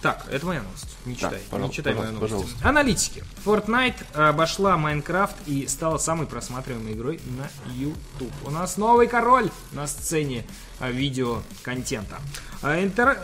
[0.00, 0.96] Так, это моя новость.
[1.04, 1.38] Не читай.
[1.38, 2.20] не пожалуйста, читай мою новость.
[2.32, 2.68] пожалуйста.
[2.68, 3.24] Аналитики.
[3.44, 8.32] Fortnite обошла Майнкрафт и стала самой просматриваемой игрой на YouTube.
[8.44, 10.44] У нас новый король на сцене
[10.80, 12.18] а, видеоконтента.
[12.62, 13.18] Интер,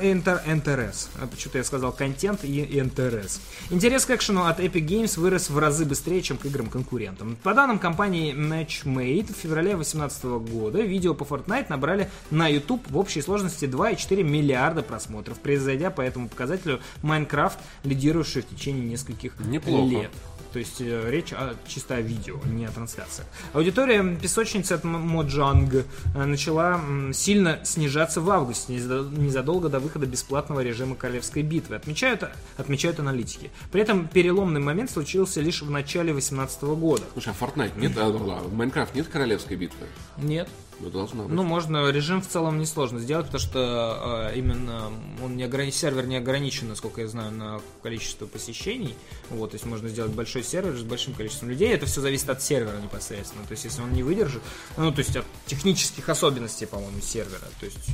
[0.47, 1.11] интерес.
[1.21, 3.41] А, Почему-то я сказал контент и интерес.
[3.71, 7.37] Интерес к экшену от Epic Games вырос в разы быстрее, чем к играм-конкурентам.
[7.45, 12.99] По данным компании Matchmade, в феврале 2018 года видео по Fortnite набрали на YouTube в
[12.99, 19.89] общей сложности 2,4 миллиарда просмотров, превзойдя по этому показателю Minecraft, лидирующий в течение нескольких Неплохо.
[19.89, 20.11] лет.
[20.53, 23.29] То есть э, речь о, чисто о видео, не о трансляциях.
[23.53, 25.85] Аудитория песочницы от М- Mojang
[26.15, 26.81] э, начала
[27.13, 32.25] сильно снижаться в августе, незадо- незадолго до выхода бесплатного режима Королевской битвы, отмечают,
[32.57, 33.51] отмечают аналитики.
[33.71, 37.03] При этом переломный момент случился лишь в начале 2018 года.
[37.13, 39.87] Слушай, а Fortnite нет, а, в Майнкрафт нет королевской битвы?
[40.17, 40.49] Нет.
[40.81, 41.33] Ну, должна быть.
[41.33, 44.93] Ну, можно, режим в целом несложно сделать, потому что э, именно
[45.25, 48.95] он не ограни- сервер не ограничен, насколько я знаю, на количество посещений.
[49.31, 51.69] Вот, то есть можно сделать большой сервер с большим количеством людей.
[51.71, 53.45] Это все зависит от сервера непосредственно.
[53.45, 54.43] То есть, если он не выдержит,
[54.77, 57.43] ну, то есть от технических особенностей, по-моему, сервера.
[57.59, 57.91] То есть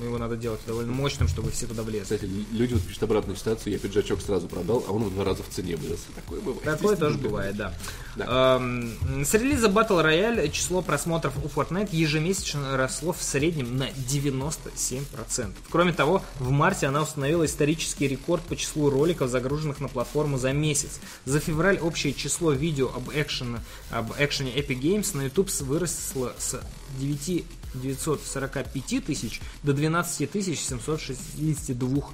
[0.00, 2.16] э, его надо делать довольно мощным, чтобы все туда влезли.
[2.16, 5.42] Кстати, люди вот пишут обратную ситуацию, я пиджачок сразу продал, а он в два раза
[5.44, 6.00] в цене вырос.
[6.14, 6.64] Такое бывает.
[6.64, 7.74] Такое тоже бывает, да.
[8.16, 8.56] Да.
[8.56, 15.52] Эм, С релиза Battle Royale число просмотров у Fortnite ежемесячно росло в среднем на 97%.
[15.70, 20.52] Кроме того, в марте она установила исторический рекорд по числу роликов, загруженных на платформу за
[20.52, 21.00] месяц.
[21.24, 23.60] За февраль общее число видео об экшене,
[23.90, 26.60] об экшене Epic Games на YouTube выросло с
[26.98, 27.44] 9
[27.74, 32.04] 945 тысяч до 12 тысяч 762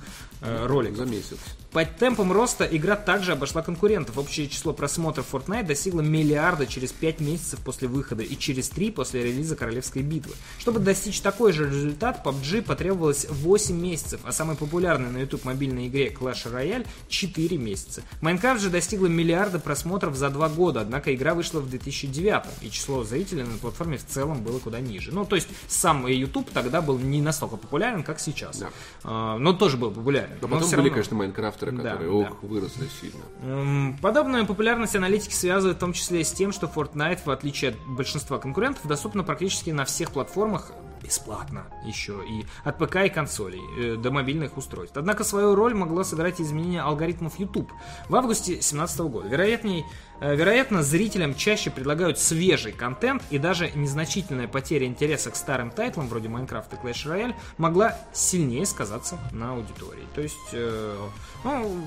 [0.40, 0.98] э, роликов.
[0.98, 1.38] За месяц.
[1.74, 4.16] По темпам роста игра также обошла конкурентов.
[4.16, 9.24] Общее число просмотров Fortnite достигло миллиарда через 5 месяцев после выхода и через 3 после
[9.24, 10.34] релиза Королевской битвы.
[10.60, 15.88] Чтобы достичь такой же результат, PUBG потребовалось 8 месяцев, а самой популярной на YouTube мобильной
[15.88, 18.02] игре Clash Royale 4 месяца.
[18.20, 23.02] Майнкрафт же достигла миллиарда просмотров за 2 года, однако игра вышла в 2009, и число
[23.02, 25.10] зрителей на платформе в целом было куда ниже.
[25.10, 28.58] Ну, то есть сам YouTube тогда был не настолько популярен, как сейчас.
[28.58, 28.68] Да.
[29.02, 30.30] А, но тоже был популярен.
[30.40, 30.90] Но Но потом всё были, равно.
[30.94, 32.30] конечно, майнкрафтеры, Да, которые, да.
[32.30, 33.22] ох, выросли сильно.
[33.42, 37.76] Эм, Подобную популярность аналитики связывают в том числе с тем, что Fortnite, в отличие от
[37.86, 40.72] большинства конкурентов, доступна практически на всех платформах
[41.04, 44.96] бесплатно еще и от ПК и консолей э, до мобильных устройств.
[44.96, 47.70] Однако свою роль могло сыграть изменение алгоритмов YouTube.
[48.08, 49.84] В августе 2017 года, вероятней,
[50.20, 56.08] э, вероятно, зрителям чаще предлагают свежий контент и даже незначительная потеря интереса к старым тайтлам
[56.08, 60.04] вроде Minecraft и Clash Royale могла сильнее сказаться на аудитории.
[60.14, 60.96] То есть, э,
[61.44, 61.80] ну,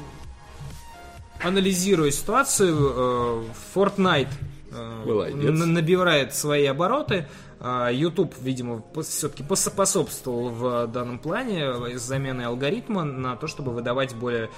[1.41, 3.43] анализируя ситуацию, э,
[3.75, 4.29] Fortnite
[4.71, 7.27] э, набирает свои обороты.
[7.59, 14.15] А YouTube, видимо, все-таки поспособствовал в данном плане с заменой алгоритма на то, чтобы выдавать
[14.15, 14.49] более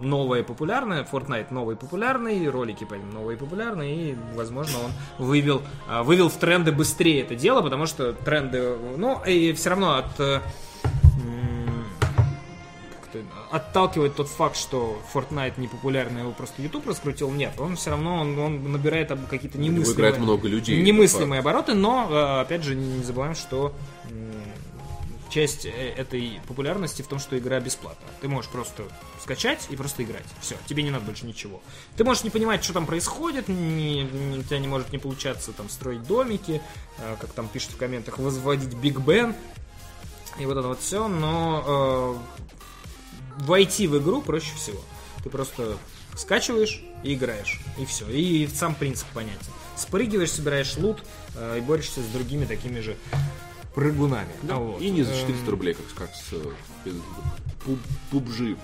[0.00, 1.06] новое популярное.
[1.10, 6.36] Fortnite новый популярный, ролики по ним новые популярные, и, возможно, он вывел, а, вывел в
[6.36, 10.40] тренды быстрее это дело, потому что тренды, ну, и все равно от э,
[13.12, 17.30] как-то отталкивает тот факт, что Fortnite не популярный, его просто YouTube раскрутил.
[17.30, 22.08] Нет, он все равно он, он набирает какие-то немыслимые, играет много людей, немыслимые обороты, но
[22.10, 23.74] э, опять же не забываем, что
[25.32, 28.06] часть э, этой популярности в том, что игра бесплатна.
[28.20, 28.84] Ты можешь просто
[29.20, 30.26] скачать и просто играть.
[30.40, 31.62] Все, тебе не надо больше ничего.
[31.96, 35.52] Ты можешь не понимать, что там происходит, не- не- у тебя не может не получаться
[35.52, 36.60] там строить домики,
[36.98, 39.34] э, как там пишут в комментах, возводить Биг Бен
[40.38, 42.51] и вот это вот все, но э,
[43.38, 44.80] войти в игру проще всего.
[45.22, 45.76] Ты просто
[46.16, 48.08] скачиваешь и играешь, и все.
[48.08, 49.46] И сам принцип понятен.
[49.76, 51.02] Спрыгиваешь, собираешь лут
[51.34, 52.96] э, и борешься с другими такими же
[53.74, 54.32] прыгунами.
[54.48, 54.80] А вот.
[54.80, 56.90] И не за Эм, 400 рублей, как, как с э,
[58.10, 58.58] PUBG.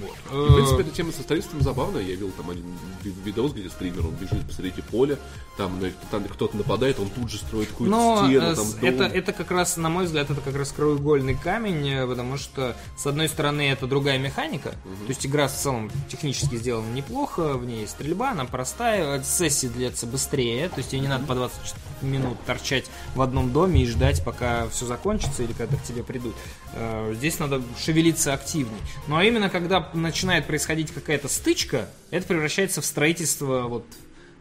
[0.00, 0.50] Вот.
[0.50, 2.02] В принципе, Э, эта тема со строительством забавная.
[2.02, 2.64] Я видел там один
[3.02, 5.18] ви- видос, где стример, он бежит посреди поля,
[5.56, 8.80] там, на- там кто-то нападает, он тут же строит какую-то Но стену, э, там дом.
[8.82, 12.76] это, это как раз, на мой взгляд, это как раз краеугольный камень, э, потому что,
[12.96, 17.64] с одной стороны, это другая механика, то есть игра в целом технически сделана неплохо, в
[17.66, 21.74] ней стрельба, она простая, э, сессии длятся быстрее, то есть тебе не надо по 20
[22.02, 22.84] минут торчать
[23.14, 26.34] в одном доме и ждать, пока все закончится или когда к тебе придут.
[26.78, 28.80] Э, Здесь надо шевелиться активней.
[29.08, 33.84] Ну а именно когда начинает происходить какая-то стычка, это превращается в строительство вот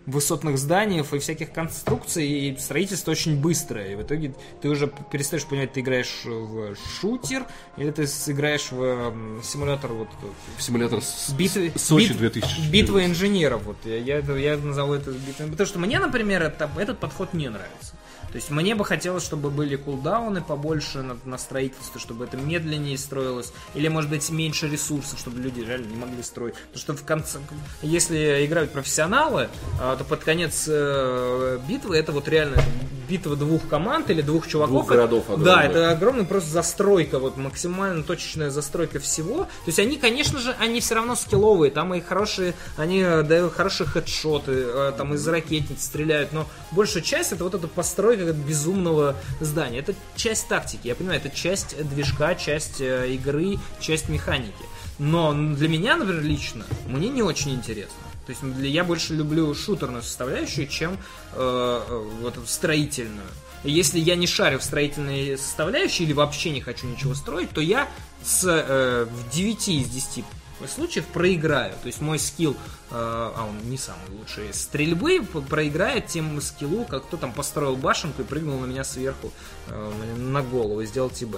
[0.05, 3.93] высотных зданий и всяких конструкций, и строительство очень быстрое.
[3.93, 7.47] И в итоге ты уже перестаешь понимать, ты играешь в шутер,
[7.77, 10.07] или ты играешь в симулятор вот
[10.57, 11.01] В симулятор
[11.35, 12.69] битвы, Сочи бит- 2014.
[12.71, 13.63] битва инженеров.
[13.63, 15.47] Вот я, я, я назову это битвой.
[15.49, 17.95] Потому что мне, например, это- этот подход не нравится.
[18.35, 22.97] То есть мне бы хотелось, чтобы были кулдауны побольше на, на строительство, чтобы это медленнее
[22.97, 26.55] строилось, или может быть меньше ресурсов, чтобы люди реально не могли строить.
[26.73, 27.39] Потому что в конце,
[27.81, 29.47] если играют профессионалы,
[29.79, 32.61] а, то под конец э, битвы это вот реально
[33.07, 34.71] битва двух команд или двух чуваков.
[34.71, 35.65] Двух городов Да, огромных.
[35.65, 39.43] это огромная просто застройка, вот максимально точечная застройка всего.
[39.43, 43.53] То есть они, конечно же, они все равно скилловые, там и хорошие, они э, дают
[43.53, 49.15] хорошие хедшоты, э, там из ракетниц стреляют, но большая часть это вот эта постройка безумного
[49.39, 49.79] здания.
[49.79, 54.53] Это часть тактики, я понимаю, это часть движка, часть э, игры, часть механики.
[54.99, 57.95] Но для меня, например, лично, мне не очень интересно.
[58.25, 60.97] То есть для- я больше люблю шутерную составляющую, чем э,
[61.87, 63.27] э, вот строительную.
[63.63, 67.87] Если я не шарю в строительной составляющей или вообще не хочу ничего строить, то я
[68.23, 70.23] с, э, в 9 из 10
[70.73, 71.73] случаев проиграю.
[71.81, 72.55] То есть мой скилл, э,
[72.91, 78.25] а он не самый лучший, стрельбы проиграет тем скиллу, как кто там построил башенку и
[78.25, 79.31] прыгнул на меня сверху
[79.67, 81.37] э, на голову и сделал ТБ.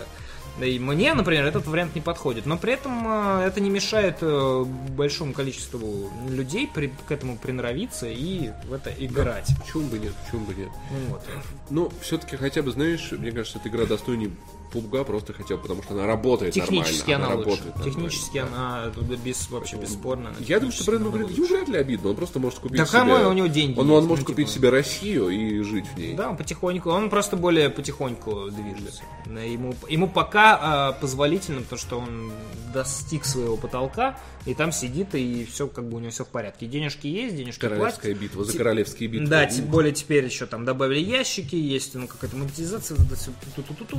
[0.60, 2.48] Да И мне, например, этот вариант не подходит.
[2.48, 8.52] Но при этом э, это не мешает большому количеству людей при- к этому приноровиться и
[8.68, 9.49] в это играть.
[9.64, 10.69] Почему бы нет, почему бы нет.
[11.10, 11.23] Вот.
[11.69, 14.31] Ну, все-таки хотя бы, знаешь, мне кажется, эта игра достойнее
[14.72, 17.26] пубга просто хотя бы потому, что она работает Технически нормально.
[17.27, 17.49] она, лучше.
[17.49, 18.48] работает нормально, Технически да.
[18.48, 18.91] она
[19.23, 20.30] без, вообще бесспорно.
[20.30, 22.10] она Я думаю, что Брэндону Грину вряд ли обидно.
[22.10, 22.99] Он просто может купить Да себе...
[22.99, 25.85] кому у него деньги Он, он есть, может ну, купить типа- себе Россию и жить
[25.94, 26.14] в ней.
[26.15, 29.02] Да, он потихоньку, он просто более потихоньку движется.
[29.26, 32.31] Да, Ему, ему пока а, позволительно, потому что он
[32.73, 36.65] достиг своего потолка, и там сидит, и все как бы у него все в порядке.
[36.68, 38.19] Денежки есть, денежки Королевская платят.
[38.22, 39.27] битва, за Те- королевские битвы.
[39.27, 42.98] Да, тем более теперь еще там добавили ящики, есть ну, какая-то монетизация,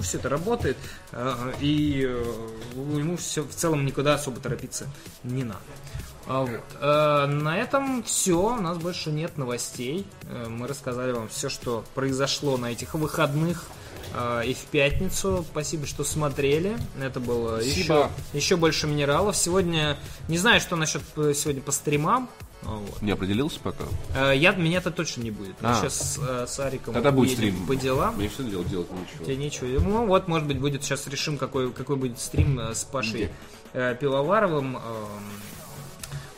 [0.02, 0.57] все это работает,
[1.12, 2.48] а, и э,
[2.96, 4.86] ему все в целом никуда особо торопиться
[5.24, 5.60] не надо.
[6.26, 6.60] А вот.
[6.80, 8.38] Э, На этом все.
[8.38, 10.06] У нас больше нет новостей.
[10.24, 13.64] Э, Мы рассказали вам все, что произошло на этих выходных
[14.14, 15.44] э, и в пятницу.
[15.50, 16.76] Спасибо, что смотрели.
[17.00, 18.10] Это было еще, Спасибо.
[18.34, 19.36] еще больше минералов.
[19.36, 19.96] Сегодня
[20.28, 22.28] не знаю, что насчет э, сегодня по стримам.
[22.64, 23.02] А, Вот.
[23.02, 23.84] Не определился пока.
[24.14, 25.56] Э, Я, меня-то точно не будет.
[25.62, 25.74] А.
[25.80, 27.66] сейчас э, с Ариком Тогда будет стрим.
[27.66, 28.16] по делам.
[28.16, 29.24] Мне все делать делать ничего.
[29.24, 29.66] Тебе нечего.
[29.80, 33.30] Ну вот, может быть, будет сейчас решим, какой, какой будет стрим э, с Пашей
[33.72, 34.76] э, Пивоваровым.
[34.76, 34.82] Эм,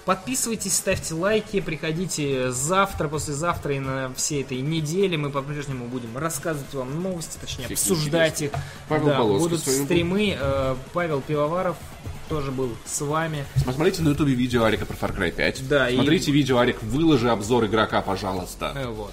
[0.07, 5.17] Подписывайтесь, ставьте лайки, приходите завтра, послезавтра и на всей этой неделе.
[5.19, 8.51] Мы по-прежнему будем рассказывать вам новости, точнее, обсуждать их.
[8.89, 10.37] Павел Да, будут стримы.
[10.41, 11.77] э, Павел Пивоваров
[12.31, 13.45] тоже был с вами.
[13.57, 15.69] Смотрите на ютубе видео Арика про Far Cry 5.
[15.69, 18.73] Да, и- Смотрите видео Арик, выложи обзор игрока, пожалуйста.
[18.77, 19.13] Э, Вот.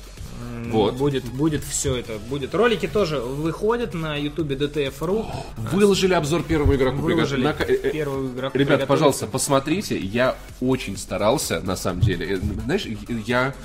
[0.68, 0.94] Вот.
[0.96, 2.20] Будет, будет все это.
[2.30, 2.54] Будет.
[2.54, 5.26] Ролики тоже выходят на ютубе DTF.ru.
[5.72, 6.98] Выложили обзор первому игроку.
[6.98, 8.28] Выложили На- э, э, игроку.
[8.28, 8.86] Ребята, приготовиться.
[8.88, 9.98] пожалуйста, посмотрите.
[9.98, 12.38] Я очень старался, на самом деле.
[12.66, 12.86] Знаешь,
[13.26, 13.56] я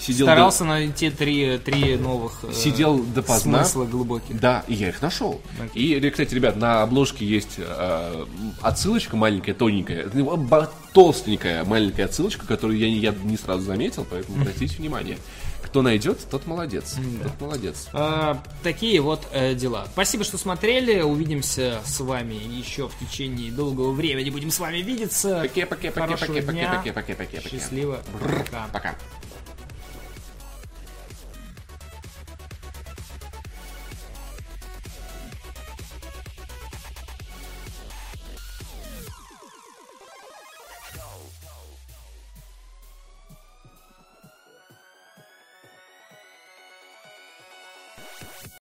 [0.00, 0.26] сидел...
[0.26, 3.64] до- Старался найти три, три новых э, Сидел допоздна.
[3.64, 4.40] смысла глубоких.
[4.40, 5.40] Да, и я их нашел.
[5.74, 8.24] И, ре- кстати, ребят, на обложке есть э,
[8.62, 10.08] отсылочка маленькая, тоненькая,
[10.92, 15.18] толстенькая маленькая отсылочка, которую я, не- я не сразу заметил, поэтому обратите внимание.
[15.62, 16.96] Кто найдет, тот молодец.
[17.22, 17.88] Тот молодец.
[17.92, 19.86] А, такие вот э, дела.
[19.92, 21.00] Спасибо, что смотрели.
[21.02, 24.30] Увидимся с вами еще в течение долгого времени.
[24.30, 25.42] Будем с вами видеться.
[25.42, 25.66] Поке.
[27.60, 28.00] Счастливо.
[28.14, 28.44] Бррр.
[28.50, 28.68] Пока.
[28.72, 28.94] Пока.